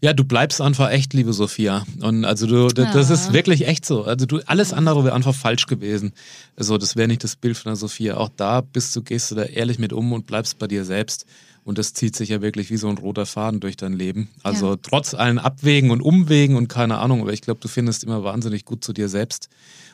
Ja, 0.00 0.12
du 0.12 0.24
bleibst 0.24 0.60
einfach 0.60 0.90
echt, 0.90 1.12
liebe 1.12 1.32
Sophia. 1.32 1.84
Und 2.00 2.24
also 2.24 2.46
du, 2.46 2.68
das, 2.68 2.92
das 2.92 3.10
ist 3.10 3.32
wirklich 3.32 3.66
echt 3.66 3.84
so. 3.84 4.04
Also 4.04 4.26
du, 4.26 4.40
alles 4.46 4.72
andere 4.72 5.04
wäre 5.04 5.14
einfach 5.14 5.34
falsch 5.34 5.66
gewesen. 5.66 6.12
Also 6.56 6.78
das 6.78 6.96
wäre 6.96 7.08
nicht 7.08 7.24
das 7.24 7.36
Bild 7.36 7.56
von 7.56 7.70
der 7.70 7.76
Sophia. 7.76 8.16
Auch 8.16 8.30
da 8.36 8.60
bist 8.60 8.94
du, 8.94 9.02
gehst 9.02 9.30
du 9.30 9.34
da 9.34 9.42
ehrlich 9.42 9.78
mit 9.78 9.92
um 9.92 10.12
und 10.12 10.26
bleibst 10.26 10.58
bei 10.58 10.66
dir 10.66 10.84
selbst. 10.84 11.26
Und 11.66 11.78
das 11.78 11.94
zieht 11.94 12.14
sich 12.14 12.28
ja 12.28 12.42
wirklich 12.42 12.70
wie 12.70 12.76
so 12.76 12.88
ein 12.88 12.96
roter 12.96 13.26
Faden 13.26 13.58
durch 13.58 13.76
dein 13.76 13.92
Leben. 13.92 14.28
Also 14.44 14.74
ja. 14.74 14.76
trotz 14.80 15.14
allen 15.14 15.40
Abwägen 15.40 15.90
und 15.90 16.00
Umwegen 16.00 16.54
und 16.54 16.68
keine 16.68 16.98
Ahnung, 16.98 17.22
aber 17.22 17.32
ich 17.32 17.40
glaube, 17.40 17.58
du 17.60 17.66
findest 17.66 18.04
immer 18.04 18.22
wahnsinnig 18.22 18.64
gut 18.64 18.84
zu 18.84 18.92
dir 18.92 19.08
selbst. 19.08 19.48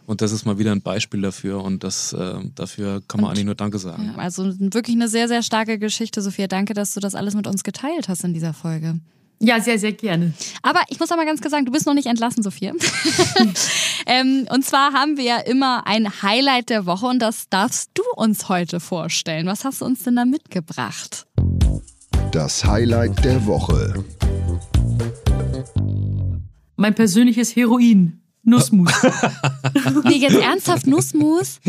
Und 0.05 0.21
das 0.21 0.33
ist 0.33 0.45
mal 0.45 0.59
wieder 0.59 0.73
ein 0.73 0.83
Beispiel 0.83 1.23
dafür 1.23 1.65
und 1.65 1.83
das, 1.83 2.13
äh, 2.13 2.35
dafür 2.55 3.03
kann 3.09 3.23
man 3.23 3.29
und, 3.29 3.31
eigentlich 3.31 3.47
nur 3.47 3.55
Danke 3.55 3.79
sagen. 3.79 4.13
Ja, 4.15 4.21
also 4.21 4.53
wirklich 4.59 4.95
eine 4.95 5.09
sehr, 5.09 5.29
sehr 5.29 5.43
starke 5.43 5.79
Geschichte, 5.79 6.21
Sophia. 6.21 6.47
Danke, 6.47 6.75
dass 6.75 6.93
du 6.93 7.01
das 7.01 7.15
alles 7.15 7.35
mit 7.35 7.47
uns 7.47 7.65
geteilt 7.65 8.07
hast 8.07 8.23
in 8.23 8.35
dieser 8.35 8.53
Folge. 8.53 9.01
Ja, 9.41 9.59
sehr, 9.59 9.79
sehr 9.79 9.93
gerne. 9.93 10.35
Aber 10.61 10.83
ich 10.89 11.01
muss 11.01 11.11
aber 11.11 11.25
ganz 11.25 11.41
klar 11.41 11.51
sagen, 11.51 11.65
du 11.65 11.73
bist 11.73 11.87
noch 11.87 11.95
nicht 11.95 12.07
entlassen, 12.07 12.43
Sophia. 12.43 12.75
ähm, 14.07 14.47
und 14.51 14.65
zwar 14.65 14.93
haben 14.93 15.17
wir 15.17 15.25
ja 15.25 15.39
immer 15.39 15.87
ein 15.87 16.23
Highlight 16.23 16.69
der 16.69 16.85
Woche 16.85 17.07
und 17.07 17.19
das 17.21 17.49
darfst 17.49 17.91
du 17.95 18.03
uns 18.15 18.51
heute 18.51 18.79
vorstellen. 18.79 19.47
Was 19.47 19.65
hast 19.65 19.81
du 19.81 19.87
uns 19.87 20.03
denn 20.03 20.17
da 20.17 20.27
mitgebracht? 20.27 21.27
Das 22.33 22.65
Highlight 22.65 23.23
der 23.27 23.45
Woche. 23.45 23.93
Mein 26.77 26.95
persönliches 26.95 27.55
Heroin. 27.55 28.23
Nussmus. 28.43 28.91
nee, 30.05 30.17
jetzt 30.17 30.37
ernsthaft 30.37 30.87
Nussmus? 30.87 31.61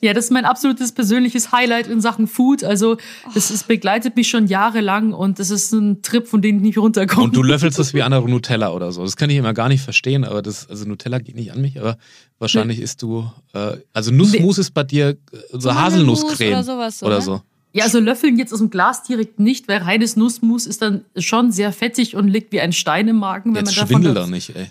Ja, 0.00 0.12
das 0.12 0.26
ist 0.26 0.30
mein 0.30 0.44
absolutes 0.44 0.92
persönliches 0.92 1.52
Highlight 1.52 1.86
in 1.86 2.02
Sachen 2.02 2.26
Food. 2.26 2.64
Also, 2.64 2.98
das 3.34 3.50
ist, 3.50 3.66
begleitet 3.66 4.14
mich 4.14 4.28
schon 4.28 4.46
jahrelang 4.46 5.14
und 5.14 5.38
das 5.38 5.50
ist 5.50 5.72
ein 5.72 6.02
Trip, 6.02 6.28
von 6.28 6.42
dem 6.42 6.56
ich 6.56 6.62
nicht 6.62 6.78
runterkomme. 6.78 7.24
Und 7.24 7.34
du 7.34 7.42
löffelst 7.42 7.78
das 7.78 7.94
wie 7.94 8.02
andere 8.02 8.28
Nutella 8.28 8.72
oder 8.72 8.92
so. 8.92 9.02
Das 9.02 9.16
kann 9.16 9.30
ich 9.30 9.38
immer 9.38 9.54
gar 9.54 9.68
nicht 9.68 9.82
verstehen, 9.82 10.24
aber 10.24 10.42
das, 10.42 10.68
also 10.68 10.84
Nutella 10.84 11.18
geht 11.18 11.34
nicht 11.34 11.52
an 11.52 11.62
mich, 11.62 11.80
aber 11.80 11.96
wahrscheinlich 12.38 12.76
nee. 12.76 12.84
isst 12.84 13.00
du, 13.00 13.30
äh, 13.54 13.78
also 13.94 14.10
Nussmus 14.12 14.58
nee. 14.58 14.60
ist 14.60 14.74
bei 14.74 14.84
dir 14.84 15.08
äh, 15.08 15.16
so 15.52 15.74
Haselnusscreme 15.74 16.52
oder, 16.52 16.64
sowas, 16.64 17.02
oder 17.02 17.22
so. 17.22 17.40
Ja, 17.72 17.84
also 17.84 18.00
löffeln 18.00 18.38
jetzt 18.38 18.52
aus 18.52 18.60
dem 18.60 18.70
Glas 18.70 19.02
direkt 19.02 19.38
nicht, 19.38 19.68
weil 19.68 19.78
reines 19.78 20.16
Nussmus 20.16 20.66
ist 20.66 20.80
dann 20.80 21.04
schon 21.16 21.52
sehr 21.52 21.72
fettig 21.72 22.16
und 22.16 22.28
liegt 22.28 22.52
wie 22.52 22.60
ein 22.60 22.72
Stein 22.72 23.08
im 23.08 23.16
Magen, 23.16 23.54
wenn 23.54 23.64
jetzt 23.64 23.76
man 23.76 23.86
davon. 23.86 24.02
Schwindel 24.02 24.14
doch 24.14 24.26
nicht, 24.26 24.56
ey. 24.56 24.70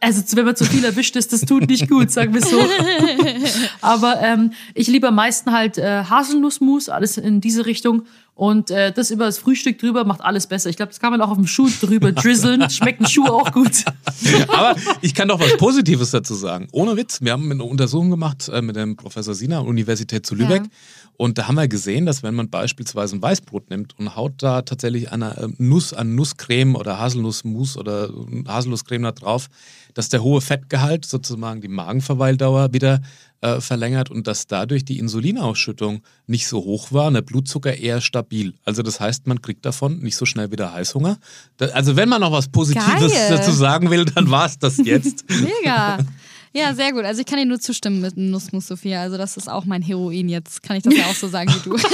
Also 0.00 0.36
wenn 0.36 0.44
man 0.44 0.56
zu 0.56 0.64
viel 0.64 0.84
erwischt 0.84 1.14
ist, 1.14 1.32
das 1.32 1.42
tut 1.42 1.68
nicht 1.68 1.88
gut, 1.88 2.10
sagen 2.10 2.34
wir 2.34 2.42
so. 2.42 2.58
Aber 3.80 4.20
ähm, 4.20 4.52
ich 4.74 4.88
liebe 4.88 5.06
am 5.06 5.14
meisten 5.14 5.52
halt 5.52 5.78
äh, 5.78 6.02
Haselnussmus, 6.02 6.88
alles 6.88 7.18
in 7.18 7.40
diese 7.40 7.66
Richtung. 7.66 8.02
Und 8.42 8.72
äh, 8.72 8.90
das 8.90 9.12
über 9.12 9.26
das 9.26 9.38
Frühstück 9.38 9.78
drüber 9.78 10.04
macht 10.04 10.20
alles 10.20 10.48
besser. 10.48 10.68
Ich 10.68 10.74
glaube, 10.74 10.90
das 10.90 10.98
kann 10.98 11.12
man 11.12 11.20
auch 11.20 11.28
auf 11.28 11.36
dem 11.36 11.46
Schuh 11.46 11.68
drüber 11.80 12.10
drizzeln. 12.10 12.68
Schmeckt 12.70 13.00
ein 13.00 13.06
Schuh 13.06 13.26
auch 13.26 13.52
gut. 13.52 13.84
Aber 14.48 14.74
ich 15.00 15.14
kann 15.14 15.28
doch 15.28 15.38
was 15.38 15.56
Positives 15.58 16.10
dazu 16.10 16.34
sagen. 16.34 16.66
Ohne 16.72 16.96
Witz. 16.96 17.20
Wir 17.22 17.30
haben 17.30 17.48
eine 17.52 17.62
Untersuchung 17.62 18.10
gemacht 18.10 18.48
äh, 18.48 18.60
mit 18.60 18.74
dem 18.74 18.96
Professor 18.96 19.32
Sina, 19.32 19.60
Universität 19.60 20.26
zu 20.26 20.34
Lübeck. 20.34 20.64
Ja. 20.64 20.68
Und 21.18 21.38
da 21.38 21.46
haben 21.46 21.54
wir 21.54 21.68
gesehen, 21.68 22.04
dass 22.04 22.24
wenn 22.24 22.34
man 22.34 22.50
beispielsweise 22.50 23.14
ein 23.14 23.22
Weißbrot 23.22 23.70
nimmt 23.70 23.96
und 23.96 24.16
haut 24.16 24.32
da 24.38 24.62
tatsächlich 24.62 25.12
eine 25.12 25.36
äh, 25.36 25.48
Nuss 25.58 25.94
an 25.94 26.16
Nusscreme 26.16 26.74
oder 26.74 26.98
Haselnussmus 26.98 27.76
oder 27.76 28.10
Haselnusscreme 28.48 29.04
da 29.04 29.12
drauf, 29.12 29.50
dass 29.94 30.08
der 30.08 30.24
hohe 30.24 30.40
Fettgehalt 30.40 31.04
sozusagen 31.04 31.60
die 31.60 31.68
Magenverweildauer 31.68 32.72
wieder 32.72 33.02
äh, 33.42 33.60
verlängert 33.60 34.10
und 34.10 34.26
dass 34.26 34.46
dadurch 34.46 34.84
die 34.84 34.98
Insulinausschüttung 34.98 36.02
nicht 36.26 36.46
so 36.46 36.58
hoch 36.64 36.92
war, 36.92 37.10
der 37.10 37.22
Blutzucker 37.22 37.76
eher 37.76 38.00
stabil. 38.00 38.54
Also 38.64 38.82
das 38.82 39.00
heißt, 39.00 39.26
man 39.26 39.42
kriegt 39.42 39.66
davon 39.66 39.98
nicht 39.98 40.16
so 40.16 40.24
schnell 40.24 40.50
wieder 40.50 40.72
Heißhunger. 40.72 41.18
Da, 41.58 41.66
also 41.66 41.96
wenn 41.96 42.08
man 42.08 42.20
noch 42.20 42.32
was 42.32 42.48
Positives 42.48 43.12
Geil. 43.12 43.36
dazu 43.36 43.50
sagen 43.50 43.90
will, 43.90 44.04
dann 44.04 44.30
war 44.30 44.46
es 44.46 44.58
das 44.58 44.78
jetzt. 44.78 45.24
Mega. 45.62 45.98
Ja, 46.54 46.74
sehr 46.74 46.92
gut. 46.92 47.04
Also 47.04 47.20
ich 47.20 47.26
kann 47.26 47.38
dir 47.38 47.46
nur 47.46 47.60
zustimmen 47.60 48.00
mit 48.00 48.16
Nussmus, 48.16 48.66
Sophia. 48.66 49.00
Also 49.00 49.16
das 49.16 49.36
ist 49.36 49.48
auch 49.48 49.64
mein 49.64 49.82
Heroin 49.82 50.28
jetzt. 50.28 50.62
Kann 50.62 50.76
ich 50.76 50.82
das 50.82 50.94
ja 50.94 51.06
auch 51.06 51.14
so 51.14 51.28
sagen 51.28 51.52
wie 51.52 51.68
du. 51.68 51.76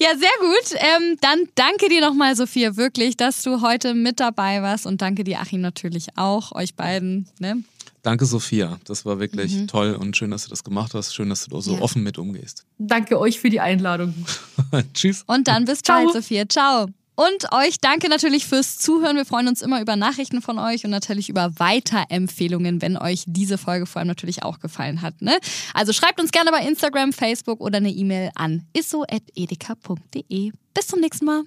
Ja, 0.00 0.08
sehr 0.16 0.28
gut. 0.40 0.80
Ähm, 0.80 1.18
dann 1.20 1.48
danke 1.54 1.88
dir 1.88 2.00
nochmal, 2.00 2.34
Sophia, 2.34 2.76
wirklich, 2.76 3.16
dass 3.16 3.42
du 3.42 3.60
heute 3.60 3.94
mit 3.94 4.18
dabei 4.18 4.62
warst 4.62 4.86
und 4.86 5.02
danke 5.02 5.24
dir, 5.24 5.40
Achim, 5.40 5.60
natürlich 5.60 6.16
auch, 6.16 6.52
euch 6.52 6.74
beiden. 6.74 7.28
Ne? 7.38 7.62
Danke, 8.04 8.26
Sophia. 8.26 8.78
Das 8.84 9.06
war 9.06 9.18
wirklich 9.18 9.54
mhm. 9.54 9.66
toll 9.66 9.94
und 9.94 10.14
schön, 10.14 10.30
dass 10.30 10.44
du 10.44 10.50
das 10.50 10.62
gemacht 10.62 10.92
hast. 10.92 11.14
Schön, 11.14 11.30
dass 11.30 11.46
du 11.46 11.50
da 11.50 11.62
so 11.62 11.74
ja. 11.76 11.80
offen 11.80 12.02
mit 12.02 12.18
umgehst. 12.18 12.66
Danke 12.76 13.18
euch 13.18 13.40
für 13.40 13.48
die 13.48 13.60
Einladung. 13.60 14.14
Tschüss. 14.94 15.24
Und 15.26 15.48
dann 15.48 15.64
bis 15.64 15.80
bald, 15.80 16.12
Sophia. 16.12 16.46
Ciao. 16.46 16.86
Und 17.16 17.52
euch 17.52 17.80
danke 17.80 18.10
natürlich 18.10 18.44
fürs 18.44 18.76
Zuhören. 18.76 19.16
Wir 19.16 19.24
freuen 19.24 19.48
uns 19.48 19.62
immer 19.62 19.80
über 19.80 19.96
Nachrichten 19.96 20.42
von 20.42 20.58
euch 20.58 20.84
und 20.84 20.90
natürlich 20.90 21.30
über 21.30 21.58
Weiterempfehlungen, 21.58 22.82
wenn 22.82 22.98
euch 22.98 23.24
diese 23.26 23.56
Folge 23.56 23.86
vor 23.86 24.00
allem 24.00 24.08
natürlich 24.08 24.42
auch 24.42 24.58
gefallen 24.58 25.00
hat. 25.00 25.22
Ne? 25.22 25.38
Also 25.72 25.94
schreibt 25.94 26.20
uns 26.20 26.30
gerne 26.30 26.50
bei 26.50 26.60
Instagram, 26.60 27.14
Facebook 27.14 27.60
oder 27.60 27.78
eine 27.78 27.90
E-Mail 27.90 28.32
an 28.34 28.66
isso.edeka.de. 28.76 30.52
Bis 30.74 30.86
zum 30.86 31.00
nächsten 31.00 31.24
Mal. 31.24 31.44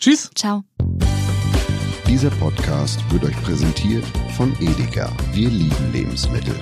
Tschüss. 0.00 0.28
Ciao. 0.34 0.64
Dieser 2.08 2.30
Podcast 2.30 2.98
wird 3.12 3.22
euch 3.22 3.40
präsentiert 3.42 4.04
von 4.40 4.56
Edeka. 4.58 5.12
Wir 5.34 5.50
lieben 5.50 5.92
Lebensmittel. 5.92 6.54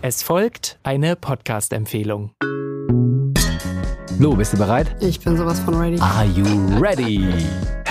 Es 0.00 0.22
folgt 0.22 0.78
eine 0.84 1.16
Podcast-Empfehlung. 1.16 2.30
Lu, 4.20 4.36
bist 4.36 4.52
du 4.52 4.58
bereit? 4.58 4.94
Ich 5.00 5.18
bin 5.18 5.36
sowas 5.36 5.58
von 5.58 5.74
ready. 5.74 5.98
Are 5.98 6.24
you 6.24 6.44
ready? 6.78 7.26